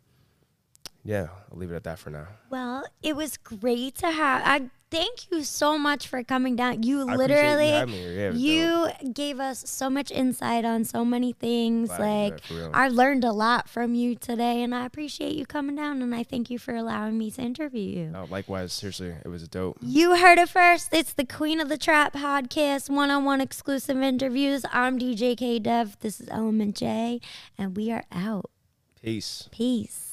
yeah, 1.04 1.28
I'll 1.52 1.58
leave 1.58 1.72
it 1.72 1.76
at 1.76 1.84
that 1.86 2.00
for 2.00 2.10
now. 2.10 2.28
Well, 2.50 2.84
it 3.02 3.16
was 3.16 3.38
great 3.38 3.96
to 3.96 4.12
have. 4.12 4.42
I 4.46 4.70
thank 4.90 5.32
you 5.32 5.44
so 5.44 5.78
much 5.78 6.08
for 6.08 6.24
coming 6.24 6.56
down. 6.56 6.84
You 6.84 7.08
I 7.08 7.12
you 7.12 7.18
literally, 7.18 7.92
here. 7.92 8.32
Yeah, 8.32 8.32
you 8.32 9.12
gave 9.14 9.40
us 9.40 9.70
so 9.70 9.90
much 9.90 10.12
insight 10.12 10.66
on 10.66 10.86
so 10.86 11.04
many 11.04 11.34
things. 11.34 11.90
Glad 11.90 12.00
like 12.00 12.34
that, 12.34 12.44
for 12.44 12.54
real. 12.54 12.72
I 12.74 12.88
learned 12.88 13.24
a 13.24 13.32
lot 13.32 13.70
from 13.70 13.94
you 13.94 14.16
today, 14.16 14.64
and 14.64 14.74
I 14.74 14.86
appreciate 14.86 15.36
you 15.36 15.46
coming 15.46 15.76
down. 15.76 16.02
And 16.02 16.14
I 16.14 16.24
thank 16.24 16.50
you 16.50 16.60
for 16.60 16.76
allowing 16.76 17.18
me 17.18 17.32
to 17.32 17.42
interview 17.42 17.82
you. 17.82 18.08
No, 18.08 18.26
likewise, 18.30 18.74
seriously, 18.74 19.16
it 19.24 19.28
was 19.28 19.48
dope. 19.48 19.78
You 19.82 20.16
heard 20.16 20.38
it 20.38 20.50
first. 20.50 20.94
It's 20.94 21.14
the 21.14 21.26
Queen 21.26 21.60
of 21.60 21.70
the 21.70 21.78
Trap 21.78 22.14
podcast, 22.14 22.90
one 22.90 23.12
on 23.12 23.26
one 23.26 23.42
exclusive 23.42 23.98
interviews. 23.98 24.66
I'm 24.72 25.00
DJ 25.00 25.38
K 25.38 25.60
Dev. 25.60 25.98
This 26.00 26.20
is 26.20 26.30
Element 26.30 26.76
J, 26.76 27.20
and 27.58 27.76
we 27.76 27.92
are 27.92 28.04
out. 28.12 28.50
Peace. 29.02 29.48
Peace. 29.52 30.07